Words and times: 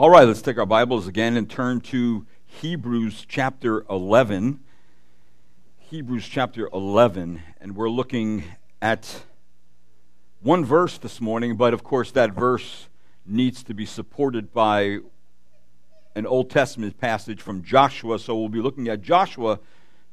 All 0.00 0.08
right, 0.08 0.26
let's 0.26 0.40
take 0.40 0.56
our 0.56 0.64
Bibles 0.64 1.06
again 1.06 1.36
and 1.36 1.46
turn 1.46 1.82
to 1.82 2.24
Hebrews 2.46 3.26
chapter 3.28 3.84
11. 3.90 4.60
Hebrews 5.76 6.26
chapter 6.26 6.70
11, 6.72 7.42
and 7.60 7.76
we're 7.76 7.90
looking 7.90 8.44
at 8.80 9.24
one 10.40 10.64
verse 10.64 10.96
this 10.96 11.20
morning, 11.20 11.54
but 11.54 11.74
of 11.74 11.84
course, 11.84 12.12
that 12.12 12.32
verse 12.32 12.88
needs 13.26 13.62
to 13.64 13.74
be 13.74 13.84
supported 13.84 14.54
by 14.54 15.00
an 16.14 16.24
Old 16.24 16.48
Testament 16.48 16.98
passage 16.98 17.42
from 17.42 17.62
Joshua. 17.62 18.18
So 18.18 18.34
we'll 18.38 18.48
be 18.48 18.62
looking 18.62 18.88
at 18.88 19.02
Joshua 19.02 19.60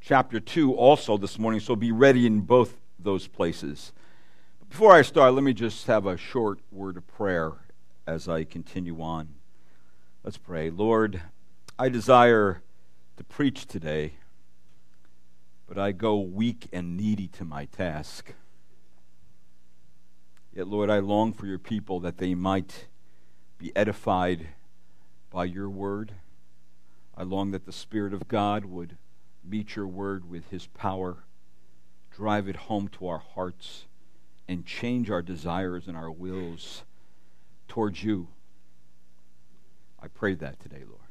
chapter 0.02 0.42
2 0.42 0.74
also 0.74 1.16
this 1.16 1.40
morning, 1.40 1.62
so 1.62 1.78
be 1.78 1.94
ready 1.94 2.26
in 2.26 2.42
both 2.42 2.76
those 3.00 3.28
places. 3.28 3.94
Before 4.70 4.92
I 4.92 5.02
start, 5.02 5.34
let 5.34 5.46
me 5.46 5.54
just 5.54 5.88
have 5.88 6.06
a 6.06 6.18
short 6.18 6.60
word 6.74 6.98
of 6.98 7.08
prayer 7.08 7.54
as 8.06 8.28
I 8.28 8.44
continue 8.44 9.02
on. 9.02 9.37
Let's 10.28 10.36
pray. 10.36 10.70
Lord, 10.70 11.22
I 11.80 11.88
desire 11.88 12.62
to 13.16 13.24
preach 13.24 13.66
today, 13.66 14.16
but 15.70 15.78
I 15.78 15.94
go 15.94 16.20
weak 16.20 16.68
and 16.74 16.98
needy 16.98 17.30
to 17.30 17.46
my 17.46 17.64
task. 17.64 18.34
Yet, 20.54 20.68
Lord, 20.68 20.90
I 20.90 21.00
long 21.00 21.32
for 21.32 21.46
your 21.46 21.60
people 21.60 22.02
that 22.02 22.18
they 22.18 22.36
might 22.36 22.88
be 23.58 23.74
edified 23.74 24.48
by 25.32 25.46
your 25.46 25.70
word. 25.70 26.12
I 27.16 27.24
long 27.24 27.52
that 27.52 27.66
the 27.66 27.72
Spirit 27.72 28.14
of 28.14 28.28
God 28.28 28.66
would 28.66 28.98
meet 29.46 29.78
your 29.78 29.88
word 29.88 30.30
with 30.30 30.50
his 30.50 30.68
power, 30.68 31.20
drive 32.12 32.50
it 32.50 32.58
home 32.68 32.90
to 32.90 33.08
our 33.08 33.24
hearts, 33.34 33.86
and 34.46 34.66
change 34.66 35.10
our 35.10 35.22
desires 35.22 35.88
and 35.88 35.96
our 35.96 36.12
wills 36.12 36.84
towards 37.70 38.04
you. 38.04 38.28
I 40.08 40.10
pray 40.18 40.36
that 40.36 40.62
today, 40.62 40.84
Lord. 40.88 41.02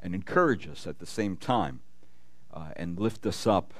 And 0.00 0.12
encourage 0.12 0.66
us 0.66 0.88
at 0.88 0.98
the 0.98 1.06
same 1.06 1.36
time 1.36 1.82
uh, 2.52 2.70
and 2.74 2.98
lift 2.98 3.24
us 3.26 3.46
up 3.46 3.72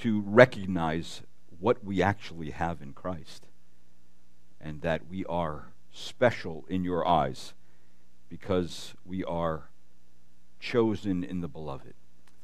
to 0.00 0.20
recognize 0.20 1.22
what 1.58 1.82
we 1.82 2.02
actually 2.02 2.50
have 2.50 2.82
in 2.82 2.92
Christ 2.92 3.46
and 4.60 4.82
that 4.82 5.08
we 5.08 5.24
are 5.24 5.68
special 5.90 6.66
in 6.68 6.84
your 6.84 7.08
eyes 7.08 7.54
because 8.28 8.92
we 9.02 9.24
are 9.24 9.70
chosen 10.60 11.24
in 11.24 11.40
the 11.40 11.48
beloved. 11.48 11.94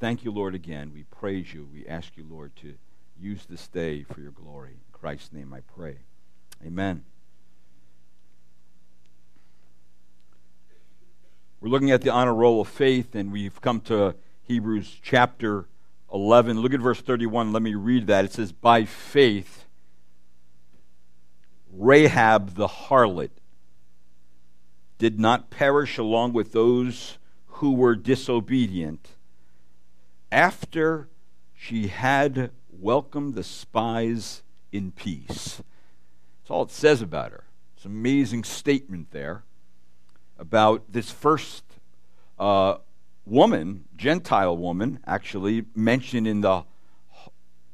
Thank 0.00 0.24
you, 0.24 0.30
Lord, 0.30 0.54
again. 0.54 0.92
We 0.94 1.02
praise 1.02 1.52
you. 1.52 1.68
We 1.70 1.86
ask 1.86 2.16
you, 2.16 2.24
Lord, 2.26 2.56
to 2.62 2.76
use 3.20 3.44
this 3.44 3.68
day 3.68 4.04
for 4.04 4.22
your 4.22 4.32
glory. 4.32 4.70
In 4.70 4.80
Christ's 4.98 5.34
name 5.34 5.52
I 5.52 5.60
pray. 5.60 5.98
Amen. 6.64 7.04
We're 11.60 11.70
looking 11.70 11.90
at 11.90 12.02
the 12.02 12.12
honor 12.12 12.34
roll 12.34 12.60
of 12.60 12.68
faith, 12.68 13.16
and 13.16 13.32
we've 13.32 13.60
come 13.60 13.80
to 13.82 14.14
Hebrews 14.42 15.00
chapter 15.02 15.66
11. 16.14 16.60
Look 16.60 16.72
at 16.72 16.78
verse 16.78 17.00
31. 17.00 17.52
Let 17.52 17.62
me 17.62 17.74
read 17.74 18.06
that. 18.06 18.24
It 18.24 18.32
says, 18.32 18.52
By 18.52 18.84
faith, 18.84 19.64
Rahab 21.72 22.54
the 22.54 22.68
harlot 22.68 23.30
did 24.98 25.18
not 25.18 25.50
perish 25.50 25.98
along 25.98 26.32
with 26.32 26.52
those 26.52 27.18
who 27.46 27.72
were 27.72 27.96
disobedient 27.96 29.16
after 30.30 31.08
she 31.56 31.88
had 31.88 32.52
welcomed 32.70 33.34
the 33.34 33.42
spies 33.42 34.42
in 34.70 34.92
peace. 34.92 35.56
That's 35.56 36.50
all 36.50 36.62
it 36.62 36.70
says 36.70 37.02
about 37.02 37.32
her. 37.32 37.44
It's 37.76 37.84
an 37.84 37.90
amazing 37.90 38.44
statement 38.44 39.10
there 39.10 39.42
about 40.38 40.92
this 40.92 41.10
first 41.10 41.64
uh, 42.38 42.76
woman, 43.26 43.84
Gentile 43.96 44.56
woman, 44.56 45.00
actually 45.06 45.64
mentioned 45.74 46.26
in 46.26 46.40
the 46.40 46.64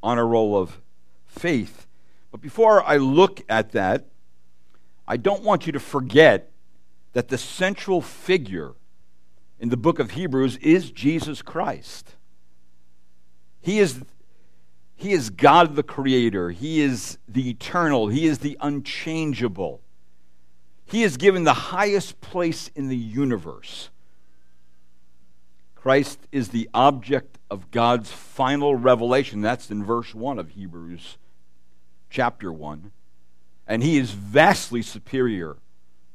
honor 0.03 0.27
roll 0.27 0.57
of 0.57 0.81
faith. 1.27 1.87
But 2.31 2.41
before 2.41 2.83
I 2.83 2.97
look 2.97 3.43
at 3.49 3.73
that, 3.73 4.07
I 5.07 5.17
don't 5.17 5.43
want 5.43 5.67
you 5.67 5.73
to 5.73 5.81
forget 5.81 6.51
that 7.13 7.29
the 7.29 7.39
central 7.39 8.01
figure 8.01 8.73
in 9.61 9.69
the 9.69 9.77
book 9.77 9.99
of 9.99 10.13
Hebrews 10.13 10.57
is 10.59 10.91
Jesus 10.91 11.43
Christ. 11.43 12.17
He 13.61 13.79
is, 13.79 14.03
he 14.97 15.13
is 15.13 15.31
God 15.31 15.77
the 15.77 15.83
Creator, 15.83 16.51
He 16.51 16.81
is 16.81 17.19
the 17.29 17.51
eternal, 17.51 18.09
He 18.09 18.27
is 18.27 18.39
the 18.39 18.59
unchangeable. 18.61 19.81
He 20.87 21.03
is 21.03 21.17
given 21.17 21.45
the 21.45 21.55
highest 21.55 22.21
place 22.21 22.69
in 22.75 22.89
the 22.89 22.97
universe. 22.97 23.91
Christ 25.75 26.21
is 26.33 26.49
the 26.49 26.69
object 26.73 27.39
of 27.51 27.71
God's 27.71 28.11
final 28.11 28.75
revelation. 28.75 29.43
That's 29.43 29.71
in 29.71 29.85
verse 29.85 30.15
1 30.15 30.39
of 30.39 30.51
Hebrews 30.51 31.19
chapter 32.11 32.53
1. 32.53 32.93
And 33.67 33.83
he 33.83 33.99
is 33.99 34.13
vastly 34.13 34.83
superior 34.83 35.57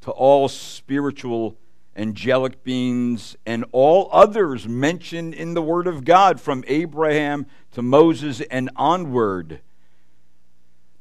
to 0.01 0.11
all 0.11 0.47
spiritual 0.47 1.57
angelic 1.95 2.63
beings 2.63 3.35
and 3.45 3.65
all 3.71 4.09
others 4.11 4.67
mentioned 4.67 5.33
in 5.33 5.53
the 5.53 5.61
Word 5.61 5.87
of 5.87 6.05
God 6.05 6.39
from 6.39 6.63
Abraham 6.67 7.45
to 7.71 7.81
Moses 7.81 8.41
and 8.41 8.69
onward. 8.75 9.61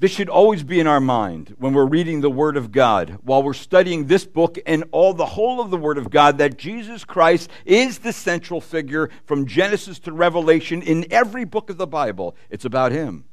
This 0.01 0.13
should 0.13 0.29
always 0.29 0.63
be 0.63 0.79
in 0.79 0.87
our 0.87 1.01
mind 1.01 1.57
when 1.59 1.73
we're 1.73 1.85
reading 1.85 2.21
the 2.21 2.31
Word 2.31 2.57
of 2.57 2.71
God, 2.71 3.19
while 3.23 3.43
we're 3.43 3.53
studying 3.53 4.07
this 4.07 4.25
book 4.25 4.57
and 4.65 4.85
all 4.93 5.13
the 5.13 5.27
whole 5.27 5.61
of 5.61 5.71
the 5.71 5.77
Word 5.77 5.99
of 5.99 6.09
God, 6.09 6.39
that 6.39 6.57
Jesus 6.57 7.05
Christ 7.05 7.51
is 7.65 7.99
the 7.99 8.13
central 8.13 8.61
figure 8.61 9.11
from 9.25 9.47
Genesis 9.47 9.99
to 10.01 10.13
Revelation 10.13 10.83
in 10.83 11.05
every 11.11 11.45
book 11.45 11.69
of 11.69 11.79
the 11.79 11.87
Bible. 11.87 12.37
It's 12.49 12.65
about 12.65 12.93
Him. 12.93 13.25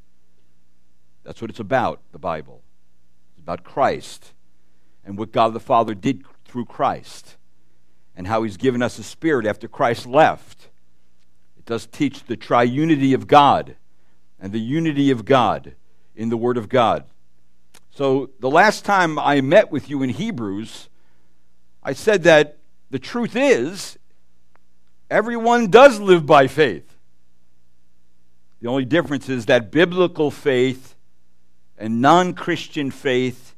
That's 1.24 1.40
what 1.40 1.52
it's 1.52 1.60
about, 1.60 2.02
the 2.12 2.20
Bible. 2.20 2.64
It's 3.34 3.44
about 3.44 3.64
Christ 3.64 4.34
and 5.06 5.20
what 5.20 5.32
God 5.32 5.54
the 5.54 5.60
Father 5.60 5.94
did 5.94 6.24
through 6.46 6.66
Christ 6.66 7.38
and 8.16 8.26
how 8.26 8.42
He's 8.42 8.58
given 8.58 8.82
us 8.82 8.98
a 8.98 9.04
spirit 9.04 9.46
after 9.46 9.68
Christ 9.68 10.08
left. 10.08 10.70
It 11.60 11.66
does 11.66 11.86
teach 11.86 12.24
the 12.24 12.38
triunity 12.38 13.14
of 13.14 13.28
God 13.28 13.76
and 14.40 14.52
the 14.52 14.60
unity 14.60 15.12
of 15.12 15.26
God 15.26 15.76
in 16.16 16.30
the 16.30 16.38
Word 16.38 16.58
of 16.58 16.70
God. 16.70 17.06
So, 17.92 18.30
the 18.40 18.50
last 18.50 18.84
time 18.84 19.18
I 19.18 19.42
met 19.42 19.72
with 19.72 19.90
you 19.90 20.04
in 20.04 20.10
Hebrews, 20.10 20.90
I 21.82 21.94
said 21.94 22.24
that 22.24 22.58
the 22.90 23.00
truth 23.00 23.36
is 23.36 23.98
everyone 25.10 25.68
does 25.68 26.00
live 26.00 26.26
by 26.26 26.48
faith. 26.48 26.96
The 28.62 28.68
only 28.68 28.86
difference 28.86 29.30
is 29.30 29.46
that 29.46 29.72
biblical 29.72 30.32
faith 30.32 30.96
and 31.78 32.02
non 32.02 32.34
Christian 32.34 32.92
faith, 32.92 33.56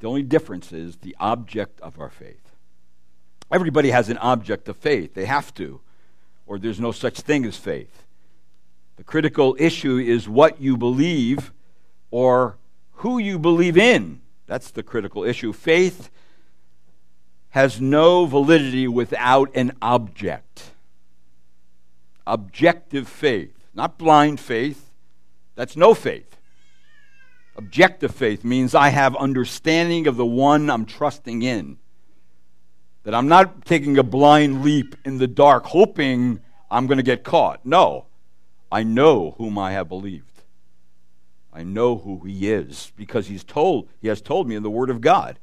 the 0.00 0.08
only 0.08 0.22
difference 0.22 0.72
is 0.72 0.96
the 0.96 1.16
object 1.20 1.80
of 1.80 1.98
our 2.00 2.10
faith. 2.10 2.52
Everybody 3.50 3.90
has 3.90 4.08
an 4.08 4.18
object 4.18 4.68
of 4.68 4.76
faith, 4.76 5.14
they 5.14 5.24
have 5.24 5.54
to, 5.54 5.80
or 6.46 6.58
there's 6.58 6.80
no 6.80 6.92
such 6.92 7.20
thing 7.20 7.44
as 7.46 7.56
faith. 7.56 8.04
The 8.98 9.04
critical 9.04 9.56
issue 9.60 9.96
is 9.96 10.28
what 10.28 10.60
you 10.60 10.76
believe 10.76 11.52
or 12.10 12.58
who 12.94 13.18
you 13.18 13.38
believe 13.38 13.78
in. 13.78 14.20
That's 14.46 14.72
the 14.72 14.82
critical 14.82 15.22
issue. 15.22 15.52
Faith 15.52 16.10
has 17.50 17.80
no 17.80 18.26
validity 18.26 18.88
without 18.88 19.54
an 19.54 19.72
object. 19.80 20.72
Objective 22.26 23.08
faith, 23.08 23.54
not 23.72 23.98
blind 23.98 24.40
faith. 24.40 24.90
That's 25.54 25.76
no 25.76 25.94
faith. 25.94 26.36
Objective 27.56 28.12
faith 28.12 28.44
means 28.44 28.74
I 28.74 28.88
have 28.88 29.14
understanding 29.14 30.08
of 30.08 30.16
the 30.16 30.26
one 30.26 30.70
I'm 30.70 30.84
trusting 30.84 31.42
in. 31.42 31.78
That 33.04 33.14
I'm 33.14 33.28
not 33.28 33.64
taking 33.64 33.96
a 33.96 34.02
blind 34.02 34.64
leap 34.64 34.96
in 35.04 35.18
the 35.18 35.28
dark 35.28 35.66
hoping 35.66 36.40
I'm 36.68 36.88
going 36.88 36.98
to 36.98 37.04
get 37.04 37.22
caught. 37.22 37.64
No. 37.64 38.06
I 38.70 38.82
know 38.82 39.34
whom 39.38 39.58
I 39.58 39.72
have 39.72 39.88
believed. 39.88 40.42
I 41.52 41.62
know 41.64 41.96
who 41.96 42.20
he 42.20 42.50
is 42.50 42.92
because 42.96 43.26
he's 43.26 43.44
told 43.44 43.88
he 44.00 44.08
has 44.08 44.20
told 44.20 44.48
me 44.48 44.54
in 44.54 44.62
the 44.62 44.70
word 44.70 44.90
of 44.90 45.00
God. 45.00 45.38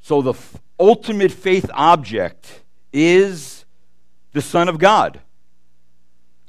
So 0.00 0.20
the 0.20 0.32
f- 0.32 0.56
ultimate 0.78 1.32
faith 1.32 1.70
object 1.72 2.62
is 2.92 3.64
the 4.32 4.42
son 4.42 4.68
of 4.68 4.78
God. 4.78 5.20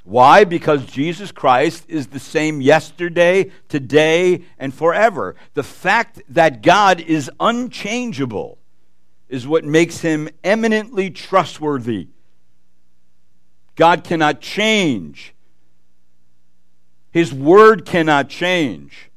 Why? 0.04 0.44
Because 0.44 0.84
Jesus 0.84 1.32
Christ 1.32 1.86
is 1.88 2.08
the 2.08 2.20
same 2.20 2.60
yesterday, 2.60 3.50
today, 3.68 4.44
and 4.58 4.74
forever. 4.74 5.34
The 5.54 5.62
fact 5.62 6.20
that 6.28 6.62
God 6.62 7.00
is 7.00 7.30
unchangeable 7.40 8.58
is 9.28 9.48
what 9.48 9.64
makes 9.64 10.00
him 10.00 10.28
eminently 10.44 11.10
trustworthy 11.10 12.08
God 13.76 14.04
cannot 14.04 14.40
change. 14.40 15.34
His 17.10 17.32
word 17.32 17.84
cannot 17.84 18.28
change. 18.28 19.10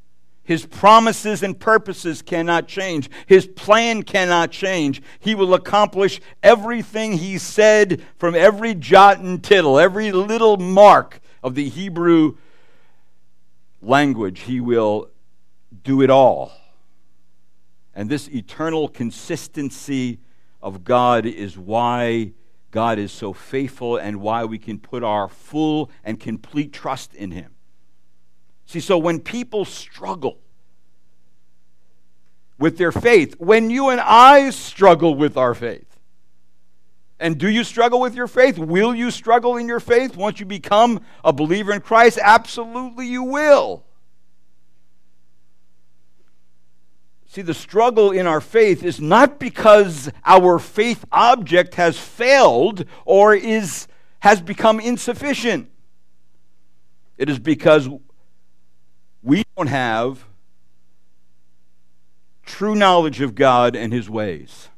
His 0.43 0.65
promises 0.65 1.43
and 1.43 1.59
purposes 1.59 2.21
cannot 2.21 2.69
change. 2.69 3.09
His 3.25 3.45
plan 3.47 4.03
cannot 4.03 4.51
change. 4.51 5.01
He 5.19 5.35
will 5.35 5.53
accomplish 5.53 6.21
everything 6.41 7.17
He 7.17 7.37
said 7.37 8.01
from 8.17 8.33
every 8.33 8.73
jot 8.73 9.19
and 9.19 9.43
tittle, 9.43 9.77
every 9.77 10.13
little 10.13 10.55
mark 10.55 11.19
of 11.43 11.55
the 11.55 11.67
Hebrew 11.67 12.37
language. 13.81 14.41
He 14.41 14.61
will 14.61 15.09
do 15.83 16.01
it 16.01 16.09
all. 16.09 16.53
And 17.93 18.09
this 18.09 18.29
eternal 18.29 18.87
consistency 18.87 20.19
of 20.61 20.83
God 20.83 21.25
is 21.25 21.57
why 21.57 22.31
God 22.71 22.99
is 22.99 23.11
so 23.11 23.33
faithful 23.33 23.97
and 23.97 24.21
why 24.21 24.43
we 24.45 24.59
can 24.59 24.79
put 24.79 25.03
our 25.03 25.27
full 25.29 25.89
and 26.03 26.19
complete 26.19 26.73
trust 26.73 27.13
in 27.13 27.31
Him. 27.31 27.55
See, 28.65 28.81
so 28.81 28.97
when 28.97 29.19
people 29.19 29.63
struggle 29.63 30.39
with 32.59 32.77
their 32.77 32.91
faith, 32.91 33.35
when 33.39 33.69
you 33.69 33.89
and 33.89 34.01
I 34.01 34.49
struggle 34.49 35.15
with 35.15 35.37
our 35.37 35.53
faith, 35.53 35.85
and 37.19 37.37
do 37.37 37.49
you 37.49 37.63
struggle 37.63 37.99
with 37.99 38.13
your 38.13 38.27
faith? 38.27 38.59
Will 38.59 38.93
you 38.93 39.09
struggle 39.09 39.57
in 39.57 39.67
your 39.67 39.79
faith 39.79 40.15
once 40.15 40.39
you 40.39 40.45
become 40.45 41.01
a 41.23 41.33
believer 41.33 41.73
in 41.73 41.81
Christ? 41.81 42.19
Absolutely, 42.21 43.07
you 43.07 43.23
will. 43.23 43.86
See, 47.27 47.41
the 47.41 47.53
struggle 47.53 48.11
in 48.11 48.25
our 48.25 48.41
faith 48.41 48.83
is 48.83 49.01
not 49.01 49.37
because 49.37 50.09
our 50.25 50.59
faith 50.59 51.03
object 51.11 51.75
has 51.75 51.97
failed 51.97 52.85
or 53.05 53.35
is, 53.35 53.87
has 54.19 54.41
become 54.41 54.79
insufficient. 54.79 55.69
It 57.17 57.29
is 57.29 57.37
because 57.37 57.89
we 59.21 59.43
don't 59.55 59.67
have 59.67 60.25
true 62.45 62.75
knowledge 62.75 63.19
of 63.19 63.35
God 63.35 63.75
and 63.75 63.91
His 63.91 64.09
ways. 64.09 64.69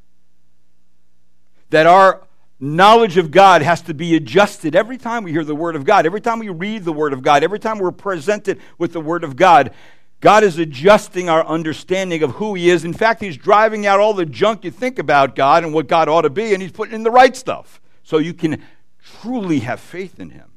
That 1.69 1.85
our 1.85 2.21
knowledge 2.59 3.17
of 3.17 3.29
God 3.31 3.61
has 3.61 3.81
to 3.83 3.93
be 3.93 4.15
adjusted 4.15 4.75
every 4.75 4.97
time 4.97 5.23
we 5.23 5.31
hear 5.31 5.43
the 5.43 5.55
Word 5.55 5.75
of 5.75 5.85
God, 5.85 6.05
every 6.05 6.19
time 6.19 6.39
we 6.39 6.49
read 6.49 6.83
the 6.83 6.91
Word 6.91 7.13
of 7.13 7.21
God, 7.21 7.43
every 7.43 7.59
time 7.59 7.77
we're 7.77 7.91
presented 7.91 8.59
with 8.77 8.91
the 8.91 9.01
Word 9.01 9.23
of 9.23 9.35
God. 9.35 9.71
God 10.21 10.43
is 10.43 10.57
adjusting 10.57 11.29
our 11.29 11.45
understanding 11.45 12.23
of 12.23 12.31
who 12.31 12.53
He 12.53 12.69
is. 12.69 12.83
In 12.83 12.93
fact, 12.93 13.21
He's 13.21 13.37
driving 13.37 13.85
out 13.85 13.99
all 13.99 14.13
the 14.13 14.25
junk 14.25 14.63
you 14.63 14.71
think 14.71 14.99
about 14.99 15.35
God 15.35 15.63
and 15.63 15.73
what 15.73 15.87
God 15.87 16.09
ought 16.09 16.23
to 16.23 16.29
be, 16.29 16.53
and 16.53 16.61
He's 16.61 16.71
putting 16.71 16.95
in 16.95 17.03
the 17.03 17.11
right 17.11 17.35
stuff 17.35 17.79
so 18.03 18.17
you 18.17 18.33
can 18.33 18.61
truly 19.21 19.59
have 19.59 19.79
faith 19.79 20.19
in 20.19 20.31
Him. 20.31 20.51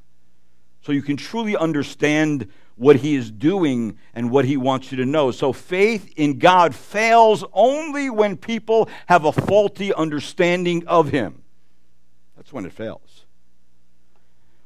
So 0.81 0.91
you 0.91 1.03
can 1.03 1.17
truly 1.17 1.57
understand 1.57 2.49
what 2.75 2.97
He 2.97 3.15
is 3.15 3.31
doing 3.31 3.99
and 4.15 4.31
what 4.31 4.47
He 4.47 4.57
wants 4.57 4.91
you 4.91 4.99
to 4.99 5.07
know. 5.07 5.31
So 5.31 5.53
faith 5.53 6.13
in 6.17 6.39
God 6.39 6.75
fails 6.75 7.45
only 7.53 8.11
when 8.11 8.37
people 8.37 8.89
have 9.07 9.25
a 9.25 9.33
faulty 9.33 9.95
understanding 9.95 10.85
of 10.89 11.11
Him. 11.11 11.43
That's 12.37 12.53
when 12.53 12.65
it 12.65 12.73
fails. 12.73 13.27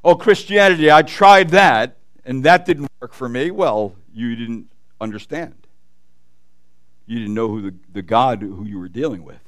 Oh, 0.02 0.14
Christianity, 0.14 0.90
I 0.90 1.02
tried 1.02 1.50
that, 1.50 1.98
and 2.25 2.44
that 2.44 2.64
didn't 2.64 2.88
work 3.00 3.12
for 3.12 3.28
me. 3.28 3.50
Well, 3.50 3.94
you 4.14 4.34
didn't 4.37 4.69
understand. 5.00 5.66
You 7.06 7.19
didn't 7.20 7.34
know 7.34 7.48
who 7.48 7.62
the, 7.70 7.75
the 7.93 8.02
God 8.02 8.43
who 8.43 8.64
you 8.64 8.78
were 8.78 8.88
dealing 8.88 9.25
with. 9.25 9.40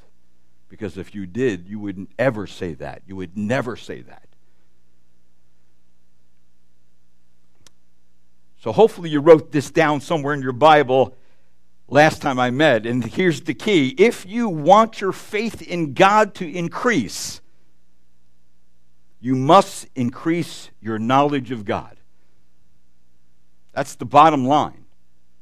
Because 0.69 0.99
if 0.99 1.15
you 1.15 1.27
did, 1.27 1.69
you 1.69 1.79
wouldn't 1.79 2.11
ever 2.19 2.47
say 2.47 2.75
that. 2.75 3.03
You 3.07 3.17
would 3.17 3.37
never 3.37 3.75
say 3.75 4.03
that. 4.03 4.29
So 8.61 8.73
hopefully 8.73 9.11
you 9.11 9.21
wrote 9.21 9.53
this 9.53 9.71
down 9.71 10.01
somewhere 10.01 10.35
in 10.35 10.43
your 10.43 10.53
Bible 10.53 11.17
last 11.89 12.21
time 12.21 12.39
I 12.39 12.51
met. 12.51 12.87
And 12.87 13.05
here's 13.05 13.43
the 13.43 13.55
key 13.55 13.95
if 13.99 14.27
you 14.27 14.49
want 14.49 15.01
your 15.01 15.13
faith 15.13 15.63
in 15.63 15.95
God 15.95 16.35
to 16.37 16.51
increase, 16.51 17.41
you 19.21 19.35
must 19.35 19.87
increase 19.95 20.71
your 20.81 20.99
knowledge 20.99 21.51
of 21.51 21.65
God. 21.65 21.97
That's 23.73 23.95
the 23.95 24.05
bottom 24.05 24.45
line. 24.45 24.85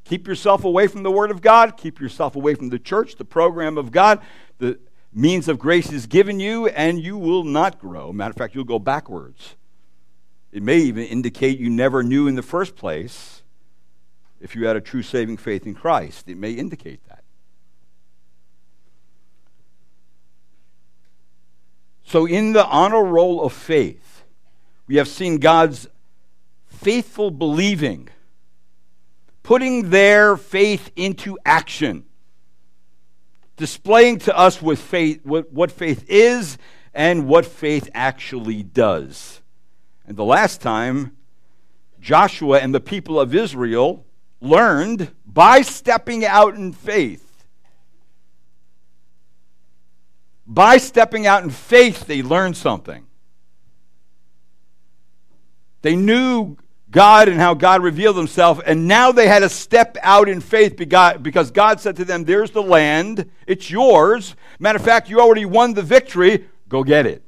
Keep 0.07 0.29
yourself 0.29 0.63
away 0.63 0.87
from 0.87 1.03
the 1.03 1.11
Word 1.11 1.33
of 1.33 1.43
God. 1.43 1.77
Keep 1.77 2.01
yourself 2.01 2.37
away 2.37 2.55
from 2.55 2.69
the 2.69 2.79
church, 2.79 3.17
the 3.17 3.25
program 3.25 3.77
of 3.77 3.91
God. 3.91 4.21
The 4.59 4.79
means 5.13 5.49
of 5.49 5.59
grace 5.59 5.91
is 5.91 6.07
given 6.07 6.39
you, 6.39 6.69
and 6.69 7.03
you 7.03 7.19
will 7.19 7.43
not 7.43 7.81
grow. 7.81 8.13
Matter 8.13 8.31
of 8.31 8.37
fact, 8.37 8.55
you'll 8.55 8.63
go 8.63 8.79
backwards. 8.79 9.57
It 10.53 10.63
may 10.63 10.79
even 10.79 11.05
indicate 11.05 11.59
you 11.59 11.69
never 11.69 12.05
knew 12.05 12.29
in 12.29 12.37
the 12.37 12.43
first 12.43 12.77
place 12.77 13.43
if 14.41 14.55
you 14.55 14.67
had 14.67 14.77
a 14.77 14.81
true 14.81 15.03
saving 15.03 15.39
faith 15.39 15.67
in 15.67 15.75
Christ. 15.75 16.29
It 16.29 16.37
may 16.37 16.53
indicate 16.53 17.01
that. 17.09 17.25
So, 22.05 22.27
in 22.27 22.53
the 22.53 22.65
honor 22.65 23.03
roll 23.03 23.43
of 23.43 23.53
faith, 23.53 24.23
we 24.87 24.97
have 24.97 25.09
seen 25.09 25.39
God's 25.39 25.89
faithful 26.69 27.33
believing 27.33 28.09
putting 29.47 29.91
their 29.91 30.37
faith 30.37 30.91
into 30.97 31.39
action, 31.47 32.05
displaying 33.57 34.19
to 34.19 34.37
us 34.37 34.61
with 34.61 34.81
faith, 34.81 35.25
what, 35.25 35.53
what 35.53 35.71
faith 35.71 36.05
is 36.09 36.59
and 36.93 37.29
what 37.29 37.47
faith 37.47 37.89
actually 37.95 38.65
does. 38.65 39.41
And 40.05 40.17
the 40.17 40.25
last 40.25 40.61
time, 40.61 41.17
Joshua 42.01 42.59
and 42.59 42.75
the 42.75 42.81
people 42.81 43.21
of 43.21 43.37
Israel 43.37 44.05
learned 44.41 45.13
by 45.25 45.63
stepping 45.63 46.25
out 46.25 46.57
in 46.57 46.73
faith. 46.73 47.45
By 50.45 50.79
stepping 50.79 51.29
out 51.29 51.45
in 51.45 51.51
faith, 51.51 52.07
they 52.07 52.21
learned 52.21 52.57
something. 52.57 53.07
They 55.83 55.95
knew 55.95 56.57
God 56.97 57.29
and 57.29 57.39
how 57.39 57.53
God 57.53 57.83
revealed 57.83 58.17
himself. 58.17 58.59
And 58.65 58.89
now 58.89 59.13
they 59.13 59.29
had 59.29 59.41
to 59.41 59.51
step 59.51 59.99
out 60.01 60.31
in 60.31 60.41
faith 60.41 60.77
because 60.79 61.51
God 61.51 61.79
said 61.79 61.97
to 61.97 62.07
them, 62.07 62.25
There's 62.25 62.53
the 62.53 62.63
land, 62.63 63.31
it's 63.47 63.71
yours. 63.71 64.35
Matter 64.59 64.79
of 64.79 64.85
fact, 64.85 65.11
you 65.11 65.21
already 65.21 65.45
won 65.45 65.75
the 65.75 65.83
victory, 65.83 66.49
go 66.71 66.83
get 66.83 67.05
it. 67.05 67.23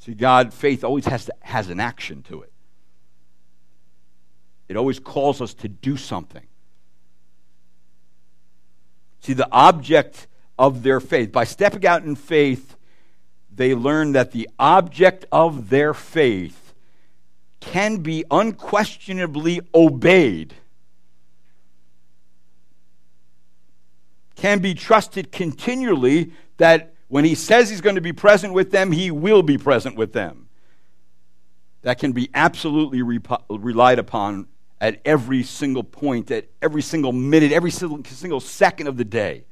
See, 0.00 0.12
God, 0.12 0.52
faith 0.52 0.84
always 0.84 1.06
has, 1.06 1.24
to, 1.24 1.34
has 1.40 1.70
an 1.70 1.80
action 1.80 2.22
to 2.24 2.42
it, 2.42 2.52
it 4.68 4.76
always 4.76 5.00
calls 5.00 5.40
us 5.40 5.54
to 5.54 5.68
do 5.68 5.96
something. 5.96 6.46
See, 9.20 9.32
the 9.32 9.48
object 9.50 10.26
of 10.58 10.82
their 10.82 11.00
faith, 11.00 11.32
by 11.32 11.44
stepping 11.44 11.86
out 11.86 12.04
in 12.04 12.16
faith, 12.16 12.76
they 13.50 13.74
learn 13.74 14.12
that 14.12 14.32
the 14.32 14.46
object 14.58 15.24
of 15.32 15.70
their 15.70 15.94
faith 15.94 16.67
can 17.60 17.98
be 17.98 18.24
unquestionably 18.30 19.60
obeyed, 19.74 20.54
can 24.36 24.60
be 24.60 24.74
trusted 24.74 25.32
continually 25.32 26.32
that 26.58 26.94
when 27.08 27.24
he 27.24 27.34
says 27.34 27.70
he's 27.70 27.80
going 27.80 27.96
to 27.96 28.00
be 28.00 28.12
present 28.12 28.52
with 28.52 28.70
them, 28.70 28.92
he 28.92 29.10
will 29.10 29.42
be 29.42 29.58
present 29.58 29.96
with 29.96 30.12
them. 30.12 30.48
That 31.82 31.98
can 31.98 32.12
be 32.12 32.28
absolutely 32.34 33.02
relied 33.48 33.98
upon 33.98 34.46
at 34.80 35.00
every 35.04 35.42
single 35.42 35.82
point, 35.82 36.30
at 36.30 36.48
every 36.62 36.82
single 36.82 37.12
minute, 37.12 37.50
every 37.50 37.70
single 37.70 38.40
second 38.40 38.86
of 38.86 38.96
the 38.96 39.04
day. 39.04 39.44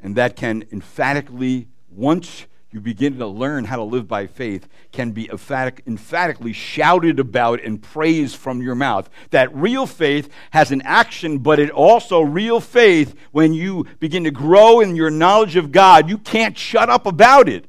And 0.00 0.16
that 0.16 0.36
can 0.36 0.64
emphatically, 0.72 1.68
once 1.90 2.46
you 2.74 2.80
begin 2.80 3.18
to 3.18 3.26
learn 3.28 3.66
how 3.66 3.76
to 3.76 3.84
live 3.84 4.08
by 4.08 4.26
faith 4.26 4.66
can 4.90 5.12
be 5.12 5.30
emphatic, 5.30 5.84
emphatically 5.86 6.52
shouted 6.52 7.20
about 7.20 7.62
and 7.62 7.80
praised 7.80 8.34
from 8.34 8.60
your 8.60 8.74
mouth. 8.74 9.08
That 9.30 9.54
real 9.54 9.86
faith 9.86 10.28
has 10.50 10.72
an 10.72 10.82
action, 10.82 11.38
but 11.38 11.60
it 11.60 11.70
also, 11.70 12.20
real 12.20 12.58
faith, 12.58 13.14
when 13.30 13.54
you 13.54 13.86
begin 14.00 14.24
to 14.24 14.32
grow 14.32 14.80
in 14.80 14.96
your 14.96 15.08
knowledge 15.08 15.54
of 15.54 15.70
God, 15.70 16.10
you 16.10 16.18
can't 16.18 16.58
shut 16.58 16.90
up 16.90 17.06
about 17.06 17.48
it. 17.48 17.66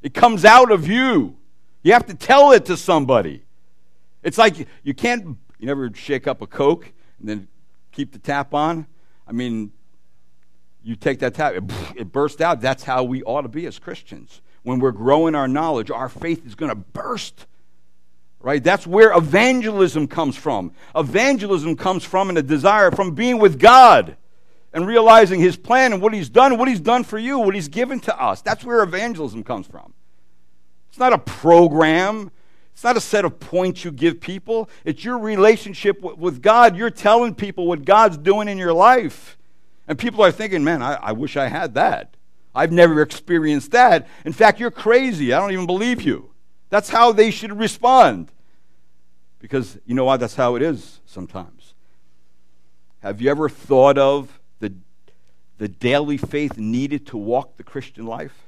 It 0.00 0.14
comes 0.14 0.46
out 0.46 0.72
of 0.72 0.88
you. 0.88 1.36
You 1.82 1.92
have 1.92 2.06
to 2.06 2.14
tell 2.14 2.52
it 2.52 2.64
to 2.64 2.78
somebody. 2.78 3.42
It's 4.22 4.38
like 4.38 4.66
you 4.82 4.94
can't, 4.94 5.36
you 5.58 5.66
never 5.66 5.92
shake 5.92 6.26
up 6.26 6.40
a 6.40 6.46
Coke 6.46 6.90
and 7.18 7.28
then 7.28 7.48
keep 7.92 8.12
the 8.12 8.18
tap 8.18 8.54
on. 8.54 8.86
I 9.28 9.32
mean, 9.32 9.72
you 10.82 10.96
take 10.96 11.18
that 11.20 11.34
tap, 11.34 11.54
it, 11.54 11.64
it 11.96 12.12
bursts 12.12 12.40
out. 12.40 12.60
That's 12.60 12.82
how 12.82 13.04
we 13.04 13.22
ought 13.22 13.42
to 13.42 13.48
be 13.48 13.66
as 13.66 13.78
Christians. 13.78 14.40
When 14.62 14.78
we're 14.78 14.92
growing 14.92 15.34
our 15.34 15.48
knowledge, 15.48 15.90
our 15.90 16.08
faith 16.08 16.46
is 16.46 16.54
going 16.54 16.70
to 16.70 16.76
burst. 16.76 17.46
Right? 18.40 18.62
That's 18.64 18.86
where 18.86 19.12
evangelism 19.12 20.06
comes 20.06 20.36
from. 20.36 20.72
Evangelism 20.94 21.76
comes 21.76 22.04
from 22.04 22.30
and 22.30 22.38
a 22.38 22.42
desire 22.42 22.90
from 22.90 23.14
being 23.14 23.38
with 23.38 23.58
God 23.58 24.16
and 24.72 24.86
realizing 24.86 25.40
his 25.40 25.56
plan 25.56 25.92
and 25.92 26.00
what 26.00 26.14
he's 26.14 26.30
done, 26.30 26.56
what 26.56 26.68
he's 26.68 26.80
done 26.80 27.04
for 27.04 27.18
you, 27.18 27.38
what 27.38 27.54
he's 27.54 27.68
given 27.68 28.00
to 28.00 28.22
us. 28.22 28.40
That's 28.40 28.64
where 28.64 28.82
evangelism 28.82 29.44
comes 29.44 29.66
from. 29.66 29.92
It's 30.88 30.98
not 30.98 31.12
a 31.12 31.18
program. 31.18 32.30
It's 32.72 32.84
not 32.84 32.96
a 32.96 33.00
set 33.00 33.26
of 33.26 33.38
points 33.40 33.84
you 33.84 33.92
give 33.92 34.20
people. 34.20 34.70
It's 34.84 35.04
your 35.04 35.18
relationship 35.18 36.00
with 36.00 36.40
God. 36.40 36.76
You're 36.76 36.90
telling 36.90 37.34
people 37.34 37.66
what 37.66 37.84
God's 37.84 38.16
doing 38.16 38.48
in 38.48 38.56
your 38.56 38.72
life. 38.72 39.36
And 39.90 39.98
people 39.98 40.22
are 40.22 40.30
thinking, 40.30 40.62
man, 40.62 40.82
I, 40.82 40.94
I 40.94 41.12
wish 41.12 41.36
I 41.36 41.48
had 41.48 41.74
that. 41.74 42.16
I've 42.54 42.70
never 42.70 43.02
experienced 43.02 43.72
that. 43.72 44.06
In 44.24 44.32
fact, 44.32 44.60
you're 44.60 44.70
crazy. 44.70 45.32
I 45.32 45.40
don't 45.40 45.50
even 45.50 45.66
believe 45.66 46.02
you. 46.02 46.30
That's 46.68 46.90
how 46.90 47.10
they 47.10 47.32
should 47.32 47.58
respond. 47.58 48.30
Because 49.40 49.78
you 49.84 49.96
know 49.96 50.04
what? 50.04 50.20
That's 50.20 50.36
how 50.36 50.54
it 50.54 50.62
is 50.62 51.00
sometimes. 51.06 51.74
Have 53.00 53.20
you 53.20 53.32
ever 53.32 53.48
thought 53.48 53.98
of 53.98 54.38
the, 54.60 54.74
the 55.58 55.66
daily 55.66 56.16
faith 56.16 56.56
needed 56.56 57.04
to 57.08 57.16
walk 57.16 57.56
the 57.56 57.64
Christian 57.64 58.06
life? 58.06 58.44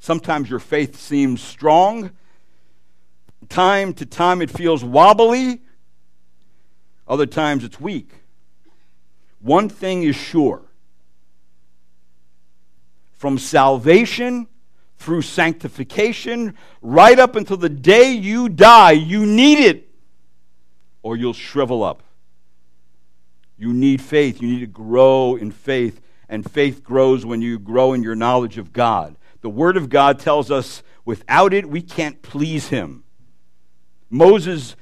Sometimes 0.00 0.50
your 0.50 0.58
faith 0.58 0.98
seems 0.98 1.40
strong. 1.40 2.10
Time 3.48 3.94
to 3.94 4.04
time 4.04 4.42
it 4.42 4.50
feels 4.50 4.82
wobbly. 4.82 5.62
Other 7.06 7.26
times 7.26 7.62
it's 7.62 7.80
weak. 7.80 8.21
One 9.42 9.68
thing 9.68 10.04
is 10.04 10.16
sure 10.16 10.62
from 13.12 13.38
salvation 13.38 14.48
through 14.96 15.22
sanctification, 15.22 16.56
right 16.80 17.18
up 17.18 17.34
until 17.34 17.56
the 17.56 17.68
day 17.68 18.12
you 18.12 18.48
die, 18.48 18.92
you 18.92 19.26
need 19.26 19.58
it, 19.58 19.88
or 21.02 21.16
you'll 21.16 21.32
shrivel 21.32 21.82
up. 21.82 22.04
You 23.58 23.72
need 23.72 24.00
faith. 24.00 24.40
You 24.40 24.48
need 24.48 24.60
to 24.60 24.66
grow 24.66 25.36
in 25.36 25.50
faith, 25.50 26.00
and 26.28 26.48
faith 26.48 26.82
grows 26.82 27.26
when 27.26 27.42
you 27.42 27.58
grow 27.58 27.92
in 27.92 28.02
your 28.02 28.14
knowledge 28.14 28.58
of 28.58 28.72
God. 28.72 29.16
The 29.40 29.50
Word 29.50 29.76
of 29.76 29.88
God 29.88 30.20
tells 30.20 30.50
us 30.50 30.82
without 31.04 31.52
it, 31.52 31.68
we 31.68 31.82
can't 31.82 32.22
please 32.22 32.68
Him. 32.68 33.02
Moses 34.08 34.76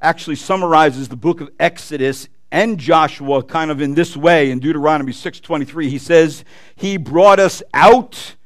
actually 0.00 0.36
summarizes 0.36 1.08
the 1.08 1.16
book 1.16 1.40
of 1.40 1.50
Exodus 1.60 2.28
and 2.50 2.78
Joshua 2.78 3.42
kind 3.42 3.70
of 3.70 3.80
in 3.80 3.94
this 3.94 4.16
way 4.16 4.50
in 4.50 4.58
Deuteronomy 4.58 5.12
6:23 5.12 5.88
he 5.88 5.98
says 5.98 6.44
he 6.74 6.96
brought 6.96 7.38
us 7.38 7.62
out 7.72 8.36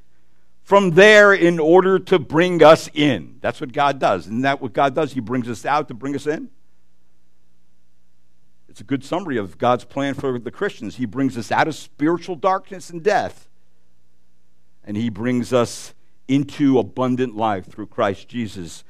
from 0.63 0.91
there 0.91 1.33
in 1.33 1.59
order 1.59 1.99
to 1.99 2.19
bring 2.19 2.63
us 2.63 2.89
in. 2.95 3.39
That's 3.41 3.61
what 3.61 3.73
God 3.73 3.99
does. 3.99 4.27
Isn't 4.27 4.43
that 4.43 4.63
what 4.63 4.73
God 4.73 4.95
does? 4.95 5.13
He 5.13 5.21
brings 5.21 5.49
us 5.49 5.67
out 5.67 5.89
to 5.89 5.95
bring 5.95 6.15
us 6.15 6.27
in? 6.27 6.49
It's 8.69 8.81
a 8.81 8.85
good 8.85 9.05
summary 9.05 9.37
of 9.37 9.59
God's 9.59 9.85
plan 9.85 10.15
for 10.15 10.39
the 10.39 10.51
Christians. 10.51 10.97
He 10.97 11.05
brings 11.05 11.37
us 11.37 11.53
out 11.53 11.69
of 11.69 11.75
spiritual 11.75 12.35
darkness 12.35 12.91
and 12.91 13.03
death 13.03 13.49
and 14.85 14.97
he 14.97 15.09
brings 15.09 15.53
us 15.53 15.95
into 16.29 16.79
abundant 16.79 17.35
life 17.37 17.67
through 17.67 17.87
Christ 17.87 18.29
Jesus 18.29 18.85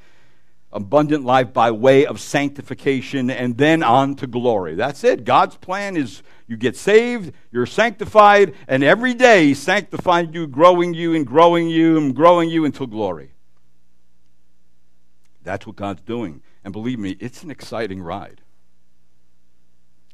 abundant 0.74 1.24
life 1.24 1.52
by 1.52 1.70
way 1.70 2.04
of 2.04 2.20
sanctification 2.20 3.30
and 3.30 3.56
then 3.56 3.82
on 3.82 4.16
to 4.16 4.26
glory. 4.26 4.74
That's 4.74 5.04
it. 5.04 5.24
God's 5.24 5.56
plan 5.56 5.96
is 5.96 6.22
you 6.48 6.56
get 6.56 6.76
saved, 6.76 7.32
you're 7.52 7.64
sanctified, 7.64 8.54
and 8.68 8.82
every 8.82 9.14
day 9.14 9.46
He's 9.46 9.60
sanctifying 9.60 10.34
you, 10.34 10.46
growing 10.46 10.92
you, 10.92 11.14
and 11.14 11.26
growing 11.26 11.68
you, 11.68 11.96
and 11.96 12.14
growing 12.14 12.50
you 12.50 12.64
until 12.64 12.86
glory. 12.86 13.30
That's 15.44 15.66
what 15.66 15.76
God's 15.76 16.02
doing. 16.02 16.42
And 16.64 16.72
believe 16.72 16.98
me, 16.98 17.16
it's 17.20 17.42
an 17.42 17.50
exciting 17.50 18.02
ride. 18.02 18.40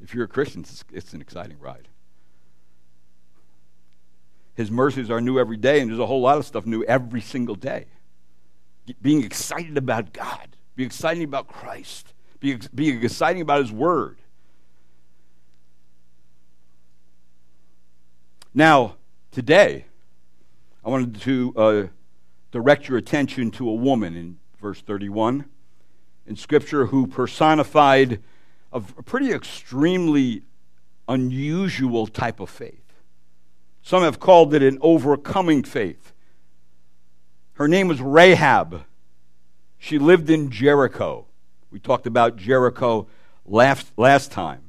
If 0.01 0.13
you're 0.13 0.25
a 0.25 0.29
Christian, 0.29 0.61
it's, 0.61 0.83
it's 0.91 1.13
an 1.13 1.21
exciting 1.21 1.57
ride. 1.59 1.87
His 4.53 4.69
mercies 4.69 5.09
are 5.09 5.21
new 5.21 5.39
every 5.39 5.57
day, 5.57 5.79
and 5.79 5.89
there's 5.89 5.99
a 5.99 6.05
whole 6.05 6.21
lot 6.21 6.37
of 6.37 6.45
stuff 6.45 6.65
new 6.65 6.83
every 6.83 7.21
single 7.21 7.55
day 7.55 7.85
being 9.01 9.23
excited 9.23 9.77
about 9.77 10.13
God, 10.13 10.55
being 10.75 10.87
excited 10.87 11.23
about 11.23 11.47
Christ, 11.47 12.13
being, 12.39 12.61
being 12.73 13.03
excited 13.03 13.41
about 13.41 13.61
His 13.61 13.71
Word. 13.71 14.17
Now, 18.53 18.95
today, 19.31 19.85
I 20.83 20.89
wanted 20.89 21.21
to 21.21 21.53
uh, 21.55 21.83
direct 22.51 22.89
your 22.89 22.97
attention 22.97 23.51
to 23.51 23.69
a 23.69 23.73
woman 23.73 24.15
in 24.15 24.39
verse 24.59 24.81
31 24.81 25.45
in 26.27 26.35
Scripture 26.35 26.87
who 26.87 27.07
personified 27.07 28.21
a 28.73 28.79
pretty 28.81 29.31
extremely 29.31 30.43
unusual 31.07 32.07
type 32.07 32.39
of 32.39 32.49
faith. 32.49 32.93
Some 33.81 34.03
have 34.03 34.19
called 34.19 34.53
it 34.53 34.63
an 34.63 34.77
overcoming 34.81 35.63
faith. 35.63 36.10
Her 37.61 37.67
name 37.67 37.87
was 37.87 38.01
Rahab. 38.01 38.85
She 39.77 39.99
lived 39.99 40.31
in 40.31 40.49
Jericho. 40.49 41.27
We 41.69 41.77
talked 41.77 42.07
about 42.07 42.35
Jericho 42.35 43.05
last, 43.45 43.91
last 43.97 44.31
time. 44.31 44.63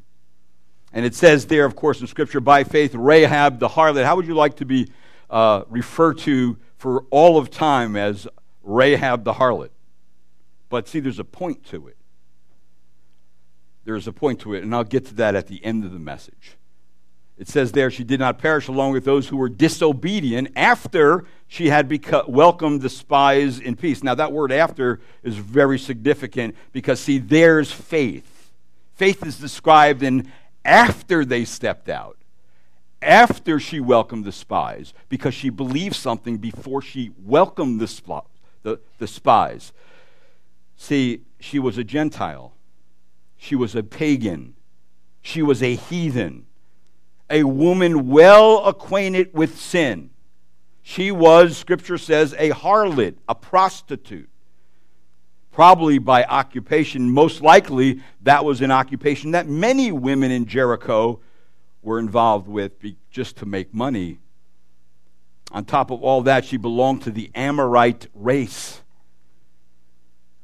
And 0.93 1.07
it 1.07 1.15
says 1.15 1.47
there, 1.47 1.65
of 1.65 1.75
course, 1.75 2.03
in 2.03 2.07
Scripture, 2.07 2.39
by 2.39 2.65
faith, 2.65 2.95
Rahab 2.95 3.61
the 3.61 3.69
harlot. 3.69 4.05
How 4.05 4.15
would 4.17 4.27
you 4.27 4.35
like 4.35 4.57
to 4.57 4.67
be 4.67 4.93
uh, 5.31 5.63
referred 5.71 6.19
to 6.19 6.59
for 6.77 7.07
all 7.09 7.39
of 7.39 7.49
time 7.49 7.97
as 7.97 8.29
Rahab 8.63 9.25
the 9.25 9.33
harlot? 9.33 9.71
But 10.69 10.87
see, 10.87 11.01
there's 11.01 11.19
a 11.19 11.25
point 11.25 11.65
to 11.69 11.89
it. 11.89 11.97
There's 13.85 14.07
a 14.07 14.13
point 14.13 14.41
to 14.41 14.53
it, 14.53 14.65
and 14.65 14.75
I'll 14.75 14.85
get 14.85 15.07
to 15.07 15.15
that 15.15 15.35
at 15.35 15.47
the 15.47 15.65
end 15.65 15.87
of 15.87 15.93
the 15.93 15.99
message. 15.99 16.59
It 17.43 17.49
says 17.49 17.73
there, 17.73 17.91
she 17.91 18.05
did 18.05 18.21
not 18.21 18.39
perish 18.39 18.69
along 18.69 18.93
with 18.93 19.05
those 19.05 19.27
who 19.27 19.37
were 19.37 19.49
disobedient 19.49 20.53
after 20.55 21.25
she 21.49 21.71
had 21.71 21.89
beca- 21.89 22.29
welcomed 22.29 22.83
the 22.83 22.89
spies 22.89 23.59
in 23.59 23.75
peace. 23.75 24.05
Now, 24.05 24.15
that 24.15 24.31
word 24.31 24.53
after 24.53 25.01
is 25.25 25.39
very 25.39 25.77
significant 25.77 26.55
because, 26.71 27.01
see, 27.01 27.19
there's 27.19 27.73
faith. 27.73 28.53
Faith 28.95 29.27
is 29.27 29.41
described 29.41 30.05
in 30.05 30.31
after 30.65 31.25
they 31.25 31.45
stepped 31.45 31.89
out, 31.89 32.17
after 33.03 33.59
she 33.59 33.81
welcomed 33.81 34.25
the 34.25 34.31
spies, 34.31 34.95
because 35.09 35.35
she 35.35 35.51
believed 35.51 35.97
something 35.97 36.37
before 36.39 36.81
she 36.81 37.11
welcomed 37.25 37.81
the, 37.81 37.89
sp- 37.91 38.31
the, 38.63 38.79
the 38.99 39.09
spies. 39.09 39.73
See, 40.77 41.23
she 41.41 41.59
was 41.59 41.77
a 41.77 41.83
Gentile, 41.83 42.53
she 43.37 43.57
was 43.57 43.75
a 43.75 43.83
pagan, 43.83 44.55
she 45.23 45.43
was 45.43 45.61
a 45.61 45.75
heathen 45.75 46.47
a 47.33 47.45
woman 47.45 48.09
well 48.09 48.65
acquainted 48.67 49.33
with 49.33 49.59
sin. 49.59 50.11
She 50.83 51.11
was, 51.11 51.57
Scripture 51.57 51.99
says, 51.99 52.35
a 52.39 52.51
harlot, 52.51 53.15
a 53.29 53.35
prostitute. 53.35 54.29
Probably 55.51 55.99
by 55.99 56.25
occupation. 56.25 57.11
Most 57.11 57.41
likely, 57.41 58.03
that 58.23 58.45
was 58.45 58.61
an 58.61 58.71
occupation 58.71 59.33
that 59.33 59.49
many 59.49 59.93
women 59.93 60.31
in 60.31 60.47
Jericho 60.47 61.21
were 61.83 61.99
involved 61.99 62.49
with 62.49 62.73
just 63.11 63.37
to 63.39 63.47
make 63.47 63.75
money. 63.75 64.19
On 65.51 65.65
top 65.65 65.91
of 65.91 66.03
all 66.03 66.23
that, 66.23 66.45
she 66.45 66.57
belonged 66.57 67.03
to 67.03 67.11
the 67.11 67.31
Amorite 67.35 68.07
race, 68.15 68.83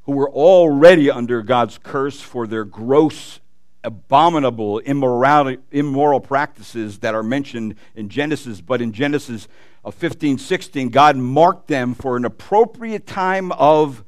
who 0.03 0.13
were 0.13 0.31
already 0.31 1.11
under 1.11 1.43
God's 1.43 1.79
curse 1.79 2.21
for 2.21 2.47
their 2.47 2.65
gross 2.65 3.41
abominable 3.89 4.79
immoral 4.81 5.57
immoral 5.73 6.21
practices 6.21 6.99
that 6.99 7.15
are 7.15 7.23
mentioned 7.23 7.75
in 7.95 8.11
Genesis, 8.11 8.61
but 8.61 8.83
in 8.83 8.93
Genesis 8.93 9.49
of 9.83 9.95
15, 9.95 10.37
16, 10.37 10.91
God 10.91 11.17
marked 11.17 11.69
them 11.69 11.95
for 11.95 12.19
an 12.19 12.27
appropriate 12.27 13.07
time 13.07 13.51
of 13.53 14.05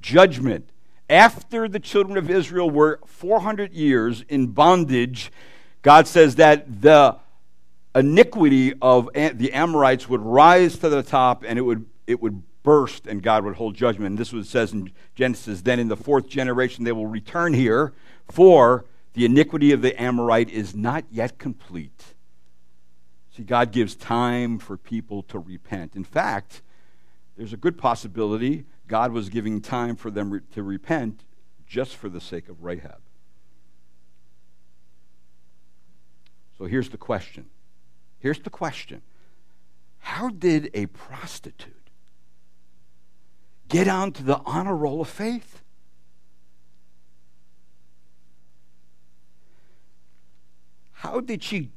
judgment. 0.00 0.70
After 1.10 1.66
the 1.66 1.80
children 1.80 2.16
of 2.16 2.30
Israel 2.30 2.70
were 2.70 3.00
400 3.04 3.72
years 3.72 4.24
in 4.28 4.48
bondage, 4.48 5.32
God 5.82 6.06
says 6.06 6.36
that 6.36 6.82
the 6.82 7.16
iniquity 7.94 8.74
of 8.80 9.10
the 9.12 9.52
Amorites 9.52 10.08
would 10.08 10.22
rise 10.22 10.78
to 10.78 10.88
the 10.88 11.02
top 11.02 11.42
and 11.46 11.58
it 11.58 11.62
would, 11.62 11.86
it 12.06 12.22
would 12.22 12.44
burst 12.62 13.08
and 13.08 13.22
God 13.22 13.44
would 13.44 13.56
hold 13.56 13.74
judgment. 13.74 14.10
And 14.10 14.18
this 14.18 14.32
was 14.32 14.48
says 14.48 14.72
in 14.72 14.92
Genesis, 15.16 15.62
then 15.62 15.80
in 15.80 15.88
the 15.88 15.96
fourth 15.96 16.28
generation 16.28 16.84
they 16.84 16.92
will 16.92 17.06
return 17.06 17.54
here 17.54 17.92
for 18.28 18.84
the 19.16 19.24
iniquity 19.24 19.72
of 19.72 19.80
the 19.80 19.98
Amorite 20.00 20.50
is 20.50 20.76
not 20.76 21.06
yet 21.10 21.38
complete. 21.38 22.04
See, 23.34 23.44
God 23.44 23.72
gives 23.72 23.96
time 23.96 24.58
for 24.58 24.76
people 24.76 25.22
to 25.22 25.38
repent. 25.38 25.96
In 25.96 26.04
fact, 26.04 26.60
there's 27.34 27.54
a 27.54 27.56
good 27.56 27.78
possibility 27.78 28.66
God 28.86 29.12
was 29.12 29.30
giving 29.30 29.62
time 29.62 29.96
for 29.96 30.10
them 30.10 30.42
to 30.52 30.62
repent 30.62 31.24
just 31.66 31.96
for 31.96 32.10
the 32.10 32.20
sake 32.20 32.50
of 32.50 32.62
Rahab. 32.62 33.00
So 36.58 36.66
here's 36.66 36.90
the 36.90 36.98
question. 36.98 37.46
Here's 38.18 38.40
the 38.40 38.50
question 38.50 39.00
How 40.00 40.28
did 40.28 40.70
a 40.74 40.86
prostitute 40.86 41.88
get 43.66 43.88
onto 43.88 44.22
the 44.22 44.42
honor 44.44 44.76
roll 44.76 45.00
of 45.00 45.08
faith? 45.08 45.62
How 51.06 51.20
did 51.20 51.42
she 51.42 51.70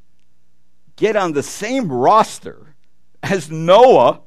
get 0.95 1.15
on 1.15 1.33
the 1.33 1.43
same 1.43 1.91
roster 1.91 2.75
as 3.21 3.51
Noah 3.51 4.21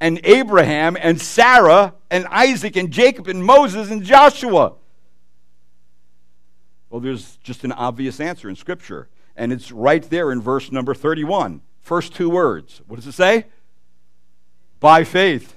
and 0.00 0.20
Abraham 0.24 0.96
and 0.98 1.20
Sarah 1.20 1.94
and 2.10 2.26
Isaac 2.26 2.76
and 2.76 2.90
Jacob 2.90 3.28
and 3.28 3.44
Moses 3.44 3.90
and 3.90 4.02
Joshua? 4.02 4.74
Well, 6.88 7.00
there's 7.00 7.36
just 7.38 7.64
an 7.64 7.72
obvious 7.72 8.18
answer 8.18 8.48
in 8.48 8.56
Scripture, 8.56 9.08
and 9.36 9.52
it's 9.52 9.70
right 9.70 10.02
there 10.08 10.32
in 10.32 10.40
verse 10.40 10.72
number 10.72 10.94
31. 10.94 11.60
First 11.82 12.14
two 12.14 12.30
words. 12.30 12.80
What 12.86 12.96
does 12.96 13.06
it 13.06 13.12
say? 13.12 13.44
By 14.80 15.04
faith. 15.04 15.54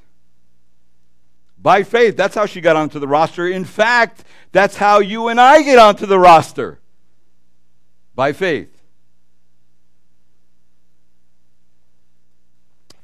By 1.58 1.84
faith. 1.84 2.18
That's 2.18 2.36
how 2.36 2.48
she 2.48 2.60
got 2.60 2.76
onto 2.76 3.00
the 3.00 3.08
roster. 3.08 3.48
In 3.48 3.64
fact, 3.64 4.26
that's 4.52 4.76
how 4.76 5.00
you 5.00 5.30
and 5.30 5.40
I 5.40 5.64
get 5.64 5.80
onto 5.80 6.06
the 6.06 6.20
roster. 6.20 6.81
By 8.16 8.34
faith. 8.34 8.82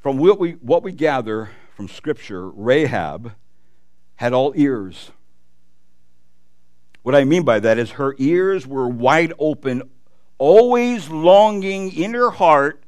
From 0.01 0.17
what 0.17 0.39
we, 0.39 0.51
what 0.53 0.83
we 0.83 0.91
gather 0.91 1.49
from 1.75 1.87
Scripture, 1.87 2.49
Rahab 2.49 3.33
had 4.15 4.33
all 4.33 4.53
ears. 4.55 5.11
What 7.03 7.15
I 7.15 7.23
mean 7.23 7.43
by 7.43 7.59
that 7.59 7.77
is 7.77 7.91
her 7.91 8.15
ears 8.17 8.67
were 8.67 8.87
wide 8.87 9.33
open, 9.39 9.83
always 10.37 11.09
longing 11.09 11.93
in 11.93 12.13
her 12.13 12.31
heart 12.31 12.83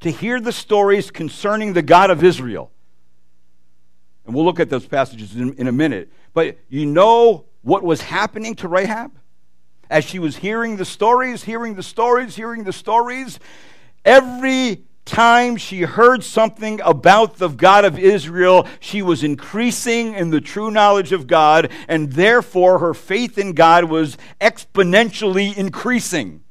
to 0.00 0.10
hear 0.10 0.40
the 0.40 0.52
stories 0.52 1.10
concerning 1.10 1.74
the 1.74 1.82
God 1.82 2.10
of 2.10 2.24
Israel. 2.24 2.72
And 4.26 4.34
we'll 4.34 4.44
look 4.44 4.60
at 4.60 4.70
those 4.70 4.86
passages 4.86 5.36
in, 5.36 5.54
in, 5.54 5.66
a 5.66 5.72
minute. 5.72 6.12
But 6.32 6.58
you 6.68 6.86
know 6.86 7.46
what 7.62 7.82
was 7.82 8.00
happening 8.00 8.54
to 8.56 8.68
Rahab? 8.68 9.12
As 9.90 10.04
she 10.04 10.18
was 10.18 10.36
hearing 10.36 10.76
the 10.76 10.84
stories, 10.86 11.44
hearing 11.44 11.74
the 11.74 11.82
stories, 11.82 12.36
hearing 12.36 12.64
the 12.64 12.72
stories, 12.72 13.38
every 14.04 14.84
time 15.04 15.56
she 15.56 15.80
heard 15.80 16.22
something 16.22 16.80
about 16.82 17.38
the 17.38 17.48
God 17.48 17.84
of 17.84 17.98
Israel, 17.98 18.68
she 18.78 19.02
was 19.02 19.24
increasing 19.24 20.14
in 20.14 20.30
the 20.30 20.40
true 20.40 20.70
knowledge 20.70 21.10
of 21.10 21.26
God, 21.26 21.70
and 21.88 22.12
therefore 22.12 22.78
her 22.78 22.94
faith 22.94 23.36
in 23.36 23.52
God 23.52 23.84
was 23.84 24.16
exponentially 24.40 25.56
increasing. 25.56 26.42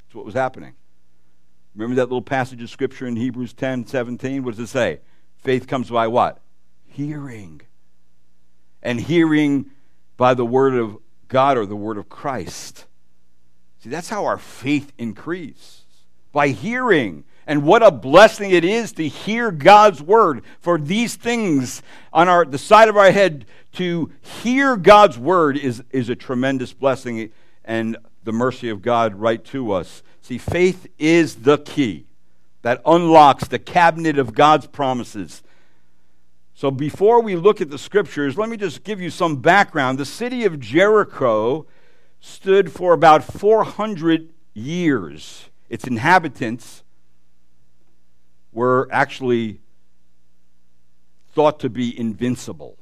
That's 0.00 0.16
what 0.16 0.24
was 0.24 0.34
happening. 0.34 0.74
Remember 1.76 1.94
that 1.96 2.06
little 2.06 2.22
passage 2.22 2.60
of 2.60 2.70
scripture 2.70 3.06
in 3.06 3.14
Hebrews 3.14 3.52
10 3.52 3.86
17? 3.86 4.42
What 4.42 4.56
does 4.56 4.60
it 4.64 4.66
say? 4.66 4.98
Faith 5.36 5.68
comes 5.68 5.88
by 5.88 6.08
what? 6.08 6.40
Hearing. 6.84 7.60
And 8.82 9.00
hearing 9.00 9.70
by 10.16 10.34
the 10.34 10.44
word 10.44 10.74
of 10.74 10.98
God 11.28 11.56
or 11.56 11.66
the 11.66 11.76
word 11.76 11.98
of 11.98 12.08
Christ. 12.08 12.86
See, 13.80 13.90
that's 13.90 14.08
how 14.08 14.24
our 14.24 14.38
faith 14.38 14.92
increases 14.98 15.84
by 16.32 16.48
hearing. 16.48 17.24
And 17.46 17.62
what 17.62 17.82
a 17.82 17.90
blessing 17.90 18.50
it 18.50 18.64
is 18.64 18.92
to 18.92 19.08
hear 19.08 19.50
God's 19.50 20.02
word. 20.02 20.42
For 20.60 20.78
these 20.78 21.16
things 21.16 21.82
on 22.12 22.28
our, 22.28 22.44
the 22.44 22.58
side 22.58 22.88
of 22.88 22.96
our 22.96 23.10
head, 23.10 23.46
to 23.74 24.12
hear 24.20 24.76
God's 24.76 25.18
word 25.18 25.56
is, 25.56 25.82
is 25.90 26.08
a 26.08 26.16
tremendous 26.16 26.72
blessing 26.72 27.30
and 27.64 27.96
the 28.24 28.32
mercy 28.32 28.68
of 28.68 28.82
God 28.82 29.14
right 29.14 29.42
to 29.46 29.72
us. 29.72 30.02
See, 30.20 30.38
faith 30.38 30.86
is 30.98 31.36
the 31.36 31.58
key 31.58 32.06
that 32.62 32.82
unlocks 32.84 33.48
the 33.48 33.58
cabinet 33.58 34.18
of 34.18 34.34
God's 34.34 34.66
promises. 34.66 35.42
So 36.58 36.72
before 36.72 37.22
we 37.22 37.36
look 37.36 37.60
at 37.60 37.70
the 37.70 37.78
scriptures, 37.78 38.36
let 38.36 38.48
me 38.48 38.56
just 38.56 38.82
give 38.82 39.00
you 39.00 39.10
some 39.10 39.36
background. 39.36 39.96
The 39.96 40.04
city 40.04 40.44
of 40.44 40.58
Jericho 40.58 41.68
stood 42.18 42.72
for 42.72 42.94
about 42.94 43.22
400 43.22 44.30
years. 44.54 45.50
Its 45.68 45.86
inhabitants 45.86 46.82
were 48.50 48.88
actually 48.90 49.60
thought 51.32 51.60
to 51.60 51.70
be 51.70 51.96
invincible. 51.96 52.76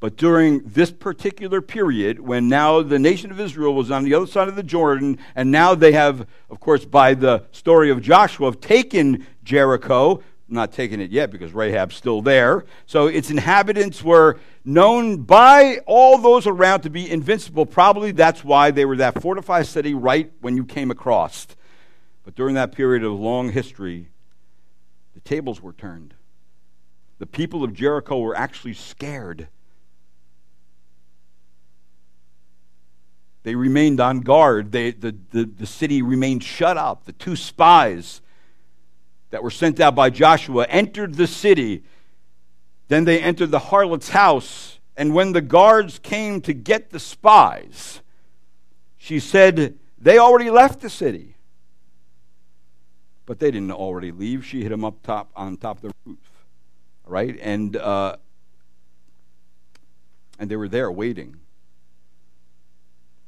But 0.00 0.16
during 0.16 0.60
this 0.60 0.90
particular 0.90 1.60
period, 1.60 2.20
when 2.20 2.48
now 2.48 2.80
the 2.80 2.98
nation 2.98 3.30
of 3.30 3.38
Israel 3.38 3.74
was 3.74 3.90
on 3.90 4.04
the 4.04 4.14
other 4.14 4.26
side 4.26 4.48
of 4.48 4.56
the 4.56 4.62
Jordan, 4.62 5.18
and 5.34 5.50
now 5.50 5.74
they 5.74 5.92
have, 5.92 6.26
of 6.48 6.58
course, 6.58 6.86
by 6.86 7.12
the 7.12 7.44
story 7.52 7.90
of 7.90 8.00
Joshua, 8.00 8.46
have 8.46 8.62
taken 8.62 9.26
Jericho, 9.44 10.22
not 10.48 10.72
taken 10.72 11.00
it 11.00 11.10
yet 11.10 11.30
because 11.30 11.52
Rahab's 11.52 11.94
still 11.94 12.22
there. 12.22 12.64
So 12.86 13.06
its 13.06 13.30
inhabitants 13.30 14.02
were 14.02 14.38
known 14.64 15.22
by 15.22 15.78
all 15.86 16.18
those 16.18 16.46
around 16.46 16.82
to 16.82 16.90
be 16.90 17.10
invincible. 17.10 17.66
Probably 17.66 18.12
that's 18.12 18.42
why 18.42 18.70
they 18.70 18.84
were 18.84 18.96
that 18.96 19.20
fortified 19.20 19.66
city 19.66 19.94
right 19.94 20.32
when 20.40 20.56
you 20.56 20.64
came 20.64 20.90
across. 20.90 21.46
But 22.24 22.34
during 22.34 22.54
that 22.54 22.72
period 22.72 23.04
of 23.04 23.12
long 23.12 23.50
history, 23.52 24.08
the 25.14 25.20
tables 25.20 25.62
were 25.62 25.72
turned. 25.72 26.14
The 27.18 27.26
people 27.26 27.64
of 27.64 27.72
Jericho 27.72 28.18
were 28.18 28.36
actually 28.36 28.74
scared 28.74 29.48
They 33.48 33.54
remained 33.54 33.98
on 33.98 34.20
guard. 34.20 34.72
They, 34.72 34.90
the, 34.90 35.16
the, 35.30 35.44
the 35.44 35.64
city 35.64 36.02
remained 36.02 36.44
shut 36.44 36.76
up. 36.76 37.04
The 37.04 37.12
two 37.12 37.34
spies 37.34 38.20
that 39.30 39.42
were 39.42 39.50
sent 39.50 39.80
out 39.80 39.94
by 39.94 40.10
Joshua 40.10 40.66
entered 40.68 41.14
the 41.14 41.26
city. 41.26 41.82
Then 42.88 43.04
they 43.04 43.20
entered 43.20 43.50
the 43.50 43.58
harlot's 43.58 44.10
house. 44.10 44.78
And 44.96 45.14
when 45.14 45.32
the 45.32 45.40
guards 45.40 45.98
came 45.98 46.40
to 46.42 46.52
get 46.52 46.90
the 46.90 46.98
spies, 46.98 48.00
she 48.96 49.20
said, 49.20 49.78
They 49.98 50.18
already 50.18 50.50
left 50.50 50.80
the 50.80 50.90
city. 50.90 51.36
But 53.26 53.38
they 53.38 53.50
didn't 53.50 53.72
already 53.72 54.10
leave. 54.10 54.44
She 54.44 54.62
hit 54.62 54.70
them 54.70 54.84
up 54.84 55.02
top 55.02 55.30
on 55.36 55.56
top 55.58 55.76
of 55.76 55.82
the 55.82 55.92
roof. 56.06 56.18
Right? 57.06 57.38
And, 57.40 57.76
uh, 57.76 58.16
and 60.38 60.50
they 60.50 60.56
were 60.56 60.68
there 60.68 60.90
waiting. 60.90 61.36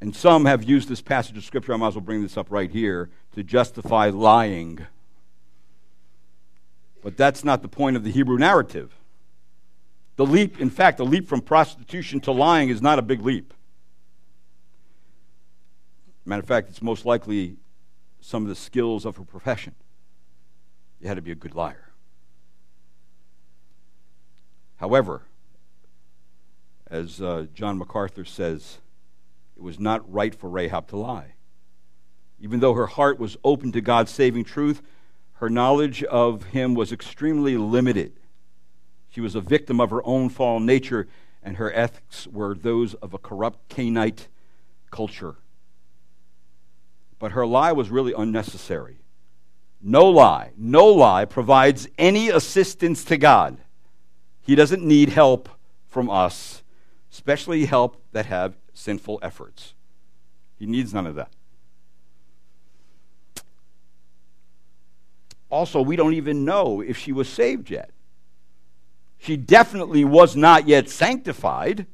And 0.01 0.17
some 0.17 0.47
have 0.47 0.65
used 0.65 0.89
this 0.89 1.03
passage 1.03 1.37
of 1.37 1.45
Scripture, 1.45 1.75
I 1.75 1.77
might 1.77 1.89
as 1.89 1.95
well 1.95 2.01
bring 2.01 2.23
this 2.23 2.39
up 2.39 2.47
right 2.51 2.71
here, 2.71 3.11
to 3.35 3.43
justify 3.43 4.09
lying. 4.09 4.87
But 7.03 7.17
that's 7.17 7.45
not 7.45 7.63
the 7.63 7.69
point 7.69 7.97
of 7.97 8.05
the 8.05 8.11
Hebrew 8.11 8.39
narrative. 8.39 8.95
The 10.17 10.27
leap, 10.27 10.61
in 10.61 10.71
fact, 10.71 10.99
the 10.99 11.05
leap 11.05 11.29
from 11.29 11.41
prostitution 11.41 12.21
to 12.21 12.33
lying 12.33 12.69
is 12.69 12.83
not 12.83 12.99
a 12.99 13.03
big 13.03 13.23
leap. 13.23 13.55
Matter 16.27 16.41
of 16.41 16.47
fact, 16.47 16.69
it's 16.69 16.83
most 16.83 17.07
likely 17.07 17.57
some 18.21 18.43
of 18.43 18.49
the 18.49 18.55
skills 18.55 19.05
of 19.05 19.17
her 19.17 19.25
profession. 19.25 19.75
You 21.01 21.09
had 21.09 21.15
to 21.15 21.23
be 21.23 21.33
a 21.33 21.37
good 21.37 21.55
liar. 21.55 21.91
However, 24.77 25.23
as 26.87 27.21
uh, 27.23 27.47
John 27.55 27.79
MacArthur 27.79 28.25
says, 28.25 28.79
it 29.57 29.63
was 29.63 29.79
not 29.79 30.11
right 30.13 30.35
for 30.35 30.51
Rahab 30.51 30.89
to 30.89 30.97
lie. 30.97 31.35
Even 32.41 32.61
though 32.61 32.75
her 32.75 32.87
heart 32.87 33.19
was 33.19 33.37
open 33.45 33.73
to 33.73 33.81
God's 33.81 34.11
saving 34.11 34.45
truth, 34.45 34.83
her 35.41 35.49
knowledge 35.49 36.05
of 36.05 36.45
him 36.45 36.75
was 36.75 36.93
extremely 36.93 37.57
limited. 37.57 38.13
She 39.09 39.23
was 39.23 39.35
a 39.35 39.41
victim 39.41 39.81
of 39.81 39.89
her 39.89 40.07
own 40.07 40.29
fallen 40.29 40.67
nature, 40.67 41.09
and 41.43 41.57
her 41.57 41.73
ethics 41.73 42.27
were 42.27 42.55
those 42.55 42.93
of 42.95 43.15
a 43.15 43.19
corrupt 43.19 43.71
Canaanite 43.71 44.29
culture. 44.91 45.37
But 47.19 47.33
her 47.33 47.47
lie 47.47 47.73
was 47.73 47.89
really 47.89 48.13
unnecessary. 48.13 48.99
No 49.81 50.05
lie, 50.11 50.51
no 50.59 50.85
lie 50.85 51.25
provides 51.25 51.89
any 51.97 52.29
assistance 52.29 53.03
to 53.05 53.17
God. 53.17 53.57
He 54.43 54.55
doesn't 54.55 54.85
need 54.85 55.09
help 55.09 55.49
from 55.89 56.11
us, 56.11 56.63
especially 57.11 57.65
help 57.65 58.03
that 58.13 58.27
have 58.27 58.59
sinful 58.75 59.19
efforts. 59.23 59.73
He 60.59 60.67
needs 60.67 60.93
none 60.93 61.07
of 61.07 61.15
that. 61.15 61.33
Also, 65.51 65.83
we 65.83 65.97
don't 65.97 66.15
even 66.15 66.45
know 66.45 66.81
if 66.81 66.97
she 66.97 67.13
was 67.13 67.29
saved 67.29 67.71
yet. 67.71 67.91
She 69.19 69.37
definitely 69.37 70.05
was 70.05 70.35
not 70.35 70.67
yet 70.67 70.89
sanctified, 70.89 71.87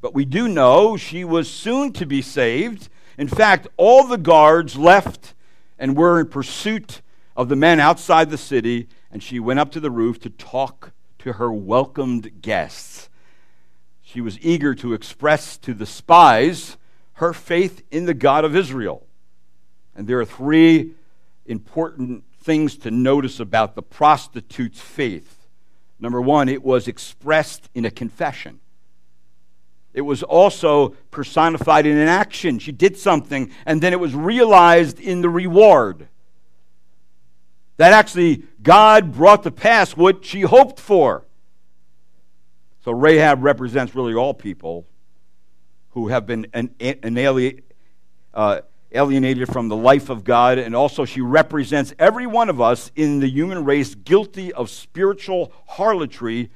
but 0.00 0.14
we 0.14 0.24
do 0.24 0.48
know 0.48 0.96
she 0.96 1.22
was 1.24 1.48
soon 1.48 1.92
to 1.92 2.06
be 2.06 2.22
saved. 2.22 2.88
In 3.16 3.28
fact, 3.28 3.68
all 3.76 4.04
the 4.04 4.18
guards 4.18 4.76
left 4.76 5.34
and 5.78 5.96
were 5.96 6.18
in 6.18 6.28
pursuit 6.28 7.02
of 7.36 7.48
the 7.48 7.56
men 7.56 7.78
outside 7.78 8.30
the 8.30 8.38
city, 8.38 8.88
and 9.10 9.22
she 9.22 9.38
went 9.38 9.60
up 9.60 9.70
to 9.72 9.80
the 9.80 9.90
roof 9.90 10.18
to 10.20 10.30
talk 10.30 10.92
to 11.18 11.34
her 11.34 11.52
welcomed 11.52 12.42
guests. 12.42 13.08
She 14.02 14.20
was 14.20 14.40
eager 14.40 14.74
to 14.74 14.92
express 14.92 15.56
to 15.58 15.74
the 15.74 15.86
spies 15.86 16.76
her 17.14 17.32
faith 17.32 17.82
in 17.90 18.06
the 18.06 18.14
God 18.14 18.44
of 18.44 18.56
Israel. 18.56 19.06
And 19.94 20.08
there 20.08 20.18
are 20.18 20.24
three 20.24 20.92
important 21.46 22.24
things 22.42 22.76
to 22.78 22.90
notice 22.90 23.40
about 23.40 23.74
the 23.74 23.82
prostitute's 23.82 24.80
faith. 24.80 25.46
Number 25.98 26.20
one, 26.20 26.48
it 26.48 26.62
was 26.62 26.88
expressed 26.88 27.70
in 27.74 27.84
a 27.84 27.90
confession. 27.90 28.60
It 29.94 30.00
was 30.00 30.22
also 30.22 30.90
personified 31.10 31.86
in 31.86 31.96
an 31.96 32.08
action. 32.08 32.58
She 32.58 32.72
did 32.72 32.96
something, 32.96 33.50
and 33.66 33.80
then 33.80 33.92
it 33.92 34.00
was 34.00 34.14
realized 34.14 34.98
in 34.98 35.20
the 35.20 35.28
reward. 35.28 36.08
That 37.76 37.92
actually 37.92 38.44
God 38.62 39.12
brought 39.12 39.42
to 39.42 39.50
pass 39.50 39.96
what 39.96 40.24
she 40.24 40.42
hoped 40.42 40.80
for. 40.80 41.24
So 42.84 42.92
Rahab 42.92 43.44
represents 43.44 43.94
really 43.94 44.14
all 44.14 44.34
people 44.34 44.86
who 45.90 46.08
have 46.08 46.26
been 46.26 46.46
an, 46.52 46.74
an 46.80 47.18
uh, 48.34 48.60
alienated 48.94 49.48
from 49.48 49.68
the 49.68 49.76
life 49.76 50.10
of 50.10 50.24
God, 50.24 50.58
and 50.58 50.74
also 50.74 51.04
she 51.04 51.20
represents 51.20 51.94
every 51.98 52.26
one 52.26 52.48
of 52.48 52.60
us 52.60 52.90
in 52.94 53.20
the 53.20 53.28
human 53.28 53.64
race 53.64 53.94
guilty 53.94 54.52
of 54.52 54.70
spiritual 54.70 55.52
harlotry 55.66 56.50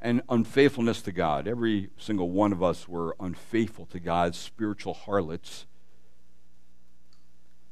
and 0.00 0.20
unfaithfulness 0.28 1.00
to 1.02 1.12
God. 1.12 1.48
Every 1.48 1.90
single 1.96 2.30
one 2.30 2.52
of 2.52 2.62
us 2.62 2.86
were 2.86 3.16
unfaithful 3.18 3.86
to 3.86 3.98
God's 3.98 4.38
spiritual 4.38 4.94
harlots. 4.94 5.66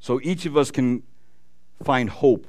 So 0.00 0.18
each 0.22 0.46
of 0.46 0.56
us 0.56 0.70
can 0.70 1.02
find 1.84 2.08
hope, 2.08 2.46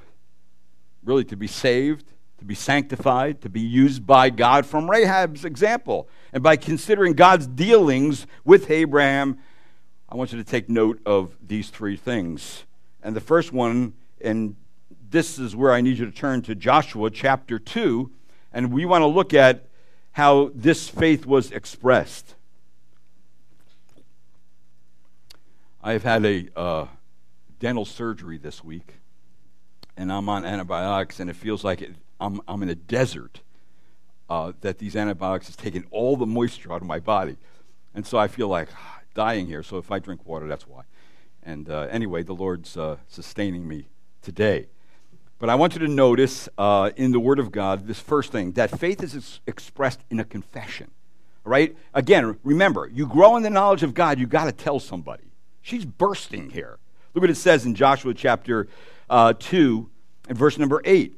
really, 1.04 1.26
to 1.26 1.36
be 1.36 1.48
saved, 1.48 2.14
to 2.40 2.46
be 2.46 2.56
sanctified, 2.56 3.42
to 3.42 3.50
be 3.50 3.62
used 3.62 4.08
by 4.08 4.30
God 4.30 4.66
from 4.66 4.90
Rahab's 4.90 5.46
example. 5.46 6.08
And 6.32 6.42
by 6.42 6.56
considering 6.56 7.14
God's 7.14 7.46
dealings 7.46 8.26
with 8.44 8.72
Abraham 8.72 9.38
I 10.14 10.16
want 10.16 10.32
you 10.32 10.38
to 10.38 10.44
take 10.44 10.70
note 10.70 11.02
of 11.08 11.36
these 11.44 11.72
three 11.72 11.98
things. 11.98 12.66
And 13.02 13.16
the 13.16 13.20
first 13.20 13.52
one, 13.52 13.94
and 14.22 14.56
this 15.10 15.40
is 15.40 15.56
where 15.56 15.74
I 15.74 15.82
need 15.82 15.98
you 15.98 16.06
to 16.06 16.12
turn 16.12 16.44
to 16.44 16.54
Joshua 16.54 17.10
chapter 17.10 17.58
2, 17.58 18.12
and 18.54 18.72
we 18.72 18.86
want 18.86 19.02
to 19.02 19.08
look 19.08 19.34
at 19.34 19.66
how 20.12 20.52
this 20.54 20.88
faith 20.88 21.26
was 21.26 21.50
expressed. 21.50 22.36
I've 25.82 26.04
had 26.04 26.24
a 26.28 26.48
uh, 26.56 26.88
dental 27.60 27.84
surgery 27.84 28.38
this 28.38 28.64
week, 28.64 28.98
and 29.98 30.12
I'm 30.12 30.30
on 30.30 30.46
antibiotics, 30.46 31.20
and 31.20 31.28
it 31.28 31.36
feels 31.36 31.64
like 31.64 31.82
it, 31.82 31.96
I'm, 32.20 32.40
I'm 32.48 32.62
in 32.62 32.70
a 32.70 32.76
desert. 32.76 33.42
Uh, 34.30 34.54
that 34.62 34.78
these 34.78 34.96
antibiotics 34.96 35.48
has 35.48 35.56
taken 35.56 35.86
all 35.90 36.18
the 36.18 36.28
moisture 36.28 36.72
out 36.72 36.82
of 36.82 36.88
my 36.88 37.00
body. 37.00 37.36
And 37.96 38.06
so 38.06 38.20
I 38.20 38.28
feel 38.28 38.48
like, 38.48 38.70
dying 39.14 39.48
here, 39.48 39.64
so 39.64 39.78
if 39.78 39.92
I 39.92 40.00
drink 40.00 40.26
water, 40.26 40.48
that's 40.48 40.68
why. 40.68 40.84
And 41.44 41.70
uh, 41.70 41.88
anyway, 41.90 42.24
the 42.24 42.34
Lord's 42.34 42.78
uh, 42.78 42.98
sustaining 43.08 43.68
me 43.68 43.88
today. 44.22 44.68
But 45.40 45.50
I 45.50 45.56
want 45.56 45.74
you 45.74 45.80
to 45.80 45.88
notice 45.88 46.48
uh, 46.58 46.92
in 46.96 47.12
the 47.12 47.20
Word 47.20 47.40
of 47.40 47.52
God 47.52 47.86
this 47.86 48.00
first 48.00 48.32
thing 48.32 48.54
that 48.54 48.80
faith 48.80 49.04
is 49.04 49.16
ex- 49.16 49.40
expressed 49.46 50.00
in 50.10 50.20
a 50.20 50.24
confession. 50.24 50.92
Right? 51.44 51.76
Again, 51.94 52.40
remember, 52.44 52.90
you 52.92 53.06
grow 53.06 53.36
in 53.36 53.44
the 53.44 53.50
knowledge 53.50 53.84
of 53.84 53.94
God, 53.94 54.18
you 54.18 54.26
got 54.26 54.46
to 54.46 54.54
tell 54.54 54.80
somebody. 54.80 55.26
She's 55.62 55.84
bursting 55.84 56.52
here. 56.52 56.80
Look 57.14 57.24
what 57.24 57.30
it 57.30 57.36
says 57.36 57.66
in 57.66 57.76
Joshua 57.76 58.14
chapter 58.14 58.68
uh, 59.10 59.34
2 59.38 59.90
and 60.30 60.38
verse 60.38 60.58
number 60.58 60.82
8. 60.86 61.14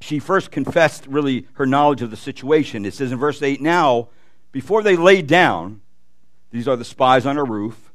She 0.00 0.18
first 0.18 0.50
confessed 0.50 1.06
really 1.06 1.46
her 1.54 1.66
knowledge 1.66 2.02
of 2.02 2.10
the 2.10 2.16
situation. 2.16 2.84
It 2.84 2.94
says 2.94 3.12
in 3.12 3.18
verse 3.18 3.42
8 3.42 3.60
Now, 3.60 4.08
before 4.52 4.82
they 4.82 4.96
lay 4.96 5.20
down, 5.20 5.82
these 6.54 6.68
are 6.68 6.76
the 6.76 6.84
spies 6.84 7.26
on 7.26 7.34
her 7.34 7.44
roof. 7.44 7.92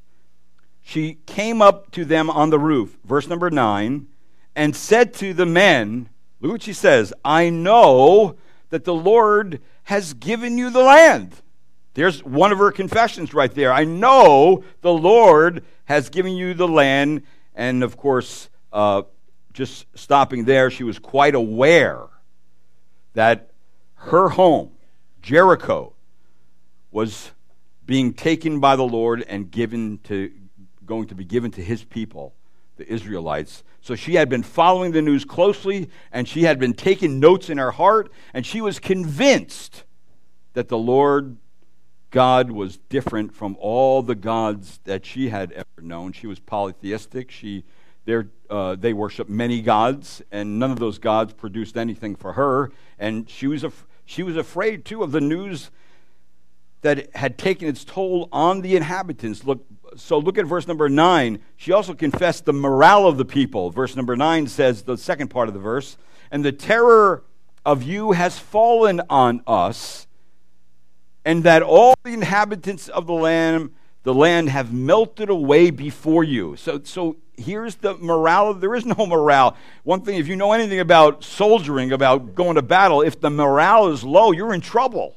She 0.81 1.19
came 1.25 1.61
up 1.61 1.91
to 1.91 2.03
them 2.03 2.29
on 2.29 2.49
the 2.49 2.59
roof, 2.59 2.97
verse 3.05 3.25
number 3.25 3.49
9, 3.49 4.05
and 4.53 4.75
said 4.75 5.13
to 5.13 5.33
the 5.33 5.45
men, 5.45 6.09
Look 6.41 6.51
what 6.51 6.63
she 6.63 6.73
says, 6.73 7.13
I 7.23 7.49
know 7.49 8.35
that 8.69 8.83
the 8.83 8.93
Lord 8.93 9.61
has 9.83 10.13
given 10.13 10.57
you 10.57 10.71
the 10.71 10.83
land. 10.83 11.35
There's 11.93 12.21
one 12.21 12.51
of 12.51 12.57
her 12.57 12.73
confessions 12.73 13.33
right 13.33 13.53
there. 13.53 13.71
I 13.71 13.85
know 13.85 14.65
the 14.81 14.91
Lord 14.91 15.63
has 15.85 16.09
given 16.09 16.33
you 16.33 16.53
the 16.53 16.67
land. 16.67 17.23
And 17.55 17.81
of 17.81 17.95
course, 17.95 18.49
uh, 18.73 19.03
just 19.53 19.85
stopping 19.95 20.43
there, 20.43 20.69
she 20.69 20.83
was 20.83 20.99
quite 20.99 21.33
aware 21.33 22.07
that 23.13 23.51
her 23.95 24.27
home, 24.27 24.71
Jericho, 25.21 25.93
was 26.91 27.31
being 27.89 28.13
taken 28.13 28.59
by 28.59 28.75
the 28.75 28.83
Lord 28.83 29.25
and 29.27 29.49
given 29.49 29.97
to, 30.03 30.31
going 30.85 31.07
to 31.07 31.15
be 31.15 31.25
given 31.25 31.49
to 31.49 31.63
his 31.63 31.83
people, 31.83 32.35
the 32.77 32.87
Israelites. 32.87 33.63
So 33.81 33.95
she 33.95 34.13
had 34.13 34.29
been 34.29 34.43
following 34.43 34.91
the 34.91 35.01
news 35.01 35.25
closely, 35.25 35.89
and 36.11 36.27
she 36.27 36.43
had 36.43 36.59
been 36.59 36.75
taking 36.75 37.19
notes 37.19 37.49
in 37.49 37.57
her 37.57 37.71
heart, 37.71 38.11
and 38.31 38.45
she 38.45 38.61
was 38.61 38.77
convinced 38.77 39.85
that 40.53 40.67
the 40.67 40.77
Lord 40.77 41.37
God 42.11 42.51
was 42.51 42.77
different 42.77 43.33
from 43.33 43.57
all 43.59 44.03
the 44.03 44.13
gods 44.13 44.79
that 44.83 45.03
she 45.03 45.29
had 45.29 45.51
ever 45.53 45.81
known. 45.81 46.11
She 46.11 46.27
was 46.27 46.37
polytheistic. 46.37 47.31
She, 47.31 47.63
uh, 48.51 48.75
they 48.75 48.93
worshiped 48.93 49.31
many 49.31 49.63
gods, 49.63 50.21
and 50.31 50.59
none 50.59 50.69
of 50.69 50.77
those 50.77 50.99
gods 50.99 51.33
produced 51.33 51.75
anything 51.75 52.15
for 52.15 52.33
her. 52.33 52.71
And 52.99 53.27
she 53.27 53.47
was, 53.47 53.63
af- 53.63 53.87
she 54.05 54.21
was 54.21 54.37
afraid, 54.37 54.85
too, 54.85 55.01
of 55.01 55.11
the 55.11 55.21
news 55.21 55.71
that 56.81 57.13
had 57.15 57.37
taken 57.37 57.67
its 57.67 57.83
toll 57.83 58.29
on 58.31 58.61
the 58.61 58.75
inhabitants. 58.75 59.43
Look, 59.43 59.65
so 59.95 60.17
look 60.17 60.37
at 60.37 60.45
verse 60.45 60.67
number 60.67 60.89
9. 60.89 61.39
She 61.57 61.71
also 61.71 61.93
confessed 61.93 62.45
the 62.45 62.53
morale 62.53 63.07
of 63.07 63.17
the 63.17 63.25
people. 63.25 63.69
Verse 63.69 63.95
number 63.95 64.15
9 64.15 64.47
says, 64.47 64.83
the 64.83 64.97
second 64.97 65.29
part 65.29 65.47
of 65.47 65.53
the 65.53 65.59
verse, 65.59 65.97
and 66.31 66.43
the 66.45 66.51
terror 66.51 67.23
of 67.65 67.83
you 67.83 68.13
has 68.13 68.39
fallen 68.39 69.01
on 69.09 69.41
us, 69.45 70.07
and 71.25 71.43
that 71.43 71.61
all 71.61 71.95
the 72.03 72.13
inhabitants 72.13 72.87
of 72.87 73.07
the 73.07 73.13
land 73.13 73.71
the 74.03 74.13
land 74.13 74.49
have 74.49 74.73
melted 74.73 75.29
away 75.29 75.69
before 75.71 76.23
you. 76.23 76.55
So 76.55 76.81
so 76.83 77.17
here's 77.37 77.75
the 77.75 77.95
morale. 77.97 78.53
There 78.53 78.75
is 78.75 78.85
no 78.85 79.05
morale. 79.05 79.55
One 79.83 80.01
thing, 80.01 80.17
if 80.17 80.27
you 80.27 80.35
know 80.35 80.53
anything 80.53 80.79
about 80.79 81.23
soldiering, 81.23 81.91
about 81.91 82.33
going 82.33 82.55
to 82.55 82.61
battle, 82.61 83.01
if 83.01 83.19
the 83.19 83.29
morale 83.29 83.89
is 83.89 84.03
low, 84.03 84.31
you're 84.31 84.53
in 84.53 84.61
trouble. 84.61 85.15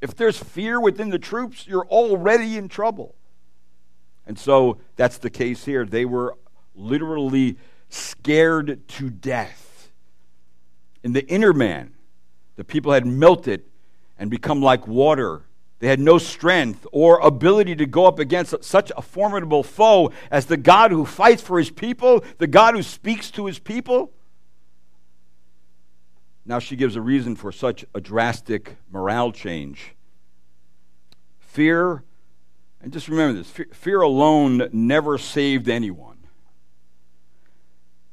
If 0.00 0.14
there's 0.14 0.38
fear 0.38 0.80
within 0.80 1.10
the 1.10 1.18
troops, 1.18 1.66
you're 1.66 1.86
already 1.86 2.56
in 2.56 2.68
trouble. 2.68 3.14
And 4.26 4.38
so 4.38 4.78
that's 4.96 5.18
the 5.18 5.30
case 5.30 5.64
here. 5.64 5.84
They 5.84 6.04
were 6.04 6.36
literally 6.74 7.56
scared 7.88 8.86
to 8.88 9.10
death. 9.10 9.90
In 11.02 11.12
the 11.12 11.26
inner 11.26 11.52
man, 11.52 11.94
the 12.56 12.64
people 12.64 12.92
had 12.92 13.06
melted 13.06 13.64
and 14.18 14.30
become 14.30 14.62
like 14.62 14.86
water. 14.86 15.42
They 15.80 15.88
had 15.88 15.98
no 15.98 16.18
strength 16.18 16.86
or 16.92 17.18
ability 17.20 17.74
to 17.76 17.86
go 17.86 18.06
up 18.06 18.18
against 18.18 18.62
such 18.62 18.92
a 18.96 19.02
formidable 19.02 19.62
foe 19.62 20.12
as 20.30 20.46
the 20.46 20.58
God 20.58 20.90
who 20.90 21.06
fights 21.06 21.42
for 21.42 21.58
his 21.58 21.70
people, 21.70 22.22
the 22.38 22.46
God 22.46 22.74
who 22.74 22.82
speaks 22.82 23.30
to 23.32 23.46
his 23.46 23.58
people. 23.58 24.12
Now 26.44 26.58
she 26.58 26.76
gives 26.76 26.96
a 26.96 27.00
reason 27.00 27.36
for 27.36 27.52
such 27.52 27.84
a 27.94 28.00
drastic 28.00 28.76
morale 28.90 29.32
change. 29.32 29.94
Fear, 31.38 32.04
and 32.80 32.92
just 32.92 33.08
remember 33.08 33.38
this 33.38 33.66
fear, 33.72 34.00
alone 34.00 34.68
never 34.72 35.18
saved 35.18 35.68
anyone. 35.68 36.18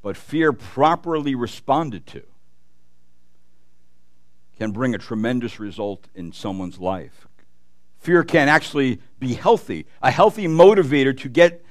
But 0.01 0.17
fear 0.17 0.53
properly 0.53 1.35
responded 1.35 2.05
to 2.07 2.23
can 4.57 4.71
bring 4.71 4.95
a 4.95 4.97
tremendous 4.97 5.59
result 5.59 6.07
in 6.15 6.31
someone's 6.31 6.79
life. 6.79 7.27
Fear 7.99 8.23
can 8.23 8.49
actually 8.49 8.99
be 9.19 9.33
healthy, 9.33 9.85
a 10.01 10.11
healthy 10.11 10.47
motivator 10.47 11.15
to 11.19 11.29
get 11.29 11.63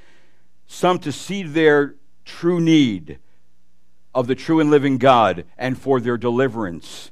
some 0.67 0.99
to 1.01 1.13
see 1.13 1.43
their 1.43 1.97
true 2.25 2.61
need 2.61 3.19
of 4.17 4.27
the 4.27 4.35
true 4.35 4.61
and 4.61 4.71
living 4.71 4.97
God 4.97 5.45
and 5.59 5.79
for 5.79 6.01
their 6.01 6.17
deliverance. 6.17 7.11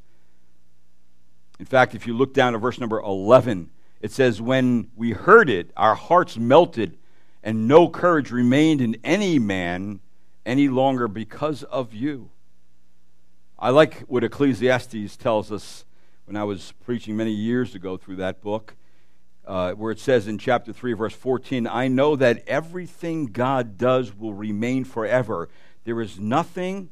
In 1.60 1.66
fact, 1.66 1.94
if 1.94 2.06
you 2.06 2.16
look 2.16 2.32
down 2.32 2.54
to 2.54 2.58
verse 2.58 2.80
number 2.80 2.98
11, 2.98 3.68
it 4.00 4.10
says, 4.10 4.40
When 4.40 4.88
we 4.96 5.10
heard 5.10 5.50
it, 5.50 5.70
our 5.76 5.94
hearts 5.94 6.38
melted, 6.38 6.96
and 7.42 7.68
no 7.68 7.90
courage 7.90 8.30
remained 8.30 8.80
in 8.80 8.96
any 9.04 9.38
man 9.38 10.00
any 10.46 10.66
longer 10.68 11.06
because 11.06 11.62
of 11.64 11.92
you. 11.92 12.30
I 13.58 13.68
like 13.68 14.00
what 14.08 14.24
Ecclesiastes 14.24 15.16
tells 15.18 15.52
us 15.52 15.84
when 16.24 16.36
I 16.36 16.44
was 16.44 16.72
preaching 16.86 17.18
many 17.18 17.32
years 17.32 17.74
ago 17.74 17.98
through 17.98 18.16
that 18.16 18.40
book, 18.40 18.76
uh, 19.46 19.72
where 19.72 19.92
it 19.92 20.00
says 20.00 20.26
in 20.26 20.38
chapter 20.38 20.72
3, 20.72 20.94
verse 20.94 21.14
14, 21.14 21.66
I 21.66 21.86
know 21.86 22.16
that 22.16 22.44
everything 22.46 23.26
God 23.26 23.76
does 23.76 24.16
will 24.16 24.32
remain 24.32 24.84
forever. 24.84 25.50
There 25.84 26.00
is 26.00 26.18
nothing 26.18 26.88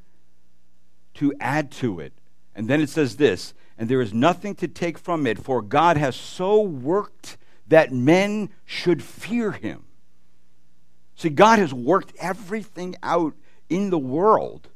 to 1.15 1.33
add 1.41 1.71
to 1.73 2.01
it. 2.01 2.13
And 2.55 2.69
then 2.69 2.81
it 2.81 2.89
says 2.89 3.17
this, 3.17 3.55
and 3.79 3.89
there 3.89 4.01
is 4.01 4.13
nothing 4.13 4.55
to 4.57 4.69
take 4.69 4.99
from 4.99 5.27
it, 5.27 5.39
for 5.39 5.63
God 5.63 5.97
has 5.97 6.15
so 6.15 6.61
worked 6.61 7.37
that 7.67 7.93
men 7.93 8.51
should 8.65 9.03
fear 9.03 9.53
him. 9.53 9.85
See, 11.17 11.31
God 11.31 11.59
has 11.59 11.73
worked 11.73 12.13
everything 12.19 12.97
out 13.03 13.35
in 13.69 13.91
the 13.91 13.99
world 13.99 14.69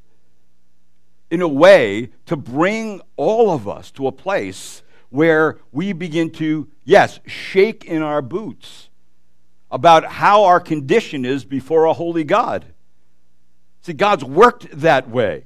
in 1.29 1.41
a 1.41 1.47
way 1.47 2.09
to 2.25 2.35
bring 2.35 3.01
all 3.15 3.51
of 3.51 3.67
us 3.67 3.91
to 3.91 4.07
a 4.07 4.11
place 4.11 4.81
where 5.09 5.59
we 5.71 5.93
begin 5.93 6.29
to, 6.31 6.69
yes, 6.83 7.19
shake 7.25 7.85
in 7.85 8.01
our 8.01 8.21
boots 8.21 8.89
about 9.69 10.05
how 10.05 10.45
our 10.45 10.59
condition 10.59 11.25
is 11.25 11.43
before 11.45 11.85
a 11.85 11.93
holy 11.93 12.23
God. 12.23 12.65
See, 13.81 13.93
God's 13.93 14.23
worked 14.23 14.67
that 14.71 15.09
way. 15.09 15.45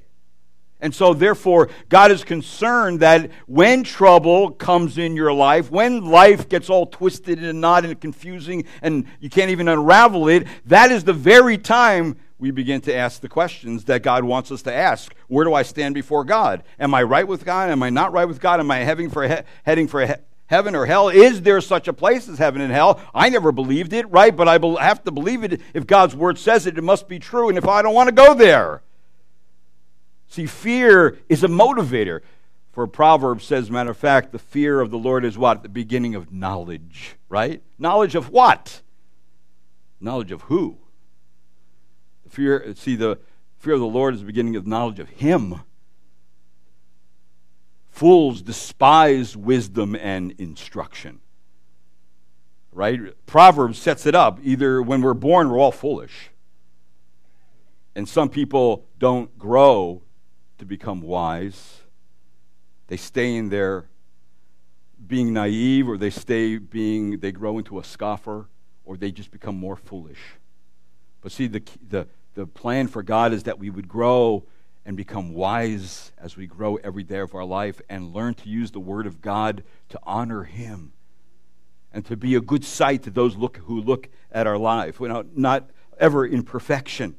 And 0.82 0.92
so, 0.92 1.14
therefore, 1.14 1.70
God 1.88 2.10
is 2.10 2.24
concerned 2.24 3.00
that 3.00 3.30
when 3.46 3.84
trouble 3.84 4.50
comes 4.50 4.98
in 4.98 5.14
your 5.14 5.32
life, 5.32 5.70
when 5.70 6.04
life 6.04 6.48
gets 6.48 6.68
all 6.68 6.86
twisted 6.86 7.42
and 7.42 7.60
knotted 7.60 7.92
and 7.92 8.00
confusing 8.00 8.64
and 8.82 9.06
you 9.20 9.30
can't 9.30 9.52
even 9.52 9.68
unravel 9.68 10.28
it, 10.28 10.46
that 10.66 10.90
is 10.90 11.04
the 11.04 11.12
very 11.12 11.56
time 11.56 12.16
we 12.40 12.50
begin 12.50 12.80
to 12.80 12.92
ask 12.92 13.20
the 13.20 13.28
questions 13.28 13.84
that 13.84 14.02
God 14.02 14.24
wants 14.24 14.50
us 14.50 14.62
to 14.62 14.74
ask. 14.74 15.14
Where 15.28 15.44
do 15.44 15.54
I 15.54 15.62
stand 15.62 15.94
before 15.94 16.24
God? 16.24 16.64
Am 16.80 16.92
I 16.92 17.04
right 17.04 17.28
with 17.28 17.44
God? 17.44 17.70
Am 17.70 17.84
I 17.84 17.88
not 17.90 18.12
right 18.12 18.26
with 18.26 18.40
God? 18.40 18.58
Am 18.58 18.68
I 18.68 18.78
heading 18.78 19.08
for, 19.08 19.28
he- 19.28 19.44
heading 19.62 19.86
for 19.86 20.04
he- 20.04 20.14
heaven 20.46 20.74
or 20.74 20.86
hell? 20.86 21.08
Is 21.08 21.42
there 21.42 21.60
such 21.60 21.86
a 21.86 21.92
place 21.92 22.28
as 22.28 22.38
heaven 22.38 22.60
and 22.60 22.72
hell? 22.72 23.00
I 23.14 23.28
never 23.28 23.52
believed 23.52 23.92
it, 23.92 24.10
right? 24.10 24.36
But 24.36 24.48
I 24.48 24.58
be- 24.58 24.74
have 24.80 25.04
to 25.04 25.12
believe 25.12 25.44
it. 25.44 25.60
If 25.74 25.86
God's 25.86 26.16
word 26.16 26.36
says 26.36 26.66
it, 26.66 26.76
it 26.76 26.82
must 26.82 27.06
be 27.06 27.20
true. 27.20 27.48
And 27.48 27.56
if 27.56 27.68
I 27.68 27.82
don't 27.82 27.94
want 27.94 28.08
to 28.08 28.14
go 28.14 28.34
there, 28.34 28.82
See, 30.32 30.46
fear 30.46 31.18
is 31.28 31.44
a 31.44 31.46
motivator. 31.46 32.22
For 32.72 32.86
Proverbs 32.86 33.44
says, 33.44 33.70
matter 33.70 33.90
of 33.90 33.98
fact, 33.98 34.32
the 34.32 34.38
fear 34.38 34.80
of 34.80 34.90
the 34.90 34.96
Lord 34.96 35.26
is 35.26 35.36
what? 35.36 35.62
The 35.62 35.68
beginning 35.68 36.14
of 36.14 36.32
knowledge, 36.32 37.16
right? 37.28 37.62
Knowledge 37.78 38.14
of 38.14 38.30
what? 38.30 38.80
Knowledge 40.00 40.32
of 40.32 40.40
who? 40.42 40.78
Fear, 42.30 42.74
see, 42.76 42.96
the 42.96 43.18
fear 43.58 43.74
of 43.74 43.80
the 43.80 43.86
Lord 43.86 44.14
is 44.14 44.20
the 44.20 44.26
beginning 44.26 44.56
of 44.56 44.66
knowledge 44.66 44.98
of 44.98 45.10
Him. 45.10 45.60
Fools 47.90 48.40
despise 48.40 49.36
wisdom 49.36 49.94
and 49.94 50.32
instruction. 50.38 51.20
Right? 52.72 52.98
Proverbs 53.26 53.78
sets 53.78 54.06
it 54.06 54.14
up. 54.14 54.38
Either 54.42 54.80
when 54.80 55.02
we're 55.02 55.12
born, 55.12 55.50
we're 55.50 55.58
all 55.58 55.72
foolish. 55.72 56.30
And 57.94 58.08
some 58.08 58.30
people 58.30 58.86
don't 58.98 59.38
grow 59.38 60.00
to 60.62 60.66
become 60.66 61.00
wise. 61.00 61.80
They 62.86 62.96
stay 62.96 63.34
in 63.34 63.48
their 63.48 63.86
being 65.04 65.32
naive, 65.32 65.88
or 65.88 65.98
they 65.98 66.10
stay 66.10 66.56
being, 66.56 67.18
they 67.18 67.32
grow 67.32 67.58
into 67.58 67.80
a 67.80 67.84
scoffer, 67.84 68.48
or 68.84 68.96
they 68.96 69.10
just 69.10 69.32
become 69.32 69.56
more 69.58 69.74
foolish. 69.74 70.20
But 71.20 71.32
see, 71.32 71.48
the, 71.48 71.64
the, 71.88 72.06
the 72.34 72.46
plan 72.46 72.86
for 72.86 73.02
God 73.02 73.32
is 73.32 73.42
that 73.42 73.58
we 73.58 73.70
would 73.70 73.88
grow 73.88 74.44
and 74.86 74.96
become 74.96 75.34
wise 75.34 76.12
as 76.16 76.36
we 76.36 76.46
grow 76.46 76.76
every 76.76 77.02
day 77.02 77.18
of 77.18 77.34
our 77.34 77.44
life 77.44 77.80
and 77.88 78.14
learn 78.14 78.34
to 78.34 78.48
use 78.48 78.70
the 78.70 78.78
Word 78.78 79.08
of 79.08 79.20
God 79.20 79.64
to 79.88 79.98
honor 80.04 80.44
Him 80.44 80.92
and 81.92 82.06
to 82.06 82.16
be 82.16 82.36
a 82.36 82.40
good 82.40 82.64
sight 82.64 83.02
to 83.02 83.10
those 83.10 83.34
look, 83.34 83.56
who 83.56 83.80
look 83.80 84.08
at 84.30 84.46
our 84.46 84.58
life. 84.58 85.00
We're 85.00 85.08
not, 85.08 85.36
not 85.36 85.70
ever 85.98 86.24
in 86.24 86.44
perfection. 86.44 87.16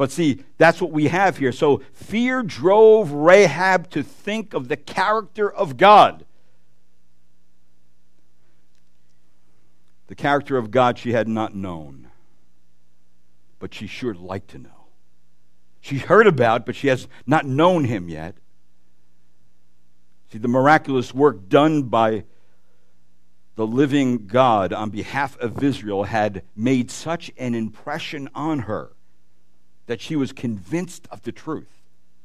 But 0.00 0.10
see, 0.10 0.42
that's 0.56 0.80
what 0.80 0.92
we 0.92 1.08
have 1.08 1.36
here. 1.36 1.52
So 1.52 1.82
fear 1.92 2.42
drove 2.42 3.12
Rahab 3.12 3.90
to 3.90 4.02
think 4.02 4.54
of 4.54 4.68
the 4.68 4.76
character 4.78 5.52
of 5.52 5.76
God. 5.76 6.24
The 10.06 10.14
character 10.14 10.56
of 10.56 10.70
God 10.70 10.96
she 10.98 11.12
had 11.12 11.28
not 11.28 11.54
known, 11.54 12.08
but 13.58 13.74
she 13.74 13.86
sure 13.86 14.14
liked 14.14 14.48
to 14.52 14.58
know. 14.58 14.86
She 15.82 15.98
heard 15.98 16.26
about, 16.26 16.64
but 16.64 16.76
she 16.76 16.88
has 16.88 17.06
not 17.26 17.44
known 17.44 17.84
him 17.84 18.08
yet. 18.08 18.36
See, 20.32 20.38
the 20.38 20.48
miraculous 20.48 21.12
work 21.12 21.50
done 21.50 21.82
by 21.82 22.24
the 23.54 23.66
living 23.66 24.28
God 24.28 24.72
on 24.72 24.88
behalf 24.88 25.38
of 25.40 25.62
Israel 25.62 26.04
had 26.04 26.42
made 26.56 26.90
such 26.90 27.30
an 27.36 27.54
impression 27.54 28.30
on 28.34 28.60
her 28.60 28.92
that 29.90 30.00
she 30.00 30.14
was 30.14 30.32
convinced 30.32 31.08
of 31.10 31.20
the 31.22 31.32
truth. 31.32 31.82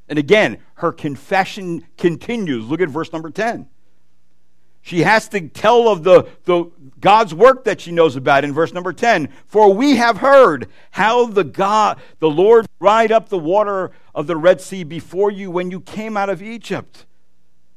And 0.08 0.20
again, 0.20 0.60
her 0.76 0.92
confession 0.92 1.84
continues. 1.98 2.68
Look 2.68 2.80
at 2.80 2.90
verse 2.90 3.12
number 3.12 3.32
10. 3.32 3.68
She 4.84 5.02
has 5.02 5.28
to 5.30 5.50
tell 5.50 5.90
of 5.90 6.04
the, 6.04 6.28
the 6.44 6.70
God's 7.00 7.34
work 7.34 7.64
that 7.64 7.82
she 7.82 7.92
knows 7.92 8.16
about 8.16 8.44
in 8.44 8.54
verse 8.54 8.72
number 8.72 8.94
10. 8.94 9.30
For 9.48 9.74
we 9.74 9.96
have 9.96 10.18
heard 10.18 10.70
how 10.92 11.26
the 11.26 11.44
God, 11.44 12.00
the 12.20 12.30
Lord 12.30 12.68
dried 12.80 13.12
up 13.12 13.30
the 13.30 13.40
water 13.40 13.90
of 14.14 14.28
the 14.28 14.38
Red 14.38 14.62
Sea 14.62 14.84
before 14.84 15.32
you 15.32 15.50
when 15.50 15.72
you 15.72 15.82
came 15.82 16.16
out 16.16 16.30
of 16.30 16.44
Egypt. 16.44 17.08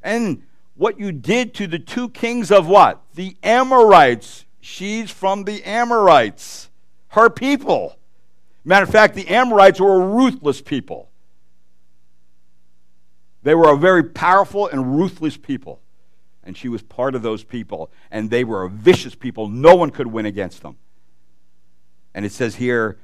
And 0.02 0.42
what 0.74 1.00
you 1.00 1.12
did 1.12 1.54
to 1.54 1.66
the 1.66 1.78
two 1.78 2.10
kings 2.10 2.50
of 2.52 2.68
what? 2.68 3.00
The 3.14 3.38
Amorites. 3.42 4.44
She's 4.60 5.10
from 5.10 5.44
the 5.44 5.64
Amorites, 5.64 6.68
her 7.12 7.30
people. 7.30 7.97
Matter 8.64 8.84
of 8.84 8.90
fact, 8.90 9.14
the 9.14 9.28
Amorites 9.28 9.80
were 9.80 10.02
a 10.02 10.06
ruthless 10.06 10.60
people. 10.60 11.10
They 13.42 13.54
were 13.54 13.72
a 13.72 13.76
very 13.76 14.04
powerful 14.04 14.66
and 14.66 14.98
ruthless 14.98 15.36
people. 15.36 15.80
And 16.42 16.56
she 16.56 16.68
was 16.68 16.82
part 16.82 17.14
of 17.14 17.22
those 17.22 17.44
people. 17.44 17.90
And 18.10 18.30
they 18.30 18.44
were 18.44 18.64
a 18.64 18.70
vicious 18.70 19.14
people. 19.14 19.48
No 19.48 19.74
one 19.74 19.90
could 19.90 20.06
win 20.06 20.26
against 20.26 20.62
them. 20.62 20.76
And 22.14 22.24
it 22.24 22.32
says 22.32 22.56
here, 22.56 22.98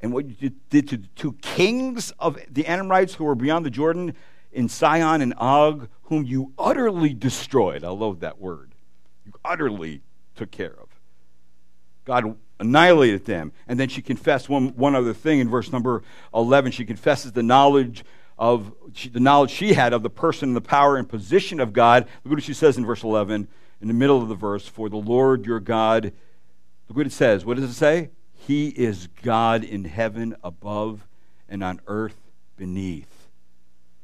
and 0.00 0.12
what 0.12 0.42
you 0.42 0.50
did 0.70 0.88
to 0.88 0.96
the 0.96 1.06
two 1.14 1.32
kings 1.34 2.12
of 2.18 2.38
the 2.50 2.66
Amorites 2.66 3.14
who 3.14 3.24
were 3.24 3.34
beyond 3.34 3.66
the 3.66 3.70
Jordan 3.70 4.14
in 4.52 4.68
Sihon 4.68 5.20
and 5.20 5.34
Og, 5.36 5.88
whom 6.04 6.24
you 6.24 6.52
utterly 6.58 7.14
destroyed. 7.14 7.84
I 7.84 7.90
love 7.90 8.20
that 8.20 8.40
word. 8.40 8.74
You 9.24 9.32
utterly 9.44 10.02
took 10.34 10.50
care 10.50 10.74
of. 10.80 10.88
God 12.04 12.36
annihilated 12.60 13.24
them. 13.24 13.52
And 13.66 13.80
then 13.80 13.88
she 13.88 14.02
confessed 14.02 14.48
one, 14.48 14.76
one 14.76 14.94
other 14.94 15.14
thing 15.14 15.40
in 15.40 15.48
verse 15.48 15.72
number 15.72 16.02
11. 16.34 16.72
She 16.72 16.84
confesses 16.84 17.32
the 17.32 17.42
knowledge 17.42 18.04
of 18.38 18.72
the 19.12 19.20
knowledge 19.20 19.50
she 19.50 19.74
had 19.74 19.92
of 19.92 20.02
the 20.02 20.10
person, 20.10 20.50
and 20.50 20.56
the 20.56 20.62
power, 20.62 20.96
and 20.96 21.08
position 21.08 21.60
of 21.60 21.72
God. 21.72 22.06
Look 22.24 22.34
what 22.34 22.42
she 22.42 22.54
says 22.54 22.78
in 22.78 22.86
verse 22.86 23.02
11, 23.02 23.48
in 23.80 23.88
the 23.88 23.94
middle 23.94 24.22
of 24.22 24.28
the 24.28 24.34
verse. 24.34 24.66
For 24.66 24.88
the 24.88 24.96
Lord 24.96 25.44
your 25.44 25.60
God, 25.60 26.12
look 26.88 26.96
what 26.96 27.06
it 27.06 27.12
says. 27.12 27.44
What 27.44 27.56
does 27.56 27.68
it 27.68 27.74
say? 27.74 28.10
He 28.32 28.68
is 28.68 29.08
God 29.22 29.62
in 29.62 29.84
heaven 29.84 30.34
above 30.42 31.06
and 31.48 31.62
on 31.62 31.80
earth 31.86 32.16
beneath. 32.56 33.28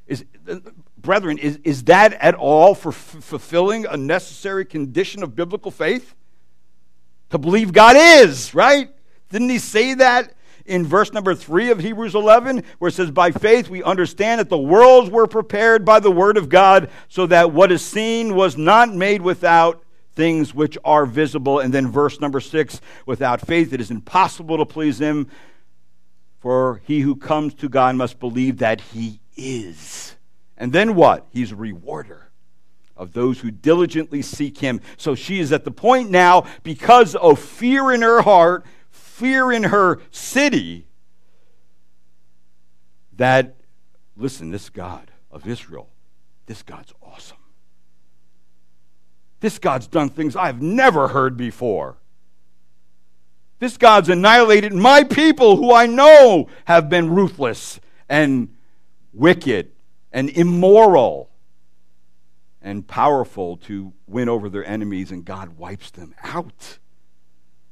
Is, 0.07 0.25
uh, 0.49 0.57
brethren, 0.99 1.39
is, 1.39 1.59
is 1.65 1.85
that 1.85 2.13
at 2.15 2.35
all 2.35 2.75
for 2.75 2.91
f- 2.91 3.17
fulfilling 3.21 3.87
a 3.87 3.97
necessary 3.97 4.65
condition 4.65 5.23
of 5.23 5.35
biblical 5.35 5.71
faith? 5.71 6.15
To 7.31 7.39
believe 7.39 7.73
God 7.73 7.97
is, 7.97 8.55
right? 8.55 8.91
Didn't 9.31 9.51
he 9.51 9.59
say 9.59 9.95
that 9.95 10.35
in 10.65 10.85
verse 10.85 11.13
number 11.13 11.35
3 11.35 11.71
of 11.71 11.81
Hebrews 11.81 12.15
11, 12.15 12.63
where 12.79 12.89
it 12.89 12.93
says, 12.93 13.11
By 13.11 13.31
faith 13.31 13.69
we 13.69 13.83
understand 13.83 14.41
that 14.41 14.49
the 14.49 14.59
worlds 14.59 15.11
were 15.11 15.27
prepared 15.27 15.85
by 15.85 16.01
the 16.01 16.11
word 16.11 16.37
of 16.37 16.49
God, 16.49 16.91
so 17.09 17.27
that 17.27 17.53
what 17.53 17.73
is 17.73 17.83
seen 17.85 18.35
was 18.35 18.57
not 18.57 18.95
made 18.95 19.23
without 19.23 19.83
things 20.15 20.55
which 20.55 20.79
are 20.85 21.07
visible. 21.07 21.61
And 21.61 21.73
then 21.73 21.89
verse 21.89 22.21
number 22.21 22.41
6 22.41 22.81
without 23.05 23.41
faith 23.41 23.73
it 23.73 23.81
is 23.81 23.91
impossible 23.91 24.59
to 24.59 24.67
please 24.67 25.01
him, 25.01 25.29
for 26.39 26.81
he 26.85 27.01
who 27.01 27.17
comes 27.17 27.55
to 27.55 27.69
God 27.69 27.97
must 27.97 28.19
believe 28.19 28.59
that 28.59 28.81
he 28.81 29.21
is. 29.37 30.17
And 30.57 30.73
then 30.73 30.95
what? 30.95 31.27
He's 31.31 31.53
a 31.53 31.57
rewarder 31.57 32.27
of 32.97 33.13
those 33.13 33.41
who 33.41 33.51
diligently 33.51 34.23
seek 34.23 34.59
him. 34.59 34.81
So 34.97 35.15
she 35.15 35.41
is 35.41 35.53
at 35.53 35.65
the 35.65 35.71
point 35.71 36.11
now, 36.11 36.47
because 36.63 37.15
of 37.15 37.39
fear 37.39 37.93
in 37.93 38.03
her 38.03 38.23
heart, 38.23 38.65
fear 38.91 39.53
in 39.53 39.65
her 39.65 40.01
city, 40.11 40.87
that, 43.17 43.57
listen, 44.17 44.51
this 44.51 44.69
God 44.71 45.11
of 45.31 45.47
Israel, 45.47 45.89
this 46.47 46.63
God's 46.63 46.93
awesome. 47.03 47.37
This 49.41 49.59
God's 49.59 49.87
done 49.87 50.09
things 50.09 50.35
I've 50.35 50.63
never 50.63 51.09
heard 51.09 51.37
before. 51.37 51.99
This 53.59 53.77
God's 53.77 54.09
annihilated 54.09 54.73
my 54.73 55.05
people 55.05 55.57
who 55.57 55.73
I 55.73 55.87
know 55.87 56.49
have 56.67 56.89
been 56.89 57.11
ruthless 57.11 57.81
and 58.09 58.55
wicked 59.13 59.73
and 60.13 60.29
immoral 60.31 61.31
and 62.67 62.85
powerful 62.85 63.57
to 63.57 63.93
win 64.09 64.29
over 64.29 64.49
their 64.49 64.65
enemies, 64.65 65.13
and 65.13 65.25
God 65.25 65.57
wipes 65.57 65.93
them 65.93 66.17
out 66.25 66.79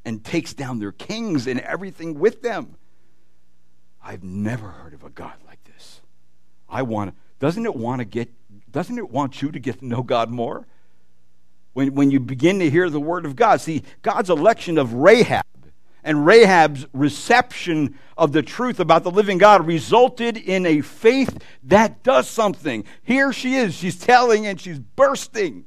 and 0.05 0.25
takes 0.25 0.55
down 0.55 0.79
their 0.79 0.93
kings 0.93 1.49
and 1.49 1.59
everything 1.59 2.21
with 2.21 2.43
them. 2.43 2.77
I've 4.01 4.23
never 4.23 4.69
heard 4.69 4.95
of 4.95 5.03
a 5.03 5.11
God 5.11 5.35
like 5.49 5.65
this. 5.65 6.01
I 6.69 6.83
want 6.83 7.13
doesn't 7.41 7.67
it 7.67 7.75
want 7.75 8.03
to 8.03 8.05
get 8.05 8.31
doesn't 8.71 8.97
it 8.97 9.11
want 9.11 9.43
you 9.43 9.51
to 9.51 9.59
get 9.59 9.81
to 9.81 9.87
know 9.87 10.05
God 10.05 10.31
more? 10.31 10.65
When, 11.73 11.97
when 11.97 12.13
you 12.13 12.21
begin 12.21 12.61
to 12.61 12.71
hear 12.71 12.89
the 12.89 13.01
word 13.01 13.27
of 13.27 13.35
God. 13.35 13.61
See, 13.61 13.83
God's 14.03 14.31
election 14.31 14.79
of 14.79 14.93
Rahab 14.93 15.45
and 16.05 16.27
Rahab's 16.27 16.87
reception 16.93 17.99
of 18.17 18.33
the 18.33 18.43
truth 18.43 18.79
about 18.79 19.03
the 19.03 19.11
living 19.11 19.39
God 19.39 19.67
resulted 19.67 20.37
in 20.37 20.67
a 20.67 20.83
faith 20.83 21.43
that 21.65 22.03
does 22.03 22.29
something. 22.29 22.85
Here 23.03 23.33
she 23.33 23.57
is, 23.57 23.75
she's 23.75 23.99
telling 23.99 24.47
and 24.47 24.61
she's 24.61 24.79
bursting. 24.79 25.65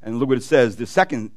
And 0.00 0.18
look 0.18 0.28
what 0.28 0.38
it 0.38 0.44
says. 0.44 0.76
The 0.76 0.86
second 0.86 1.32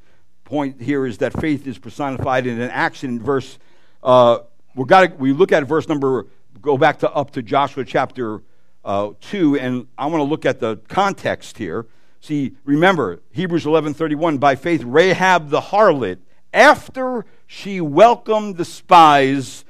point 0.45 0.81
here 0.81 1.05
is 1.05 1.17
that 1.17 1.39
faith 1.41 1.65
is 1.65 1.79
personified 1.79 2.45
in 2.45 2.61
an 2.61 2.69
action 2.69 3.19
verse. 3.19 3.57
Uh, 4.03 4.39
we 4.75 4.85
got 4.85 5.17
we 5.17 5.33
look 5.33 5.51
at 5.51 5.63
verse 5.63 5.87
number. 5.87 6.27
Go 6.61 6.77
back 6.77 6.99
to 6.99 7.11
up 7.11 7.31
to 7.31 7.41
Joshua 7.41 7.83
chapter 7.83 8.43
uh, 8.85 9.11
2, 9.21 9.57
and 9.57 9.87
I 9.97 10.05
want 10.05 10.19
to 10.19 10.23
look 10.23 10.45
at 10.45 10.59
the 10.59 10.77
context 10.87 11.57
here. 11.57 11.87
See, 12.19 12.55
remember, 12.65 13.21
Hebrews 13.31 13.65
11:31, 13.65 14.39
by 14.39 14.55
faith 14.55 14.83
Rahab 14.83 15.49
the 15.49 15.61
harlot, 15.61 16.19
after 16.53 17.25
she 17.53 17.81
welcomed 17.81 18.55
the 18.55 18.63
spies 18.63 19.65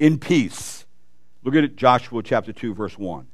in 0.00 0.18
peace. 0.18 0.84
Look 1.44 1.54
at 1.54 1.62
it, 1.62 1.76
Joshua 1.76 2.20
chapter 2.20 2.52
2, 2.52 2.74
verse 2.74 2.98
1. 2.98 3.28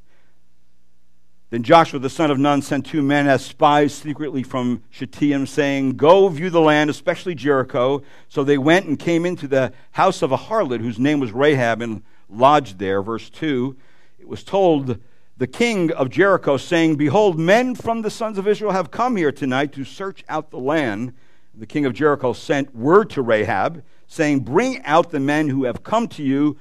Then 1.48 1.62
Joshua 1.62 1.98
the 1.98 2.11
son 2.11 2.30
of 2.30 2.38
Nun 2.38 2.61
sent 2.61 2.85
two 2.85 3.00
men 3.00 3.26
as 3.26 3.42
spies 3.42 3.94
secretly 3.94 4.42
from 4.42 4.82
Shittim, 4.90 5.46
saying, 5.46 5.96
Go 5.96 6.28
view 6.28 6.50
the 6.50 6.61
land, 6.61 6.90
especially 6.90 7.35
Jericho. 7.35 8.02
So 8.28 8.44
they 8.44 8.58
went 8.58 8.85
and 8.85 8.98
came 8.98 9.24
into 9.24 9.48
the 9.48 9.72
house 9.92 10.20
of 10.20 10.32
a 10.32 10.37
harlot 10.37 10.82
whose 10.82 10.98
name 10.98 11.18
was 11.18 11.32
Rahab 11.32 11.80
and 11.80 12.02
lodged 12.28 12.78
there. 12.78 13.00
Verse 13.00 13.30
2 13.30 13.74
It 14.18 14.28
was 14.28 14.44
told 14.44 14.98
the 15.38 15.46
king 15.46 15.90
of 15.92 16.11
Jericho, 16.11 16.58
saying, 16.58 16.96
Behold, 16.96 17.38
men 17.38 17.74
from 17.74 18.02
the 18.02 18.11
sons 18.11 18.37
of 18.37 18.46
Israel 18.46 18.72
have 18.72 18.90
come 18.90 19.16
here 19.16 19.32
tonight 19.32 19.72
to 19.72 19.85
search 19.85 20.24
out 20.28 20.50
the 20.50 20.58
land. 20.58 21.14
The 21.55 21.67
king 21.67 21.85
of 21.85 21.93
Jericho 21.93 22.33
sent 22.33 22.75
word 22.75 23.11
to 23.11 23.23
Rahab, 23.23 23.83
saying, 24.07 24.41
Bring 24.41 24.83
out 24.85 25.11
the 25.11 25.21
men 25.21 25.49
who 25.49 25.65
have 25.65 25.83
come 25.83 26.09
to 26.09 26.23
you 26.23 26.59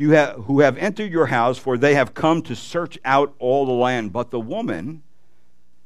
you 0.00 0.12
have, 0.12 0.44
who 0.44 0.60
have 0.60 0.78
entered 0.78 1.12
your 1.12 1.26
house, 1.26 1.58
for 1.58 1.76
they 1.76 1.94
have 1.94 2.14
come 2.14 2.40
to 2.44 2.56
search 2.56 2.98
out 3.04 3.34
all 3.38 3.66
the 3.66 3.72
land. 3.72 4.14
But 4.14 4.30
the 4.30 4.40
woman 4.40 5.02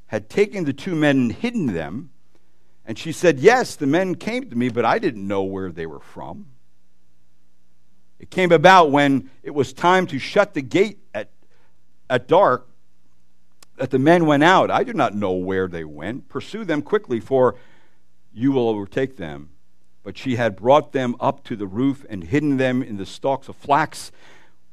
had 0.07 0.31
taken 0.31 0.64
the 0.64 0.73
two 0.73 0.95
men 0.95 1.17
and 1.17 1.33
hidden 1.33 1.67
them. 1.75 2.11
And 2.87 2.97
she 2.97 3.11
said, 3.11 3.40
Yes, 3.40 3.75
the 3.75 3.88
men 3.88 4.14
came 4.14 4.49
to 4.49 4.55
me, 4.55 4.69
but 4.69 4.85
I 4.85 5.01
didn't 5.01 5.27
know 5.27 5.43
where 5.43 5.73
they 5.73 5.85
were 5.87 5.99
from. 5.99 6.47
It 8.21 8.31
came 8.31 8.53
about 8.53 8.93
when 8.93 9.31
it 9.43 9.51
was 9.51 9.73
time 9.73 10.07
to 10.07 10.21
shut 10.21 10.55
the 10.55 10.62
gate 10.62 11.01
at, 11.12 11.31
at 12.09 12.29
dark 12.29 12.69
that 13.79 13.90
the 13.90 13.99
men 13.99 14.27
went 14.27 14.45
out. 14.45 14.71
I 14.71 14.85
do 14.85 14.93
not 14.93 15.17
know 15.17 15.33
where 15.33 15.67
they 15.67 15.83
went. 15.83 16.29
Pursue 16.29 16.64
them 16.64 16.83
quickly, 16.83 17.19
for 17.19 17.57
you 18.35 18.53
will 18.53 18.68
overtake 18.68 19.16
them 19.16 19.49
but 20.05 20.18
she 20.18 20.37
had 20.37 20.55
brought 20.55 20.92
them 20.92 21.16
up 21.18 21.42
to 21.44 21.57
the 21.57 21.66
roof 21.66 22.05
and 22.09 22.23
hidden 22.25 22.59
them 22.59 22.83
in 22.83 22.99
the 22.99 23.07
stalks 23.07 23.49
of 23.49 23.57
flax, 23.57 24.12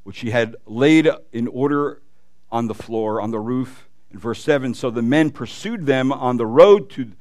which 0.03 0.17
she 0.17 0.29
had 0.29 0.55
laid 0.67 1.09
in 1.31 1.47
order 1.47 2.01
on 2.51 2.67
the 2.67 2.75
floor, 2.75 3.19
on 3.21 3.31
the 3.31 3.39
roof. 3.39 3.87
In 4.11 4.19
verse 4.19 4.43
7, 4.43 4.73
so 4.73 4.91
the 4.91 5.01
men 5.01 5.31
pursued 5.31 5.85
them 5.85 6.11
on 6.11 6.35
the 6.35 6.45
road 6.45 6.89
to, 6.91 7.11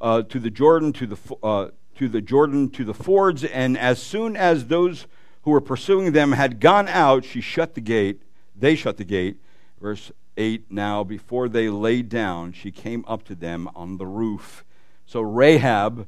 uh, 0.00 0.22
to 0.22 0.40
the 0.40 0.50
Jordan, 0.50 0.94
to 0.94 1.06
the, 1.06 1.36
uh, 1.42 1.68
to 1.96 2.08
the 2.08 2.22
Jordan, 2.22 2.70
to 2.70 2.84
the 2.84 2.94
fords, 2.94 3.44
and 3.44 3.76
as 3.76 4.02
soon 4.02 4.34
as 4.34 4.68
those 4.68 5.06
who 5.42 5.50
were 5.50 5.60
pursuing 5.60 6.12
them 6.12 6.32
had 6.32 6.60
gone 6.60 6.88
out, 6.88 7.26
she 7.26 7.42
shut 7.42 7.74
the 7.74 7.82
gate. 7.82 8.22
They 8.56 8.76
shut 8.76 8.96
the 8.96 9.04
gate. 9.04 9.42
Verse 9.78 10.10
8, 10.38 10.70
now 10.70 11.04
before 11.04 11.50
they 11.50 11.68
lay 11.68 12.00
down, 12.00 12.52
she 12.52 12.70
came 12.70 13.04
up 13.06 13.24
to 13.24 13.34
them 13.34 13.68
on 13.74 13.98
the 13.98 14.06
roof. 14.06 14.64
So 15.08 15.22
Rahab 15.22 16.06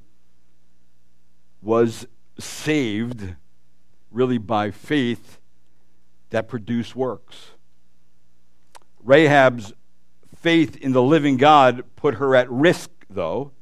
was 1.63 2.07
saved 2.39 3.35
really 4.11 4.37
by 4.37 4.71
faith 4.71 5.39
that 6.29 6.49
produced 6.49 6.95
works. 6.95 7.53
Rahab's 9.03 9.73
faith 10.37 10.77
in 10.77 10.93
the 10.93 11.01
living 11.01 11.39
God 11.39 11.83
put 11.97 12.17
her 12.17 12.37
at 12.37 12.51
risk, 12.51 12.91
though. 13.09 13.53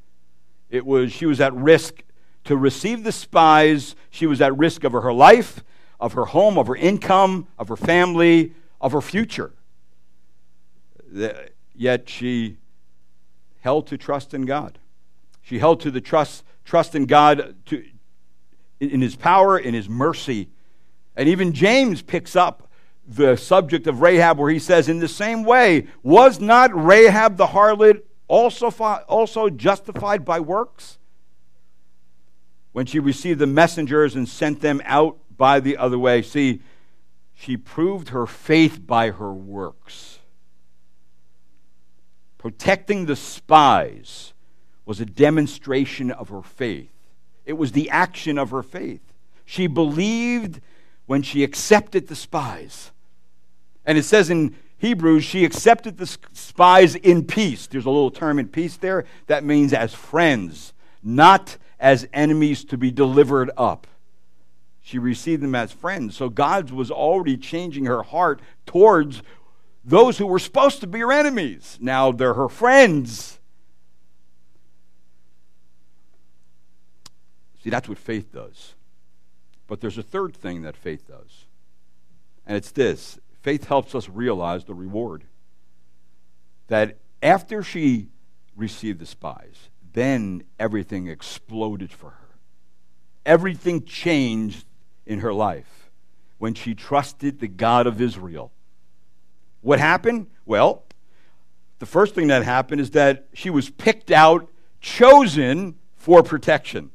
It 0.70 0.84
was, 0.84 1.12
she 1.12 1.24
was 1.24 1.40
at 1.40 1.54
risk 1.54 2.02
to 2.42 2.56
receive 2.56 3.04
the 3.04 3.12
spies. 3.12 3.94
She 4.10 4.26
was 4.26 4.40
at 4.40 4.58
risk 4.58 4.82
of 4.82 4.90
her 4.90 5.12
life, 5.12 5.62
of 6.00 6.14
her 6.14 6.24
home, 6.24 6.58
of 6.58 6.66
her 6.66 6.74
income, 6.74 7.46
of 7.56 7.68
her 7.68 7.76
family, 7.76 8.54
of 8.80 8.90
her 8.90 9.00
future. 9.00 9.52
Yet 11.76 12.08
she 12.08 12.56
held 13.60 13.86
to 13.86 13.96
trust 13.96 14.34
in 14.34 14.44
God. 14.44 14.80
She 15.48 15.58
held 15.58 15.80
to 15.80 15.90
the 15.90 16.02
trust 16.02 16.44
trust 16.66 16.94
in 16.94 17.06
God 17.06 17.56
to, 17.66 17.82
in 18.80 19.00
his 19.00 19.16
power, 19.16 19.58
in 19.58 19.72
his 19.72 19.88
mercy. 19.88 20.50
And 21.16 21.26
even 21.26 21.54
James 21.54 22.02
picks 22.02 22.36
up 22.36 22.70
the 23.06 23.36
subject 23.36 23.86
of 23.86 24.02
Rahab 24.02 24.38
where 24.38 24.50
he 24.50 24.58
says, 24.58 24.90
In 24.90 24.98
the 24.98 25.08
same 25.08 25.44
way, 25.44 25.86
was 26.02 26.38
not 26.38 26.70
Rahab 26.74 27.38
the 27.38 27.46
harlot 27.46 28.02
also, 28.26 28.68
also 29.08 29.48
justified 29.48 30.26
by 30.26 30.38
works? 30.38 30.98
When 32.72 32.84
she 32.84 32.98
received 32.98 33.38
the 33.38 33.46
messengers 33.46 34.14
and 34.14 34.28
sent 34.28 34.60
them 34.60 34.82
out 34.84 35.16
by 35.34 35.60
the 35.60 35.78
other 35.78 35.98
way. 35.98 36.20
See, 36.20 36.60
she 37.32 37.56
proved 37.56 38.10
her 38.10 38.26
faith 38.26 38.86
by 38.86 39.12
her 39.12 39.32
works. 39.32 40.18
Protecting 42.36 43.06
the 43.06 43.16
spies 43.16 44.34
was 44.88 45.00
a 45.00 45.04
demonstration 45.04 46.10
of 46.10 46.30
her 46.30 46.40
faith. 46.40 46.88
It 47.44 47.52
was 47.52 47.72
the 47.72 47.90
action 47.90 48.38
of 48.38 48.48
her 48.52 48.62
faith. 48.62 49.02
She 49.44 49.66
believed 49.66 50.62
when 51.04 51.20
she 51.20 51.44
accepted 51.44 52.08
the 52.08 52.16
spies. 52.16 52.90
And 53.84 53.98
it 53.98 54.04
says 54.04 54.30
in 54.30 54.56
Hebrews, 54.78 55.24
she 55.24 55.44
accepted 55.44 55.98
the 55.98 56.06
spies 56.32 56.94
in 56.94 57.26
peace. 57.26 57.66
There's 57.66 57.84
a 57.84 57.90
little 57.90 58.10
term 58.10 58.38
in 58.38 58.48
peace 58.48 58.78
there. 58.78 59.04
That 59.26 59.44
means 59.44 59.74
as 59.74 59.92
friends, 59.92 60.72
not 61.02 61.58
as 61.78 62.08
enemies 62.14 62.64
to 62.64 62.78
be 62.78 62.90
delivered 62.90 63.50
up. 63.58 63.86
She 64.80 64.98
received 64.98 65.42
them 65.42 65.54
as 65.54 65.70
friends. 65.70 66.16
So 66.16 66.30
God 66.30 66.70
was 66.70 66.90
already 66.90 67.36
changing 67.36 67.84
her 67.84 68.02
heart 68.02 68.40
towards 68.64 69.22
those 69.84 70.16
who 70.16 70.26
were 70.26 70.38
supposed 70.38 70.80
to 70.80 70.86
be 70.86 71.00
her 71.00 71.12
enemies. 71.12 71.76
Now 71.78 72.10
they're 72.10 72.32
her 72.32 72.48
friends. 72.48 73.37
See, 77.68 77.70
that's 77.70 77.86
what 77.86 77.98
faith 77.98 78.32
does. 78.32 78.76
But 79.66 79.82
there's 79.82 79.98
a 79.98 80.02
third 80.02 80.34
thing 80.34 80.62
that 80.62 80.74
faith 80.74 81.06
does, 81.06 81.44
and 82.46 82.56
it's 82.56 82.70
this 82.70 83.18
faith 83.42 83.66
helps 83.66 83.94
us 83.94 84.08
realize 84.08 84.64
the 84.64 84.72
reward. 84.72 85.24
That 86.68 86.96
after 87.22 87.62
she 87.62 88.08
received 88.56 89.00
the 89.00 89.04
spies, 89.04 89.68
then 89.92 90.44
everything 90.58 91.08
exploded 91.08 91.92
for 91.92 92.08
her. 92.08 92.28
Everything 93.26 93.84
changed 93.84 94.64
in 95.04 95.18
her 95.18 95.34
life 95.34 95.90
when 96.38 96.54
she 96.54 96.74
trusted 96.74 97.38
the 97.38 97.48
God 97.48 97.86
of 97.86 98.00
Israel. 98.00 98.50
What 99.60 99.78
happened? 99.78 100.28
Well, 100.46 100.84
the 101.80 101.86
first 101.86 102.14
thing 102.14 102.28
that 102.28 102.44
happened 102.44 102.80
is 102.80 102.92
that 102.92 103.26
she 103.34 103.50
was 103.50 103.68
picked 103.68 104.10
out, 104.10 104.48
chosen 104.80 105.74
for 105.96 106.22
protection. 106.22 106.92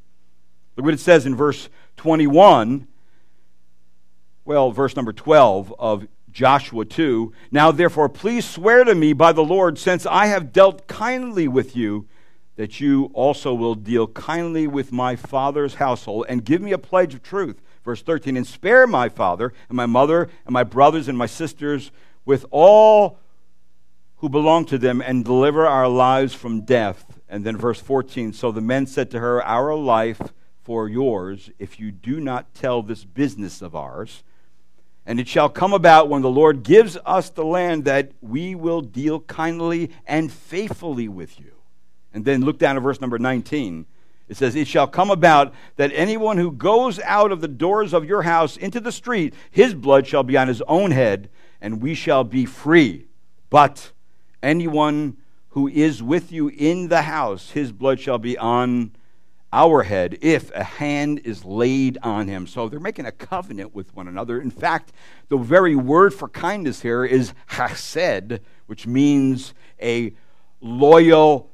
Look 0.76 0.86
what 0.86 0.94
it 0.94 1.00
says 1.00 1.26
in 1.26 1.36
verse 1.36 1.70
21. 1.98 2.88
Well, 4.46 4.72
verse 4.72 4.96
number 4.96 5.14
12 5.14 5.74
of 5.78 6.08
Joshua 6.32 6.84
2. 6.84 7.32
Now, 7.52 7.72
therefore, 7.72 8.10
please 8.10 8.50
swear 8.50 8.84
to 8.84 8.96
me 8.96 9.14
by 9.14 9.32
the 9.32 9.44
Lord, 9.44 9.78
since 9.78 10.06
I 10.06 10.26
have 10.26 10.52
dealt 10.52 10.88
kindly 10.88 11.48
with 11.48 11.76
you, 11.76 12.08
that 12.56 12.80
you 12.80 13.06
also 13.14 13.54
will 13.54 13.76
deal 13.76 14.08
kindly 14.08 14.68
with 14.68 14.92
my 14.92 15.16
father's 15.16 15.76
household, 15.76 16.26
and 16.28 16.44
give 16.44 16.62
me 16.62 16.72
a 16.72 16.78
pledge 16.78 17.14
of 17.14 17.24
truth. 17.24 17.62
Verse 17.84 18.02
13, 18.02 18.38
and 18.38 18.48
spare 18.48 18.88
my 18.88 19.10
father 19.10 19.54
and 19.70 19.76
my 19.76 19.86
mother 19.86 20.30
and 20.46 20.54
my 20.54 20.64
brothers 20.64 21.08
and 21.08 21.18
my 21.18 21.26
sisters 21.26 21.92
with 22.26 22.46
all 22.50 23.20
who 24.18 24.30
belong 24.30 24.64
to 24.64 24.78
them, 24.78 25.02
and 25.02 25.26
deliver 25.26 25.68
our 25.68 25.90
lives 25.90 26.34
from 26.34 26.62
death. 26.62 27.20
And 27.28 27.44
then 27.44 27.58
verse 27.58 27.82
14, 27.82 28.32
so 28.32 28.54
the 28.54 28.62
men 28.62 28.88
said 28.88 29.12
to 29.12 29.20
her, 29.20 29.44
Our 29.44 29.76
life 29.76 30.22
for 30.64 30.88
yours 30.88 31.50
if 31.60 31.80
you 31.80 31.92
do 31.92 32.20
not 32.20 32.54
tell 32.54 32.82
this 32.82 33.04
business 33.04 33.62
of 33.62 33.76
ours. 33.76 34.24
And 35.06 35.20
it 35.20 35.28
shall 35.28 35.50
come 35.50 35.74
about 35.74 36.08
when 36.08 36.22
the 36.22 36.30
Lord 36.30 36.64
gives 36.64 36.98
us 37.06 37.30
the 37.30 37.44
land 37.44 37.84
that 37.86 38.12
we 38.22 38.56
will 38.56 38.82
deal 38.82 39.20
kindly 39.20 39.92
and 40.06 40.32
faithfully 40.32 41.10
with 41.10 41.40
you. 41.40 41.52
And 42.14 42.24
then 42.24 42.46
look 42.46 42.58
down 42.58 42.78
at 42.78 42.84
verse 42.84 43.02
number 43.02 43.20
19. 43.20 43.86
It 44.30 44.38
says, 44.38 44.56
It 44.56 44.68
shall 44.68 44.88
come 44.88 45.12
about 45.12 45.54
that 45.76 45.92
anyone 45.94 46.38
who 46.38 46.52
goes 46.52 47.00
out 47.02 47.32
of 47.34 47.42
the 47.42 47.48
doors 47.50 47.94
of 47.94 48.06
your 48.06 48.22
house 48.22 48.56
into 48.56 48.80
the 48.80 48.92
street, 48.92 49.34
his 49.52 49.74
blood 49.74 50.08
shall 50.08 50.24
be 50.24 50.38
on 50.38 50.48
his 50.48 50.62
own 50.64 50.92
head, 50.92 51.30
and 51.60 51.82
we 51.82 51.94
shall 51.94 52.24
be 52.24 52.46
free. 52.46 53.08
But 53.50 53.92
anyone 54.42 55.18
who 55.50 55.68
is 55.68 56.02
with 56.02 56.32
you 56.32 56.48
in 56.48 56.88
the 56.88 57.02
house, 57.04 57.52
his 57.52 57.72
blood 57.72 58.00
shall 58.00 58.18
be 58.18 58.38
on 58.38 58.94
our 59.54 59.84
head 59.84 60.18
if 60.22 60.52
a 60.56 60.64
hand 60.64 61.22
is 61.24 61.46
laid 61.46 62.00
on 62.02 62.28
him. 62.28 62.48
So 62.48 62.68
they're 62.68 62.80
making 62.80 63.06
a 63.06 63.12
covenant 63.12 63.74
with 63.74 63.96
one 63.96 64.08
another. 64.08 64.42
In 64.42 64.50
fact, 64.50 64.92
the 65.30 65.38
very 65.38 65.76
word 65.76 66.14
for 66.14 66.28
kindness 66.28 66.82
here 66.82 67.06
is 67.06 67.34
hesed, 67.46 68.40
which 68.66 68.88
means 68.88 69.54
a 69.82 70.14
loyal, 70.60 71.52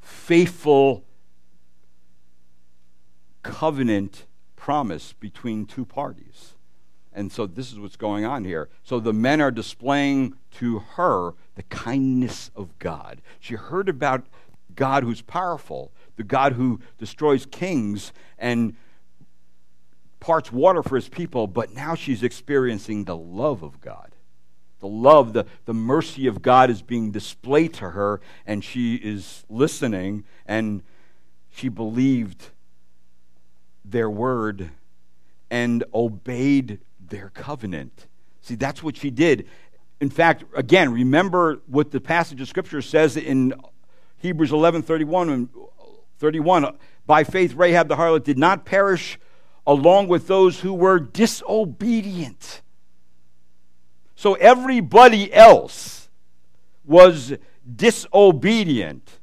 faithful 0.00 1.04
covenant 3.42 4.26
promise 4.54 5.14
between 5.14 5.64
two 5.64 5.86
parties. 5.86 6.54
And 7.14 7.32
so 7.32 7.46
this 7.46 7.72
is 7.72 7.78
what's 7.78 7.96
going 7.96 8.26
on 8.26 8.44
here. 8.44 8.68
So 8.82 9.00
the 9.00 9.14
men 9.14 9.40
are 9.40 9.50
displaying 9.50 10.34
to 10.58 10.80
her 10.80 11.32
the 11.54 11.62
kindness 11.64 12.50
of 12.54 12.78
God. 12.78 13.22
She 13.40 13.54
heard 13.54 13.88
about 13.88 14.26
God 14.74 15.02
who's 15.02 15.22
powerful, 15.22 15.90
the 16.18 16.24
God 16.24 16.52
who 16.52 16.80
destroys 16.98 17.46
kings 17.46 18.12
and 18.38 18.76
parts 20.20 20.52
water 20.52 20.82
for 20.82 20.96
his 20.96 21.08
people, 21.08 21.46
but 21.46 21.72
now 21.72 21.94
she's 21.94 22.22
experiencing 22.22 23.04
the 23.04 23.16
love 23.16 23.62
of 23.62 23.80
God. 23.80 24.12
The 24.80 24.88
love, 24.88 25.32
the, 25.32 25.46
the 25.64 25.74
mercy 25.74 26.26
of 26.26 26.42
God 26.42 26.70
is 26.70 26.82
being 26.82 27.10
displayed 27.10 27.72
to 27.74 27.90
her, 27.90 28.20
and 28.46 28.62
she 28.62 28.96
is 28.96 29.44
listening, 29.48 30.24
and 30.44 30.82
she 31.50 31.68
believed 31.68 32.50
their 33.84 34.10
word 34.10 34.70
and 35.50 35.82
obeyed 35.94 36.80
their 37.00 37.30
covenant. 37.30 38.06
See, 38.42 38.56
that's 38.56 38.82
what 38.82 38.96
she 38.96 39.10
did. 39.10 39.48
In 40.00 40.10
fact, 40.10 40.44
again, 40.54 40.92
remember 40.92 41.60
what 41.66 41.90
the 41.90 42.00
passage 42.00 42.40
of 42.40 42.48
Scripture 42.48 42.82
says 42.82 43.16
in 43.16 43.54
Hebrews 44.18 44.52
11 44.52 44.82
31, 44.82 45.48
31 46.18 46.76
By 47.06 47.24
faith, 47.24 47.54
Rahab 47.54 47.88
the 47.88 47.96
harlot 47.96 48.24
did 48.24 48.38
not 48.38 48.64
perish 48.64 49.18
along 49.66 50.08
with 50.08 50.26
those 50.26 50.60
who 50.60 50.72
were 50.72 50.98
disobedient. 50.98 52.62
So 54.14 54.34
everybody 54.34 55.32
else 55.32 56.08
was 56.84 57.34
disobedient, 57.76 59.20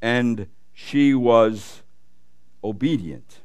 and 0.00 0.46
she 0.72 1.14
was 1.14 1.82
obedient. 2.62 3.40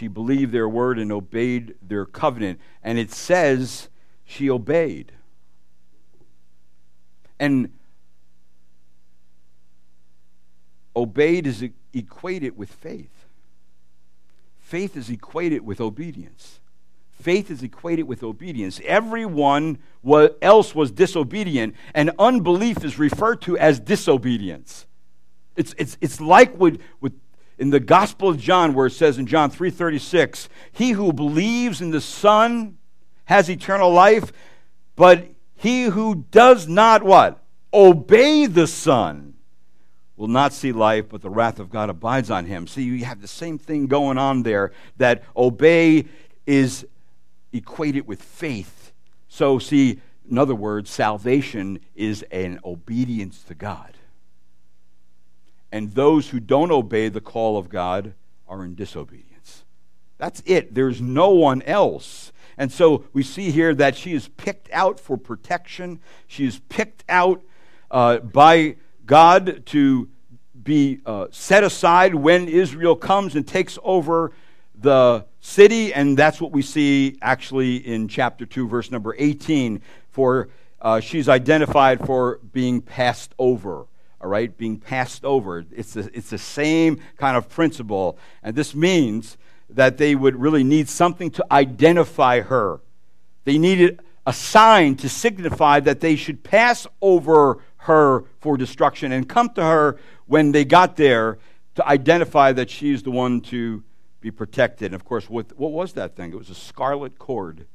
She 0.00 0.08
believed 0.08 0.52
their 0.52 0.68
word 0.68 0.98
and 0.98 1.10
obeyed 1.12 1.74
their 1.82 2.06
covenant. 2.06 2.60
And 2.82 2.98
it 2.98 3.10
says 3.10 3.88
she 4.24 4.48
obeyed. 4.48 5.12
And 7.38 7.72
obeyed 10.96 11.46
is 11.46 11.64
equated 11.92 12.56
with 12.56 12.70
faith 12.70 13.20
faith 14.70 14.96
is 14.96 15.10
equated 15.10 15.66
with 15.66 15.80
obedience. 15.80 16.60
Faith 17.10 17.50
is 17.50 17.60
equated 17.60 18.06
with 18.06 18.22
obedience. 18.22 18.80
Everyone 18.84 19.78
else 20.40 20.76
was 20.76 20.92
disobedient, 20.92 21.74
and 21.92 22.12
unbelief 22.20 22.84
is 22.84 22.96
referred 22.96 23.42
to 23.42 23.58
as 23.58 23.80
disobedience. 23.80 24.86
It's, 25.56 25.74
it's, 25.76 25.98
it's 26.00 26.20
like 26.20 26.56
with, 26.56 26.80
with 27.00 27.12
in 27.58 27.70
the 27.70 27.80
Gospel 27.80 28.28
of 28.28 28.38
John, 28.38 28.72
where 28.72 28.86
it 28.86 28.92
says 28.92 29.18
in 29.18 29.26
John 29.26 29.50
3:36, 29.50 30.48
"He 30.70 30.92
who 30.92 31.12
believes 31.12 31.80
in 31.80 31.90
the 31.90 32.00
Son 32.00 32.78
has 33.24 33.50
eternal 33.50 33.92
life, 33.92 34.32
but 34.94 35.26
he 35.56 35.84
who 35.84 36.24
does 36.30 36.68
not 36.68 37.02
what 37.02 37.42
obey 37.74 38.46
the 38.46 38.68
Son 38.68 39.29
will 40.20 40.28
not 40.28 40.52
see 40.52 40.70
life, 40.70 41.08
but 41.08 41.22
the 41.22 41.30
wrath 41.30 41.58
of 41.58 41.70
God 41.70 41.88
abides 41.88 42.30
on 42.30 42.44
him. 42.44 42.66
See, 42.66 42.82
you 42.82 43.06
have 43.06 43.22
the 43.22 43.26
same 43.26 43.56
thing 43.56 43.86
going 43.86 44.18
on 44.18 44.42
there 44.42 44.70
that 44.98 45.22
obey 45.34 46.04
is 46.46 46.86
equated 47.54 48.06
with 48.06 48.20
faith. 48.20 48.92
So, 49.28 49.58
see, 49.58 49.98
in 50.30 50.36
other 50.36 50.54
words, 50.54 50.90
salvation 50.90 51.80
is 51.96 52.22
an 52.30 52.60
obedience 52.66 53.42
to 53.44 53.54
God. 53.54 53.94
And 55.72 55.94
those 55.94 56.28
who 56.28 56.38
don't 56.38 56.70
obey 56.70 57.08
the 57.08 57.22
call 57.22 57.56
of 57.56 57.70
God 57.70 58.12
are 58.46 58.62
in 58.62 58.74
disobedience. 58.74 59.64
That's 60.18 60.42
it. 60.44 60.74
There's 60.74 61.00
no 61.00 61.30
one 61.30 61.62
else. 61.62 62.30
And 62.58 62.70
so 62.70 63.04
we 63.14 63.22
see 63.22 63.50
here 63.52 63.74
that 63.76 63.96
she 63.96 64.12
is 64.12 64.28
picked 64.28 64.68
out 64.70 65.00
for 65.00 65.16
protection. 65.16 65.98
She 66.26 66.44
is 66.44 66.58
picked 66.68 67.04
out 67.08 67.42
uh, 67.90 68.18
by 68.18 68.76
God 69.10 69.66
to 69.66 70.08
be 70.62 71.00
uh, 71.04 71.26
set 71.32 71.64
aside 71.64 72.14
when 72.14 72.46
Israel 72.46 72.94
comes 72.94 73.34
and 73.34 73.44
takes 73.44 73.76
over 73.82 74.30
the 74.72 75.26
city, 75.40 75.92
and 75.92 76.16
that's 76.16 76.40
what 76.40 76.52
we 76.52 76.62
see 76.62 77.18
actually 77.20 77.78
in 77.78 78.06
chapter 78.06 78.46
2, 78.46 78.68
verse 78.68 78.92
number 78.92 79.16
18. 79.18 79.82
For 80.10 80.48
uh, 80.80 81.00
she's 81.00 81.28
identified 81.28 82.06
for 82.06 82.38
being 82.52 82.80
passed 82.80 83.34
over. 83.36 83.88
All 84.20 84.28
right, 84.28 84.56
being 84.56 84.78
passed 84.78 85.24
over. 85.24 85.64
It's 85.72 85.94
the, 85.94 86.08
it's 86.14 86.30
the 86.30 86.38
same 86.38 87.00
kind 87.16 87.36
of 87.36 87.48
principle. 87.48 88.16
And 88.44 88.54
this 88.54 88.76
means 88.76 89.38
that 89.70 89.98
they 89.98 90.14
would 90.14 90.36
really 90.36 90.62
need 90.62 90.88
something 90.88 91.32
to 91.32 91.44
identify 91.50 92.42
her. 92.42 92.80
They 93.42 93.58
needed 93.58 93.98
a 94.24 94.32
sign 94.32 94.94
to 94.98 95.08
signify 95.08 95.80
that 95.80 95.98
they 95.98 96.14
should 96.14 96.44
pass 96.44 96.86
over 97.02 97.60
her 97.80 98.24
for 98.40 98.56
destruction 98.56 99.12
and 99.12 99.28
come 99.28 99.50
to 99.50 99.62
her 99.62 99.98
when 100.26 100.52
they 100.52 100.64
got 100.64 100.96
there 100.96 101.38
to 101.74 101.86
identify 101.86 102.52
that 102.52 102.68
she's 102.68 103.02
the 103.02 103.10
one 103.10 103.40
to 103.40 103.82
be 104.20 104.30
protected. 104.30 104.86
And 104.86 104.94
of 104.94 105.04
course, 105.04 105.30
what, 105.30 105.58
what 105.58 105.72
was 105.72 105.94
that 105.94 106.14
thing? 106.14 106.32
It 106.32 106.36
was 106.36 106.50
a 106.50 106.54
scarlet 106.54 107.18
cord 107.18 107.66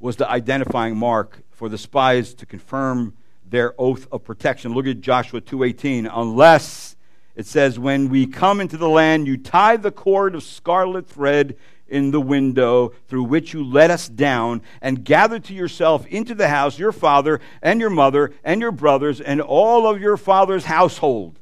was 0.00 0.16
the 0.16 0.28
identifying 0.28 0.96
mark 0.96 1.42
for 1.50 1.68
the 1.68 1.76
spies 1.76 2.32
to 2.34 2.46
confirm 2.46 3.14
their 3.44 3.74
oath 3.78 4.08
of 4.10 4.24
protection. 4.24 4.72
Look 4.72 4.86
at 4.86 5.00
Joshua 5.00 5.40
2:18. 5.40 6.08
Unless 6.10 6.96
it 7.36 7.46
says 7.46 7.78
when 7.78 8.08
we 8.08 8.26
come 8.26 8.60
into 8.60 8.76
the 8.76 8.88
land 8.88 9.26
you 9.26 9.36
tie 9.36 9.76
the 9.76 9.90
cord 9.90 10.34
of 10.34 10.42
scarlet 10.42 11.06
thread 11.06 11.56
in 11.90 12.10
the 12.10 12.20
window 12.20 12.92
through 13.08 13.24
which 13.24 13.52
you 13.52 13.64
let 13.64 13.90
us 13.90 14.08
down, 14.08 14.62
and 14.80 15.04
gather 15.04 15.38
to 15.38 15.52
yourself 15.52 16.06
into 16.06 16.34
the 16.34 16.48
house 16.48 16.78
your 16.78 16.92
father 16.92 17.40
and 17.60 17.80
your 17.80 17.90
mother 17.90 18.32
and 18.44 18.60
your 18.60 18.72
brothers 18.72 19.20
and 19.20 19.40
all 19.40 19.86
of 19.86 20.00
your 20.00 20.16
father's 20.16 20.64
household. 20.64 21.38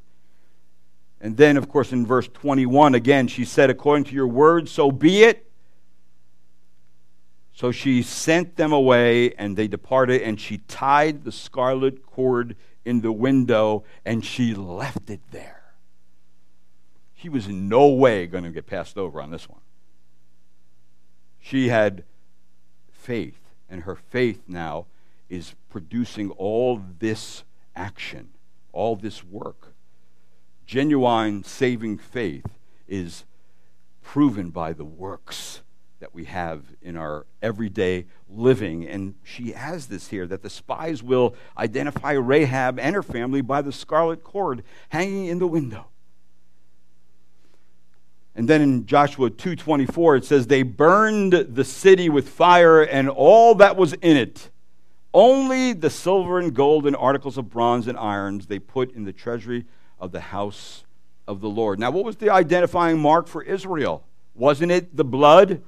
And 1.21 1.37
then, 1.37 1.57
of 1.57 1.69
course, 1.69 1.93
in 1.93 2.07
verse 2.07 2.29
21, 2.29 2.95
again, 2.95 3.27
she 3.27 3.45
said, 3.45 3.71
According 3.71 4.05
to 4.05 4.15
your 4.15 4.29
word, 4.29 4.69
so 4.69 4.91
be 4.91 5.23
it. 5.25 5.51
So 7.53 7.73
she 7.73 8.03
sent 8.03 8.55
them 8.57 8.73
away, 8.73 9.35
and 9.35 9.57
they 9.57 9.67
departed, 9.67 10.23
and 10.23 10.41
she 10.41 10.59
tied 10.59 11.25
the 11.25 11.33
scarlet 11.33 12.07
cord 12.07 12.55
in 12.85 13.01
the 13.01 13.11
window, 13.11 13.83
and 14.05 14.25
she 14.25 14.55
left 14.55 15.11
it 15.11 15.21
there. 15.33 15.75
She 17.15 17.29
was 17.29 17.49
in 17.49 17.69
no 17.69 17.89
way 17.89 18.29
going 18.29 18.45
to 18.45 18.51
get 18.51 18.67
passed 18.67 18.97
over 18.97 19.21
on 19.21 19.33
this 19.33 19.49
one. 19.49 19.61
She 21.49 21.69
had 21.69 22.05
faith, 22.93 23.41
and 23.71 23.85
her 23.85 23.95
faith 23.95 24.43
now 24.47 24.85
is 25.31 25.55
producing 25.71 26.31
all 26.33 26.83
this 26.99 27.43
action, 27.75 28.29
all 28.71 28.97
this 28.97 29.25
work. 29.25 29.73
Genuine 30.67 31.43
saving 31.43 31.97
faith 31.97 32.45
is 32.87 33.25
proven 34.03 34.51
by 34.51 34.75
the 34.75 34.85
works 34.85 35.63
that 36.01 36.15
we 36.15 36.27
have 36.27 36.65
in 36.83 36.99
our 36.99 37.25
everyday 37.41 38.05
living. 38.29 38.87
And 38.87 39.15
she 39.25 39.53
has 39.53 39.87
this 39.87 40.09
here 40.09 40.27
that 40.27 40.43
the 40.43 40.51
spies 40.51 41.03
will 41.03 41.35
identify 41.57 42.13
Rahab 42.13 42.79
and 42.79 42.95
her 42.95 43.03
family 43.03 43.41
by 43.41 43.63
the 43.63 43.73
scarlet 43.73 44.23
cord 44.23 44.63
hanging 44.91 45.25
in 45.25 45.39
the 45.39 45.47
window. 45.47 45.87
And 48.39 48.49
then 48.49 48.63
in 48.63 48.87
Joshua 48.87 49.31
2:24 49.31 50.19
it 50.19 50.25
says 50.25 50.47
they 50.47 50.63
burned 50.63 51.33
the 51.33 51.65
city 51.65 52.09
with 52.09 52.29
fire 52.29 52.83
and 52.83 53.09
all 53.09 53.57
that 53.57 53.77
was 53.77 53.95
in 53.95 54.17
it. 54.17 54.51
Only 55.13 55.73
the 55.73 55.91
silver 55.91 56.39
and 56.39 56.55
gold 56.55 56.87
and 56.87 56.95
articles 56.95 57.37
of 57.37 57.51
bronze 57.51 57.89
and 57.89 57.99
irons 57.99 58.47
they 58.47 58.61
put 58.61 58.95
in 58.95 59.03
the 59.03 59.13
treasury 59.13 59.67
of 59.99 60.13
the 60.13 60.21
house 60.21 60.85
of 61.27 61.41
the 61.41 61.49
Lord. 61.49 61.81
Now 61.81 61.91
what 61.91 62.05
was 62.05 62.15
the 62.19 62.31
identifying 62.31 63.01
mark 63.01 63.27
for 63.27 63.43
Israel? 63.43 64.05
Wasn't 64.37 64.71
it 64.71 64.97
the 64.97 65.05
blood? 65.05 65.61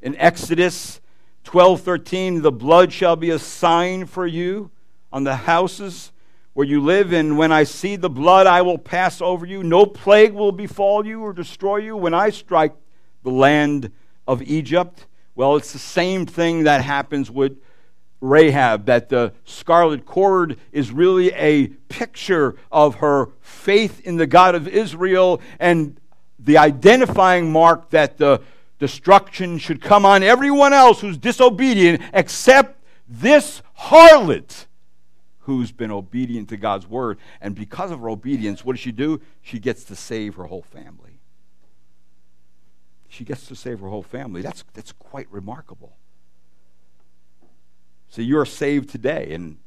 In 0.00 0.16
Exodus 0.16 1.00
12:13 1.44 2.42
the 2.42 2.50
blood 2.50 2.92
shall 2.92 3.14
be 3.14 3.30
a 3.30 3.38
sign 3.38 4.06
for 4.06 4.26
you 4.26 4.72
on 5.12 5.22
the 5.22 5.36
houses 5.36 6.10
where 6.54 6.66
you 6.66 6.80
live, 6.80 7.12
and 7.12 7.38
when 7.38 7.50
I 7.50 7.64
see 7.64 7.96
the 7.96 8.10
blood, 8.10 8.46
I 8.46 8.62
will 8.62 8.78
pass 8.78 9.20
over 9.20 9.46
you. 9.46 9.62
No 9.62 9.86
plague 9.86 10.32
will 10.32 10.52
befall 10.52 11.06
you 11.06 11.22
or 11.22 11.32
destroy 11.32 11.78
you 11.78 11.96
when 11.96 12.12
I 12.12 12.30
strike 12.30 12.74
the 13.22 13.30
land 13.30 13.90
of 14.26 14.42
Egypt. 14.42 15.06
Well, 15.34 15.56
it's 15.56 15.72
the 15.72 15.78
same 15.78 16.26
thing 16.26 16.64
that 16.64 16.82
happens 16.82 17.30
with 17.30 17.58
Rahab, 18.20 18.86
that 18.86 19.08
the 19.08 19.32
scarlet 19.44 20.06
cord 20.06 20.58
is 20.70 20.92
really 20.92 21.32
a 21.32 21.68
picture 21.88 22.54
of 22.70 22.96
her 22.96 23.30
faith 23.40 24.00
in 24.00 24.16
the 24.16 24.26
God 24.26 24.54
of 24.54 24.68
Israel 24.68 25.40
and 25.58 25.98
the 26.38 26.58
identifying 26.58 27.50
mark 27.50 27.90
that 27.90 28.18
the 28.18 28.40
destruction 28.78 29.58
should 29.58 29.80
come 29.80 30.04
on 30.04 30.22
everyone 30.22 30.72
else 30.72 31.00
who's 31.00 31.16
disobedient 31.16 32.02
except 32.12 32.80
this 33.08 33.62
harlot 33.78 34.66
who's 35.42 35.72
been 35.72 35.90
obedient 35.90 36.48
to 36.50 36.56
God's 36.56 36.86
word. 36.86 37.18
And 37.40 37.54
because 37.54 37.90
of 37.90 38.00
her 38.00 38.08
obedience, 38.08 38.64
what 38.64 38.74
does 38.74 38.80
she 38.80 38.92
do? 38.92 39.20
She 39.42 39.58
gets 39.58 39.84
to 39.84 39.96
save 39.96 40.36
her 40.36 40.44
whole 40.44 40.62
family. 40.62 41.18
she 43.08 43.24
gets 43.24 43.46
to 43.46 43.54
save 43.54 43.80
her 43.80 43.88
whole 43.88 44.02
family. 44.02 44.40
That's, 44.40 44.64
that's 44.72 44.92
quite 44.92 45.30
remarkable. 45.30 45.96
So 48.08 48.22
you're 48.22 48.46
saved 48.46 48.88
today, 48.90 49.32
and 49.32 49.58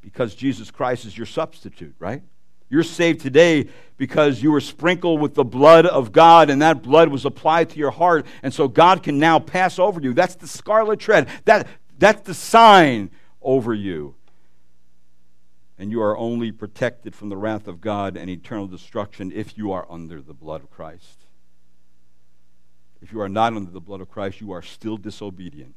because 0.00 0.34
Jesus 0.34 0.70
Christ 0.70 1.04
is 1.04 1.16
your 1.16 1.26
substitute, 1.26 1.94
right? 1.98 2.22
You're 2.68 2.82
saved 2.82 3.20
today 3.20 3.68
because 3.96 4.42
you 4.42 4.50
were 4.50 4.60
sprinkled 4.60 5.20
with 5.20 5.34
the 5.34 5.44
blood 5.44 5.84
of 5.84 6.12
God, 6.12 6.48
and 6.48 6.62
that 6.62 6.82
blood 6.82 7.08
was 7.08 7.24
applied 7.24 7.70
to 7.70 7.78
your 7.78 7.90
heart, 7.90 8.24
and 8.42 8.52
so 8.52 8.66
God 8.66 9.02
can 9.02 9.18
now 9.18 9.38
pass 9.38 9.78
over 9.78 10.00
you. 10.00 10.14
That's 10.14 10.36
the 10.36 10.48
scarlet 10.48 11.02
thread. 11.02 11.28
That, 11.44 11.66
that's 11.98 12.22
the 12.22 12.34
sign 12.34 13.10
over 13.40 13.74
you. 13.74 14.14
And 15.82 15.90
you 15.90 16.00
are 16.00 16.16
only 16.16 16.52
protected 16.52 17.12
from 17.12 17.28
the 17.28 17.36
wrath 17.36 17.66
of 17.66 17.80
God 17.80 18.16
and 18.16 18.30
eternal 18.30 18.68
destruction 18.68 19.32
if 19.34 19.58
you 19.58 19.72
are 19.72 19.84
under 19.90 20.22
the 20.22 20.32
blood 20.32 20.62
of 20.62 20.70
Christ. 20.70 21.24
If 23.00 23.12
you 23.12 23.20
are 23.20 23.28
not 23.28 23.54
under 23.54 23.72
the 23.72 23.80
blood 23.80 24.00
of 24.00 24.08
Christ, 24.08 24.40
you 24.40 24.52
are 24.52 24.62
still 24.62 24.96
disobedient. 24.96 25.74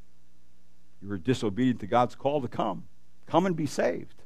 You 1.01 1.11
are 1.11 1.17
disobedient 1.17 1.79
to 1.79 1.87
God's 1.87 2.13
call 2.13 2.39
to 2.41 2.47
come. 2.47 2.83
Come 3.25 3.47
and 3.47 3.55
be 3.55 3.65
saved. 3.65 4.21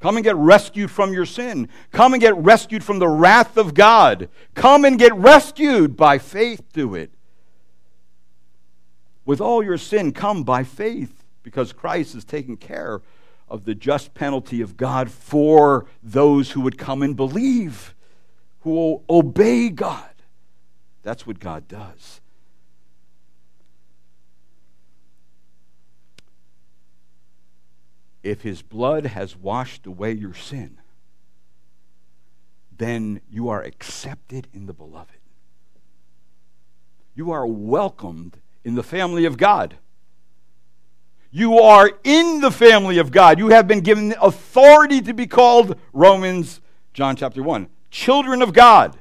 Come 0.00 0.18
and 0.18 0.22
get 0.22 0.36
rescued 0.36 0.90
from 0.90 1.14
your 1.14 1.24
sin. 1.24 1.70
Come 1.92 2.12
and 2.12 2.20
get 2.20 2.36
rescued 2.36 2.84
from 2.84 2.98
the 2.98 3.08
wrath 3.08 3.56
of 3.56 3.72
God. 3.72 4.28
Come 4.52 4.84
and 4.84 4.98
get 4.98 5.14
rescued 5.14 5.96
by 5.96 6.18
faith. 6.18 6.60
Do 6.74 6.94
it. 6.94 7.10
With 9.24 9.40
all 9.40 9.64
your 9.64 9.78
sin, 9.78 10.12
come 10.12 10.44
by 10.44 10.62
faith 10.62 11.24
because 11.42 11.72
Christ 11.72 12.14
is 12.14 12.26
taking 12.26 12.58
care 12.58 13.00
of 13.48 13.64
the 13.64 13.74
just 13.74 14.14
penalty 14.14 14.60
of 14.60 14.76
God 14.76 15.10
for 15.10 15.86
those 16.02 16.52
who 16.52 16.60
would 16.62 16.78
come 16.78 17.02
and 17.02 17.16
believe, 17.16 17.94
who 18.60 18.70
will 18.70 19.04
obey 19.08 19.68
God. 19.68 20.10
That's 21.02 21.26
what 21.26 21.38
God 21.38 21.68
does. 21.68 22.20
if 28.26 28.42
his 28.42 28.60
blood 28.60 29.06
has 29.06 29.36
washed 29.36 29.86
away 29.86 30.12
your 30.12 30.34
sin, 30.34 30.78
then 32.76 33.20
you 33.30 33.48
are 33.48 33.62
accepted 33.62 34.48
in 34.52 34.66
the 34.66 34.72
beloved. 34.72 35.12
You 37.14 37.30
are 37.30 37.46
welcomed 37.46 38.38
in 38.64 38.74
the 38.74 38.82
family 38.82 39.24
of 39.24 39.38
God. 39.38 39.76
You 41.36 41.58
are 41.58 41.90
in 42.02 42.40
the 42.40 42.50
family 42.50 42.96
of 42.96 43.10
God. 43.10 43.38
You 43.38 43.48
have 43.48 43.68
been 43.68 43.80
given 43.80 44.14
authority 44.22 45.02
to 45.02 45.12
be 45.12 45.26
called, 45.26 45.78
Romans, 45.92 46.62
John 46.94 47.14
chapter 47.14 47.42
1, 47.42 47.68
children 47.90 48.40
of 48.40 48.54
God. 48.54 48.98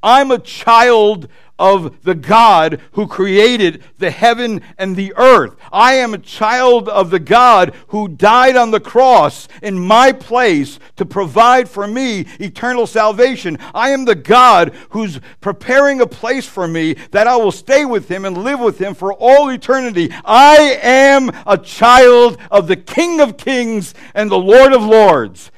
I'm 0.00 0.30
a 0.30 0.38
child 0.38 1.26
of 1.58 2.02
the 2.02 2.14
God 2.14 2.80
who 2.92 3.06
created 3.06 3.82
the 3.98 4.10
heaven 4.10 4.60
and 4.76 4.96
the 4.96 5.12
earth. 5.16 5.56
I 5.72 5.94
am 5.94 6.14
a 6.14 6.18
child 6.18 6.88
of 6.88 7.10
the 7.10 7.20
God 7.20 7.74
who 7.88 8.08
died 8.08 8.56
on 8.56 8.70
the 8.70 8.80
cross 8.80 9.46
in 9.62 9.78
my 9.78 10.12
place 10.12 10.78
to 10.96 11.06
provide 11.06 11.68
for 11.68 11.86
me 11.86 12.26
eternal 12.40 12.86
salvation. 12.86 13.58
I 13.72 13.90
am 13.90 14.04
the 14.04 14.14
God 14.14 14.74
who's 14.90 15.20
preparing 15.40 16.00
a 16.00 16.06
place 16.06 16.46
for 16.46 16.66
me 16.66 16.94
that 17.12 17.26
I 17.26 17.36
will 17.36 17.52
stay 17.52 17.84
with 17.84 18.08
him 18.08 18.24
and 18.24 18.38
live 18.38 18.60
with 18.60 18.80
him 18.80 18.94
for 18.94 19.12
all 19.12 19.48
eternity. 19.50 20.10
I 20.24 20.78
am 20.82 21.30
a 21.46 21.58
child 21.58 22.38
of 22.50 22.66
the 22.66 22.76
King 22.76 23.20
of 23.20 23.36
Kings 23.36 23.94
and 24.14 24.30
the 24.30 24.38
Lord 24.38 24.72
of 24.72 24.82
Lords. 24.82 25.50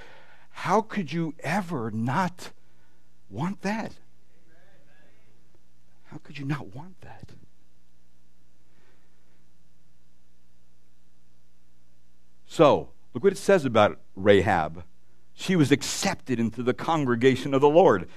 How 0.51 0.81
could 0.81 1.13
you 1.13 1.35
ever 1.41 1.91
not 1.91 2.51
want 3.31 3.63
that? 3.63 3.93
How 6.17 6.21
could 6.25 6.39
you 6.39 6.47
not 6.47 6.75
want 6.75 6.99
that? 7.03 7.33
So, 12.47 12.89
look 13.13 13.23
what 13.23 13.35
it 13.35 13.37
says 13.37 13.67
about 13.67 14.01
Rahab. 14.15 14.85
She 15.35 15.57
was 15.57 15.71
accepted 15.71 16.41
into 16.41 16.63
the 16.63 16.73
congregation 16.73 17.53
of 17.53 17.61
the 17.61 17.69
Lord. 17.69 18.09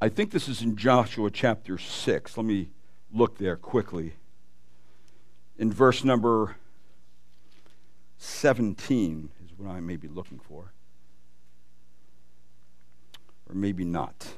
I 0.00 0.08
think 0.08 0.32
this 0.32 0.48
is 0.48 0.60
in 0.60 0.74
Joshua 0.74 1.30
chapter 1.30 1.78
6. 1.78 2.36
Let 2.36 2.44
me 2.44 2.70
look 3.12 3.38
there 3.38 3.54
quickly. 3.54 4.14
In 5.56 5.72
verse 5.72 6.02
number 6.02 6.56
17 8.18 9.30
is 9.44 9.56
what 9.56 9.70
I 9.70 9.78
may 9.78 9.94
be 9.94 10.08
looking 10.08 10.40
for 10.40 10.73
or 13.48 13.54
maybe 13.54 13.84
not. 13.84 14.34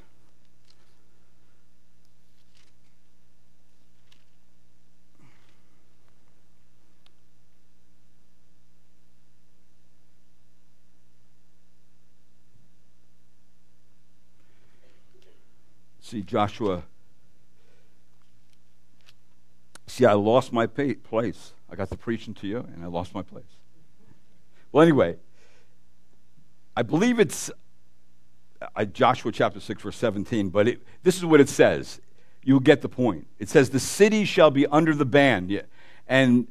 See, 16.07 16.23
Joshua. 16.23 16.85
See, 19.89 20.05
I 20.05 20.13
lost 20.13 20.53
my 20.53 20.69
place. 20.69 21.53
I 21.69 21.75
got 21.75 21.91
to 21.91 21.97
preaching 21.97 22.33
to 22.35 22.47
you, 22.47 22.59
and 22.59 22.85
I 22.85 22.87
lost 22.87 23.13
my 23.13 23.23
place. 23.23 23.57
Well, 24.71 24.85
anyway, 24.85 25.17
I 26.77 26.83
believe 26.83 27.19
it's 27.19 27.51
Joshua 28.93 29.33
chapter 29.33 29.61
6, 29.61 29.83
verse 29.83 29.97
17, 29.97 30.51
but 30.51 30.69
it, 30.69 30.83
this 31.03 31.17
is 31.17 31.25
what 31.25 31.41
it 31.41 31.49
says. 31.49 32.01
You'll 32.43 32.61
get 32.61 32.81
the 32.81 32.89
point. 32.89 33.27
It 33.39 33.49
says, 33.49 33.71
The 33.71 33.81
city 33.81 34.25
shall 34.25 34.51
be 34.51 34.67
under 34.67 34.95
the 34.95 35.05
ban, 35.05 35.63
and, 36.07 36.47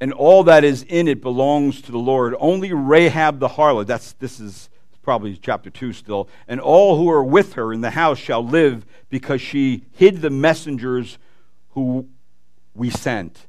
and 0.00 0.12
all 0.12 0.44
that 0.44 0.64
is 0.64 0.82
in 0.82 1.08
it 1.08 1.20
belongs 1.22 1.80
to 1.82 1.92
the 1.92 1.98
Lord. 1.98 2.34
Only 2.38 2.72
Rahab 2.72 3.38
the 3.38 3.48
harlot, 3.48 3.86
that's, 3.86 4.12
this 4.14 4.38
is 4.38 4.68
probably 5.02 5.36
chapter 5.36 5.70
2 5.70 5.94
still, 5.94 6.28
and 6.46 6.60
all 6.60 6.98
who 6.98 7.10
are 7.10 7.24
with 7.24 7.54
her 7.54 7.72
in 7.72 7.80
the 7.80 7.90
house 7.90 8.18
shall 8.18 8.44
live 8.44 8.84
because 9.08 9.40
she 9.40 9.84
hid 9.92 10.20
the 10.20 10.30
messengers 10.30 11.16
who 11.70 12.06
we 12.74 12.90
sent. 12.90 13.46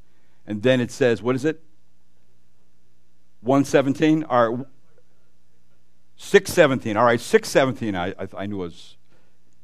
And 0.48 0.64
then 0.64 0.80
it 0.80 0.90
says, 0.90 1.22
what 1.22 1.36
is 1.36 1.46
it? 1.46 1.62
117? 3.42 4.24
All 4.24 4.50
right. 4.50 4.66
617. 6.20 6.98
All 6.98 7.06
right, 7.06 7.20
617, 7.20 7.96
I, 7.96 8.10
I, 8.10 8.44
I 8.44 8.46
knew 8.46 8.58
it 8.58 8.66
was, 8.66 8.98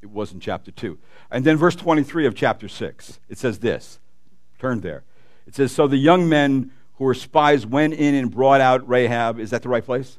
it 0.01 0.09
was 0.09 0.31
in 0.31 0.39
chapter 0.39 0.71
2. 0.71 0.97
And 1.29 1.45
then 1.45 1.57
verse 1.57 1.75
23 1.75 2.25
of 2.25 2.33
chapter 2.33 2.69
6, 2.69 3.19
it 3.29 3.37
says 3.37 3.59
this. 3.59 3.99
Turn 4.57 4.79
there. 4.79 5.03
It 5.45 5.53
says, 5.53 5.73
So 5.73 5.85
the 5.85 5.97
young 5.97 6.29
men 6.29 6.71
who 6.95 7.03
were 7.03 7.13
spies 7.13 7.65
went 7.65 7.93
in 7.93 8.15
and 8.15 8.31
brought 8.31 8.61
out 8.61 8.87
Rahab. 8.87 9.37
Is 9.37 9.49
that 9.49 9.63
the 9.63 9.69
right 9.69 9.85
place? 9.85 10.17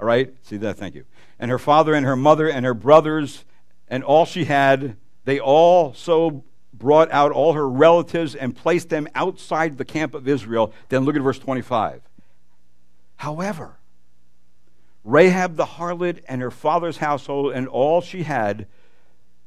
All 0.00 0.06
right? 0.06 0.34
See 0.42 0.56
that? 0.58 0.76
Thank 0.76 0.96
you. 0.96 1.04
And 1.38 1.48
her 1.50 1.58
father 1.60 1.94
and 1.94 2.04
her 2.04 2.16
mother 2.16 2.50
and 2.50 2.66
her 2.66 2.74
brothers 2.74 3.44
and 3.86 4.02
all 4.02 4.26
she 4.26 4.44
had, 4.44 4.96
they 5.24 5.38
also 5.38 6.42
brought 6.72 7.10
out 7.12 7.30
all 7.30 7.52
her 7.52 7.68
relatives 7.68 8.34
and 8.34 8.54
placed 8.54 8.88
them 8.88 9.08
outside 9.14 9.78
the 9.78 9.84
camp 9.84 10.14
of 10.14 10.26
Israel. 10.26 10.72
Then 10.88 11.04
look 11.04 11.14
at 11.14 11.22
verse 11.22 11.38
25. 11.38 12.02
However, 13.16 13.77
Rahab 15.08 15.56
the 15.56 15.64
harlot 15.64 16.20
and 16.28 16.42
her 16.42 16.50
father's 16.50 16.98
household 16.98 17.54
and 17.54 17.66
all 17.66 18.02
she 18.02 18.24
had, 18.24 18.66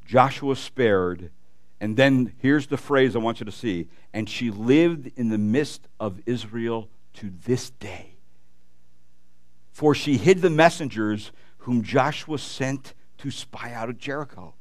Joshua 0.03 0.55
spared. 0.55 1.29
And 1.79 1.95
then 1.95 2.33
here's 2.39 2.65
the 2.65 2.77
phrase 2.77 3.15
I 3.15 3.19
want 3.19 3.39
you 3.39 3.45
to 3.45 3.51
see. 3.51 3.87
And 4.11 4.27
she 4.27 4.49
lived 4.49 5.11
in 5.15 5.29
the 5.29 5.37
midst 5.37 5.87
of 5.99 6.19
Israel 6.25 6.89
to 7.13 7.31
this 7.45 7.69
day. 7.69 8.15
For 9.71 9.93
she 9.93 10.17
hid 10.17 10.41
the 10.41 10.49
messengers 10.49 11.31
whom 11.59 11.83
Joshua 11.83 12.39
sent 12.39 12.95
to 13.19 13.29
spy 13.29 13.71
out 13.71 13.87
of 13.87 13.99
Jericho. 13.99 14.55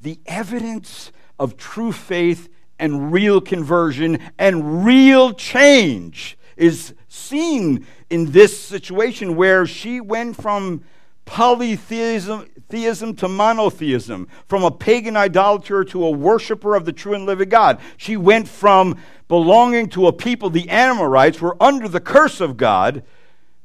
The 0.00 0.20
evidence 0.24 1.12
of 1.38 1.58
true 1.58 1.92
faith 1.92 2.48
and 2.78 3.12
real 3.12 3.42
conversion 3.42 4.18
and 4.38 4.86
real 4.86 5.34
change 5.34 6.38
is 6.56 6.94
seen 7.10 7.84
in 8.08 8.30
this 8.30 8.58
situation 8.58 9.36
where 9.36 9.66
she 9.66 10.00
went 10.00 10.40
from 10.40 10.82
polytheism 11.24 12.46
theism 12.70 13.14
to 13.16 13.28
monotheism, 13.28 14.28
from 14.46 14.62
a 14.62 14.70
pagan 14.70 15.16
idolater 15.16 15.84
to 15.84 16.04
a 16.04 16.10
worshiper 16.10 16.74
of 16.74 16.84
the 16.84 16.92
true 16.92 17.14
and 17.14 17.26
living 17.26 17.48
God. 17.48 17.80
She 17.96 18.16
went 18.16 18.48
from 18.48 18.96
belonging 19.28 19.88
to 19.90 20.06
a 20.06 20.12
people, 20.12 20.50
the 20.50 20.68
Amorites, 20.70 21.40
were 21.40 21.60
under 21.60 21.88
the 21.88 22.00
curse 22.00 22.40
of 22.40 22.56
God 22.56 23.02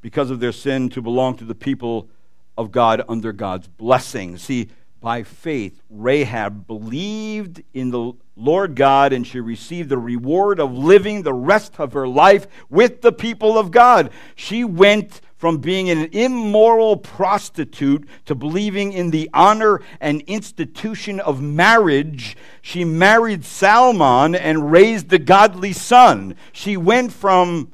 because 0.02 0.30
of 0.32 0.40
their 0.40 0.52
sin, 0.52 0.90
to 0.90 1.02
belong 1.02 1.36
to 1.38 1.46
the 1.46 1.56
people 1.56 2.10
of 2.58 2.72
God 2.72 3.04
under 3.08 3.32
God's 3.32 3.68
blessing. 3.68 4.38
See, 4.38 4.70
by 5.06 5.22
faith, 5.22 5.84
Rahab 5.92 6.66
believed 6.66 7.62
in 7.76 7.92
the 7.92 8.14
Lord 8.36 8.76
God 8.76 9.14
and 9.14 9.26
she 9.26 9.40
received 9.40 9.90
the 9.90 10.00
reward 10.00 10.60
of 10.60 10.76
living 10.76 11.22
the 11.22 11.32
rest 11.32 11.80
of 11.80 11.94
her 11.94 12.08
life 12.08 12.48
with 12.72 13.04
the 13.04 13.12
people 13.12 13.56
of 13.56 13.70
God. 13.70 14.10
She 14.36 14.64
went 14.64 15.22
from 15.38 15.60
being 15.60 15.92
an 15.92 16.10
immoral 16.12 16.98
prostitute 16.98 18.10
to 18.26 18.34
believing 18.34 18.94
in 18.94 19.12
the 19.12 19.30
honor 19.32 19.80
and 20.02 20.22
institution 20.22 21.20
of 21.20 21.40
marriage, 21.40 22.36
she 22.64 22.84
married 22.84 23.46
Salmon 23.46 24.34
and 24.34 24.72
raised 24.72 25.10
the 25.10 25.20
godly 25.20 25.72
son. 25.72 26.34
She 26.52 26.78
went 26.78 27.14
from 27.14 27.72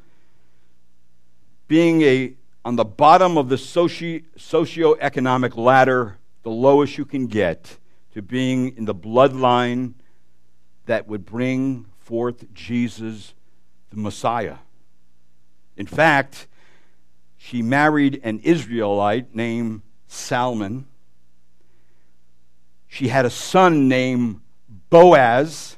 being 1.70 2.02
a 2.02 2.34
on 2.66 2.76
the 2.76 2.84
bottom 2.84 3.38
of 3.38 3.48
the 3.48 3.58
socio- 3.58 4.20
socioeconomic 4.38 5.56
ladder, 5.56 6.18
the 6.44 6.50
lowest 6.50 6.98
you 6.98 7.06
can 7.06 7.28
get, 7.28 7.78
to 8.14 8.22
being 8.22 8.76
in 8.78 8.86
the 8.86 8.96
bloodline 8.96 9.94
that 10.86 11.08
would 11.08 11.26
bring 11.26 11.86
forth 12.00 12.54
Jesus, 12.54 13.34
the 13.90 13.98
Messiah. 13.98 14.58
In 15.78 15.86
fact, 15.86 16.48
she 17.38 17.62
married 17.62 18.20
an 18.24 18.40
Israelite 18.40 19.34
named 19.34 19.82
Salmon. 20.08 20.86
She 22.88 23.08
had 23.08 23.26
a 23.26 23.30
son 23.30 23.88
named 23.88 24.42
Boaz. 24.90 25.78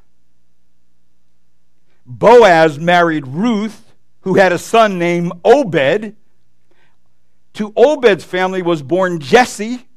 Boaz 2.05 2.79
married 2.79 3.27
Ruth, 3.27 3.93
who 4.21 4.35
had 4.35 4.51
a 4.51 4.57
son 4.57 4.97
named 4.97 5.31
Obed. 5.45 6.15
To 7.53 7.73
Obed's 7.77 8.23
family 8.23 8.61
was 8.61 8.81
born 8.81 9.19
Jesse. 9.19 9.87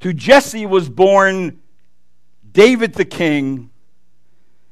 To 0.00 0.12
Jesse 0.12 0.66
was 0.66 0.88
born 0.88 1.60
David 2.50 2.94
the 2.94 3.04
king. 3.04 3.70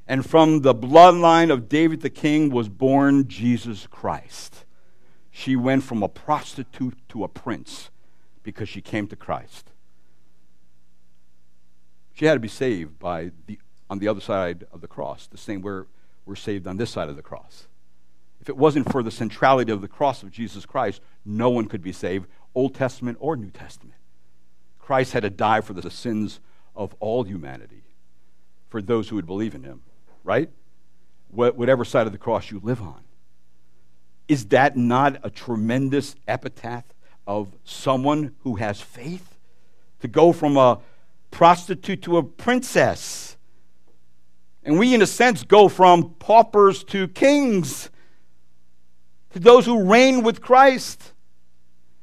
And 0.08 0.24
from 0.24 0.62
the 0.62 0.74
bloodline 0.74 1.50
of 1.50 1.68
David 1.68 2.00
the 2.00 2.10
king 2.10 2.50
was 2.50 2.68
born 2.68 3.26
Jesus 3.26 3.86
Christ. 3.88 4.64
She 5.30 5.56
went 5.56 5.82
from 5.82 6.02
a 6.02 6.08
prostitute 6.08 6.96
to 7.08 7.24
a 7.24 7.28
prince 7.28 7.90
because 8.42 8.68
she 8.68 8.80
came 8.80 9.08
to 9.08 9.16
Christ. 9.16 9.72
She 12.14 12.24
had 12.24 12.34
to 12.34 12.40
be 12.40 12.48
saved 12.48 12.98
by 12.98 13.32
the, 13.46 13.58
on 13.90 13.98
the 13.98 14.08
other 14.08 14.20
side 14.20 14.64
of 14.72 14.80
the 14.80 14.88
cross, 14.88 15.26
the 15.26 15.36
same 15.36 15.60
way 15.60 15.82
we're 16.24 16.36
saved 16.36 16.66
on 16.66 16.76
this 16.76 16.90
side 16.90 17.08
of 17.08 17.16
the 17.16 17.22
cross. 17.22 17.66
If 18.40 18.48
it 18.48 18.56
wasn't 18.56 18.90
for 18.90 19.02
the 19.02 19.10
centrality 19.10 19.72
of 19.72 19.80
the 19.80 19.88
cross 19.88 20.22
of 20.22 20.30
Jesus 20.30 20.64
Christ, 20.64 21.00
no 21.24 21.50
one 21.50 21.66
could 21.66 21.82
be 21.82 21.92
saved, 21.92 22.26
Old 22.54 22.74
Testament 22.74 23.18
or 23.20 23.36
New 23.36 23.50
Testament. 23.50 23.95
Christ 24.86 25.14
had 25.14 25.24
to 25.24 25.30
die 25.30 25.62
for 25.62 25.72
the 25.72 25.90
sins 25.90 26.38
of 26.76 26.94
all 27.00 27.24
humanity, 27.24 27.82
for 28.68 28.80
those 28.80 29.08
who 29.08 29.16
would 29.16 29.26
believe 29.26 29.56
in 29.56 29.64
him, 29.64 29.82
right? 30.22 30.48
Whatever 31.28 31.84
side 31.84 32.06
of 32.06 32.12
the 32.12 32.18
cross 32.18 32.52
you 32.52 32.60
live 32.62 32.80
on. 32.80 33.02
Is 34.28 34.46
that 34.46 34.76
not 34.76 35.18
a 35.24 35.30
tremendous 35.30 36.14
epitaph 36.28 36.84
of 37.26 37.48
someone 37.64 38.36
who 38.44 38.54
has 38.56 38.80
faith? 38.80 39.36
To 40.02 40.08
go 40.08 40.32
from 40.32 40.56
a 40.56 40.78
prostitute 41.32 42.02
to 42.02 42.18
a 42.18 42.22
princess. 42.22 43.36
And 44.62 44.78
we, 44.78 44.94
in 44.94 45.02
a 45.02 45.06
sense, 45.06 45.42
go 45.42 45.68
from 45.68 46.10
paupers 46.20 46.84
to 46.84 47.08
kings, 47.08 47.90
to 49.30 49.40
those 49.40 49.66
who 49.66 49.82
reign 49.82 50.22
with 50.22 50.40
Christ. 50.40 51.12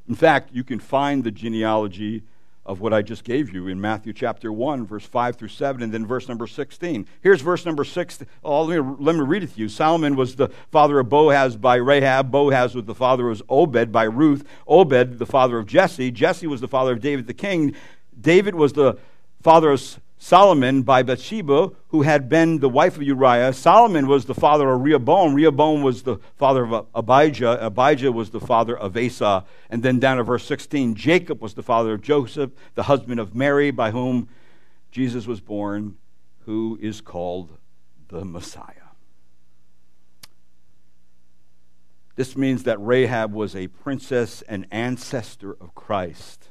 In 0.10 0.16
fact, 0.16 0.50
you 0.52 0.66
can 0.66 0.80
find 0.80 1.24
the 1.24 1.32
genealogy 1.32 2.24
of 2.66 2.80
what 2.80 2.94
I 2.94 3.02
just 3.02 3.24
gave 3.24 3.54
you 3.54 3.68
in 3.68 3.82
Matthew 3.82 4.14
chapter 4.14 4.52
1, 4.52 4.86
verse 4.86 5.06
5 5.06 5.36
through 5.36 5.50
7, 5.50 5.84
and 5.84 5.94
then 5.94 6.06
verse 6.06 6.30
number 6.30 6.48
16. 6.48 7.06
Here's 7.22 7.42
verse 7.42 7.66
number 7.66 7.84
6. 7.84 8.20
Oh, 8.44 8.64
let, 8.64 8.84
me, 8.84 8.96
let 9.00 9.16
me 9.16 9.22
read 9.22 9.44
it 9.44 9.54
to 9.54 9.60
you. 9.60 9.68
Solomon 9.68 10.16
was 10.16 10.36
the 10.36 10.50
father 10.72 11.00
of 11.00 11.10
Boaz 11.10 11.58
by 11.58 11.76
Rahab. 11.76 12.32
Boaz 12.32 12.74
was 12.74 12.86
the 12.86 12.96
father 12.96 13.30
of 13.30 13.44
Obed 13.50 13.92
by 13.92 14.04
Ruth. 14.04 14.48
Obed, 14.66 15.20
the 15.20 15.26
father 15.26 15.58
of 15.58 15.66
Jesse. 15.66 16.12
Jesse 16.12 16.48
was 16.48 16.62
the 16.62 16.68
father 16.68 16.94
of 16.94 17.02
David 17.02 17.28
the 17.28 17.34
king. 17.34 17.76
David 18.20 18.56
was 18.56 18.74
the 18.74 18.98
father 19.42 19.72
of 19.72 20.00
Solomon 20.24 20.84
by 20.84 21.04
Bathsheba, 21.04 21.72
who 21.90 22.04
had 22.04 22.30
been 22.30 22.60
the 22.60 22.70
wife 22.70 22.96
of 22.96 23.04
Uriah. 23.04 23.52
Solomon 23.52 24.08
was 24.08 24.24
the 24.24 24.34
father 24.34 24.70
of 24.70 24.82
Rehoboam. 24.82 25.34
Rehoboam 25.34 25.82
was 25.82 26.04
the 26.04 26.18
father 26.38 26.64
of 26.64 26.88
Abijah. 26.96 27.58
Abijah 27.60 28.10
was 28.10 28.30
the 28.30 28.40
father 28.40 28.78
of 28.78 28.96
Asa. 28.96 29.44
And 29.70 29.84
then 29.84 30.00
down 30.00 30.16
to 30.16 30.24
verse 30.24 30.46
16, 30.46 30.96
Jacob 30.96 31.42
was 31.42 31.56
the 31.56 31.62
father 31.62 31.96
of 31.96 32.02
Joseph, 32.02 32.52
the 32.76 32.84
husband 32.84 33.20
of 33.20 33.36
Mary, 33.36 33.70
by 33.70 33.92
whom 33.92 34.30
Jesus 34.94 35.28
was 35.28 35.42
born, 35.42 35.98
who 36.46 36.80
is 36.82 37.02
called 37.02 37.58
the 38.08 38.24
Messiah. 38.24 38.94
This 42.16 42.38
means 42.38 42.64
that 42.64 42.80
Rahab 42.80 43.34
was 43.34 43.58
a 43.58 43.68
princess 43.68 44.42
and 44.44 44.68
ancestor 44.72 45.52
of 45.60 45.76
Christ. 45.76 46.48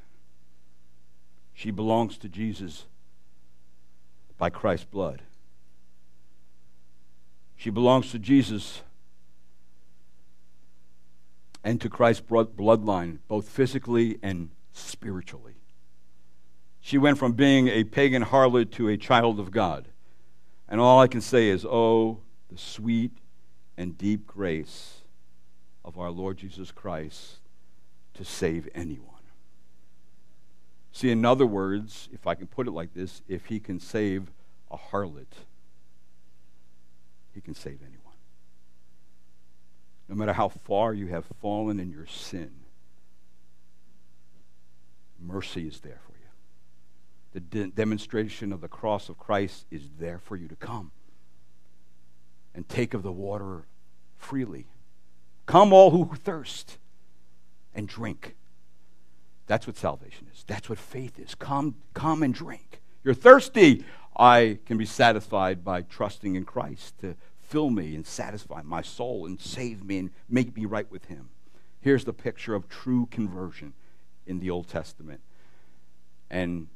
She 1.55 1.71
belongs 1.71 2.19
to 2.19 2.29
Jesus 2.29 2.85
by 4.43 4.51
Christ's 4.51 4.87
blood. 4.87 5.23
She 7.55 7.71
belongs 7.71 8.11
to 8.11 8.19
Jesus 8.19 8.83
and 11.63 11.81
to 11.81 11.89
Christ's 11.89 12.25
bloodline, 12.27 13.19
both 13.29 13.49
physically 13.49 14.19
and 14.21 14.49
spiritually. 14.73 15.55
She 16.81 16.99
went 16.99 17.19
from 17.19 17.35
being 17.35 17.69
a 17.69 17.85
pagan 17.85 18.25
harlot 18.25 18.73
to 18.73 18.89
a 18.89 18.97
child 18.97 19.39
of 19.39 19.53
God. 19.53 19.87
And 20.69 20.81
all 20.81 20.99
I 20.99 21.07
can 21.07 21.21
say 21.21 21.49
is, 21.49 21.65
oh, 21.65 22.19
the 22.51 22.59
sweet 22.59 23.13
and 23.77 23.97
deep 23.97 24.27
grace 24.27 25.03
of 25.85 26.01
our 26.01 26.11
Lord 26.11 26.39
Jesus 26.39 26.73
Christ 26.73 27.37
to 28.15 28.25
save 28.25 28.69
anyone. 28.75 29.12
See, 30.93 31.11
in 31.11 31.25
other 31.25 31.47
words, 31.47 32.11
if 32.13 32.27
I 32.27 32.35
can 32.35 32.47
put 32.47 32.69
it 32.69 32.73
like 32.73 32.93
this, 32.93 33.23
if 33.27 33.47
he 33.47 33.59
can 33.59 33.81
save 33.81 34.31
a 34.71 34.77
harlot, 34.77 35.27
he 37.35 37.41
can 37.41 37.55
save 37.55 37.81
anyone. 37.81 37.99
No 40.09 40.15
matter 40.15 40.35
how 40.35 40.49
far 40.49 40.93
you 40.93 41.07
have 41.07 41.25
fallen 41.41 41.81
in 41.81 41.91
your 41.91 42.07
sin, 42.07 42.51
mercy 45.19 45.67
is 45.67 45.81
there 45.81 46.01
for 46.07 46.13
you. 46.13 46.29
The 47.33 47.41
de- 47.41 47.71
demonstration 47.71 48.53
of 48.53 48.61
the 48.61 48.69
cross 48.69 49.09
of 49.09 49.17
Christ 49.17 49.65
is 49.71 49.89
there 49.99 50.19
for 50.19 50.37
you 50.37 50.47
to 50.49 50.57
come 50.57 50.91
and 52.55 52.69
take 52.69 52.93
of 52.93 53.03
the 53.03 53.13
water 53.13 53.65
freely. 54.19 54.67
Come, 55.47 55.73
all 55.73 55.91
who 55.91 56.15
thirst, 56.15 56.77
and 57.75 57.89
drink. 57.89 58.37
That's 59.53 59.67
what 59.67 59.77
salvation 59.77 60.29
is. 60.33 60.45
That's 60.47 60.71
what 60.71 60.79
faith 60.79 61.19
is. 61.19 61.35
Come, 61.35 61.75
come 61.93 62.23
and 62.23 62.33
drink. 62.33 62.81
You're 63.05 63.13
thirsty. 63.13 63.85
I 64.17 64.61
can 64.65 64.79
be 64.79 64.87
satisfied 64.87 65.63
by 65.63 65.83
trusting 65.83 66.37
in 66.37 66.47
Christ 66.47 66.99
to 67.01 67.17
fill 67.43 67.69
me 67.69 67.95
and 67.95 68.07
satisfy 68.07 68.63
my 68.63 68.81
soul 68.81 69.27
and 69.27 69.39
save 69.39 69.85
me 69.85 69.99
and 69.99 70.11
make 70.27 70.57
me 70.57 70.65
right 70.65 70.91
with 70.91 71.05
Him. 71.05 71.29
Here's 71.83 72.07
the 72.07 72.15
picture 72.15 72.55
of 72.55 72.67
true 72.71 73.05
conversion 73.11 73.75
in 74.27 74.41
the 74.41 74.49
Old 74.49 74.69
Testament. 74.69 75.21
And 76.31 76.69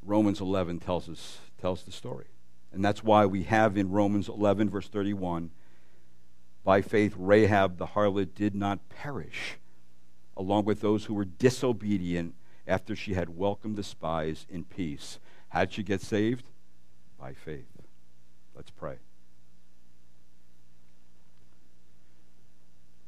Romans 0.00 0.40
11 0.40 0.78
tells 0.78 1.08
us 1.08 1.38
tells 1.60 1.82
the 1.82 1.90
story. 1.90 2.26
And 2.72 2.84
that's 2.84 3.02
why 3.02 3.26
we 3.26 3.42
have 3.42 3.76
in 3.76 3.90
Romans 3.90 4.28
11 4.28 4.70
verse 4.70 4.86
31 4.86 5.50
by 6.62 6.82
faith 6.82 7.16
Rahab 7.18 7.78
the 7.78 7.86
harlot 7.86 8.36
did 8.36 8.54
not 8.54 8.88
perish 8.88 9.58
along 10.36 10.64
with 10.64 10.80
those 10.80 11.04
who 11.04 11.14
were 11.14 11.24
disobedient 11.24 12.34
after 12.66 12.94
she 12.94 13.14
had 13.14 13.30
welcomed 13.30 13.76
the 13.76 13.82
spies 13.82 14.46
in 14.48 14.64
peace. 14.64 15.18
How 15.48 15.60
did 15.60 15.72
she 15.72 15.82
get 15.82 16.00
saved? 16.00 16.46
By 17.18 17.32
faith. 17.32 17.68
Let's 18.54 18.70
pray. 18.70 18.96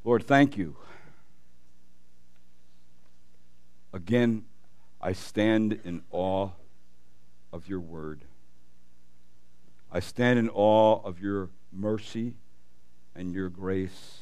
Lord, 0.04 0.24
thank 0.24 0.56
you. 0.56 0.76
Again, 3.92 4.44
I 5.00 5.12
stand 5.12 5.80
in 5.84 6.02
awe 6.10 6.50
of 7.52 7.68
your 7.68 7.80
word. 7.80 8.22
I 9.90 10.00
stand 10.00 10.38
in 10.38 10.48
awe 10.50 11.00
of 11.02 11.20
your 11.20 11.50
mercy 11.72 12.34
and 13.14 13.32
your 13.32 13.48
grace 13.48 14.20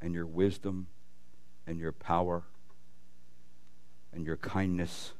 and 0.00 0.14
your 0.14 0.26
wisdom 0.26 0.86
and 1.70 1.78
your 1.78 1.92
power 1.92 2.42
and 4.12 4.26
your 4.26 4.36
kindness 4.36 5.12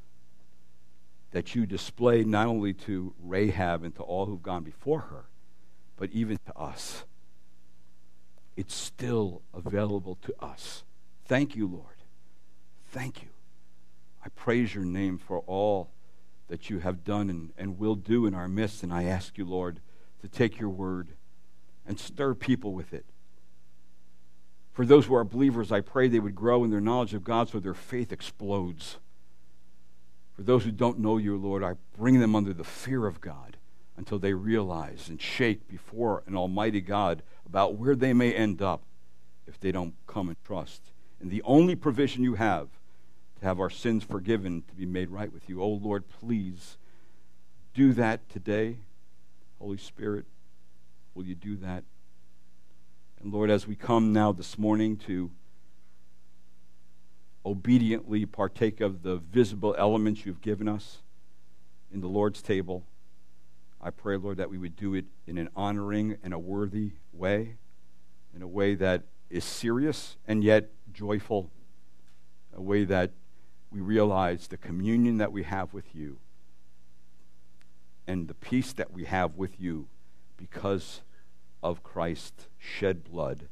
that 1.30 1.54
you 1.54 1.64
display 1.64 2.24
not 2.24 2.48
only 2.48 2.74
to 2.74 3.14
Rahab 3.22 3.84
and 3.84 3.94
to 3.94 4.02
all 4.02 4.26
who've 4.26 4.42
gone 4.42 4.64
before 4.64 5.02
her, 5.02 5.26
but 5.96 6.10
even 6.10 6.38
to 6.46 6.58
us. 6.58 7.04
It's 8.56 8.74
still 8.74 9.42
available 9.54 10.18
to 10.22 10.34
us. 10.44 10.82
Thank 11.26 11.54
you, 11.54 11.68
Lord. 11.68 11.86
Thank 12.90 13.22
you. 13.22 13.28
I 14.24 14.28
praise 14.30 14.74
your 14.74 14.84
name 14.84 15.18
for 15.18 15.38
all 15.46 15.90
that 16.48 16.68
you 16.68 16.80
have 16.80 17.04
done 17.04 17.30
and, 17.30 17.52
and 17.56 17.78
will 17.78 17.94
do 17.94 18.26
in 18.26 18.34
our 18.34 18.48
midst. 18.48 18.82
And 18.82 18.92
I 18.92 19.04
ask 19.04 19.38
you, 19.38 19.44
Lord, 19.44 19.78
to 20.20 20.26
take 20.26 20.58
your 20.58 20.68
word 20.68 21.10
and 21.86 21.98
stir 21.98 22.34
people 22.34 22.74
with 22.74 22.92
it 22.92 23.06
For 24.72 24.86
those 24.86 25.06
who 25.06 25.14
are 25.14 25.24
believers, 25.24 25.72
I 25.72 25.80
pray 25.80 26.08
they 26.08 26.20
would 26.20 26.34
grow 26.34 26.64
in 26.64 26.70
their 26.70 26.80
knowledge 26.80 27.14
of 27.14 27.24
God 27.24 27.48
so 27.48 27.60
their 27.60 27.74
faith 27.74 28.12
explodes. 28.12 28.98
For 30.34 30.42
those 30.42 30.64
who 30.64 30.70
don't 30.70 31.00
know 31.00 31.18
you, 31.18 31.36
Lord, 31.36 31.62
I 31.62 31.74
bring 31.98 32.20
them 32.20 32.34
under 32.34 32.52
the 32.52 32.64
fear 32.64 33.06
of 33.06 33.20
God 33.20 33.56
until 33.96 34.18
they 34.18 34.32
realize 34.32 35.08
and 35.08 35.20
shake 35.20 35.68
before 35.68 36.22
an 36.26 36.36
almighty 36.36 36.80
God 36.80 37.22
about 37.44 37.74
where 37.74 37.94
they 37.94 38.12
may 38.12 38.32
end 38.32 38.62
up 38.62 38.82
if 39.46 39.60
they 39.60 39.72
don't 39.72 39.94
come 40.06 40.28
and 40.28 40.36
trust. 40.44 40.80
And 41.20 41.30
the 41.30 41.42
only 41.42 41.74
provision 41.74 42.22
you 42.22 42.34
have 42.36 42.68
to 43.40 43.44
have 43.46 43.60
our 43.60 43.70
sins 43.70 44.04
forgiven, 44.04 44.62
to 44.68 44.74
be 44.74 44.86
made 44.86 45.10
right 45.10 45.32
with 45.32 45.48
you. 45.48 45.62
Oh, 45.62 45.68
Lord, 45.68 46.04
please 46.08 46.78
do 47.74 47.92
that 47.94 48.28
today. 48.30 48.76
Holy 49.58 49.78
Spirit, 49.78 50.24
will 51.14 51.24
you 51.24 51.34
do 51.34 51.56
that? 51.56 51.84
And 53.22 53.34
Lord, 53.34 53.50
as 53.50 53.66
we 53.66 53.76
come 53.76 54.14
now 54.14 54.32
this 54.32 54.58
morning 54.58 54.96
to 54.98 55.30
obediently 57.44 58.24
partake 58.24 58.80
of 58.80 59.02
the 59.02 59.16
visible 59.16 59.74
elements 59.76 60.24
you've 60.24 60.40
given 60.40 60.66
us 60.66 61.02
in 61.92 62.00
the 62.00 62.08
Lord's 62.08 62.40
table, 62.40 62.82
I 63.78 63.90
pray, 63.90 64.16
Lord, 64.16 64.38
that 64.38 64.48
we 64.48 64.56
would 64.56 64.74
do 64.74 64.94
it 64.94 65.04
in 65.26 65.36
an 65.36 65.50
honoring 65.54 66.16
and 66.22 66.32
a 66.32 66.38
worthy 66.38 66.92
way, 67.12 67.56
in 68.34 68.40
a 68.40 68.48
way 68.48 68.74
that 68.76 69.02
is 69.28 69.44
serious 69.44 70.16
and 70.26 70.42
yet 70.42 70.70
joyful, 70.90 71.50
a 72.56 72.62
way 72.62 72.84
that 72.84 73.10
we 73.70 73.80
realize 73.80 74.48
the 74.48 74.56
communion 74.56 75.18
that 75.18 75.30
we 75.30 75.42
have 75.42 75.74
with 75.74 75.94
you 75.94 76.18
and 78.06 78.28
the 78.28 78.34
peace 78.34 78.72
that 78.72 78.92
we 78.92 79.04
have 79.04 79.36
with 79.36 79.60
you 79.60 79.88
because 80.38 81.02
of 81.62 81.82
Christ's 81.82 82.46
shed 82.58 83.04
blood 83.04 83.48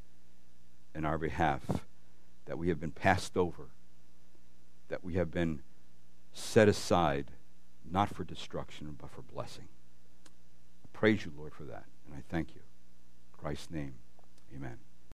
in 0.94 1.04
our 1.04 1.18
behalf, 1.18 1.62
that 2.46 2.59
we 2.59 2.68
have 2.68 2.80
been 2.80 2.90
passed 2.90 3.36
over, 3.36 3.68
that 4.88 5.04
we 5.04 5.14
have 5.14 5.30
been 5.30 5.61
set 6.32 6.68
aside, 6.68 7.26
not 7.90 8.14
for 8.14 8.24
destruction, 8.24 8.96
but 8.98 9.11
for 9.11 9.22
blessing. 9.22 9.68
I 10.26 10.88
praise 10.92 11.24
you, 11.24 11.32
Lord, 11.36 11.54
for 11.54 11.64
that, 11.64 11.84
and 12.06 12.14
I 12.16 12.22
thank 12.28 12.54
you. 12.54 12.61
In 12.61 13.38
Christ's 13.38 13.70
name, 13.70 13.94
amen. 14.54 14.78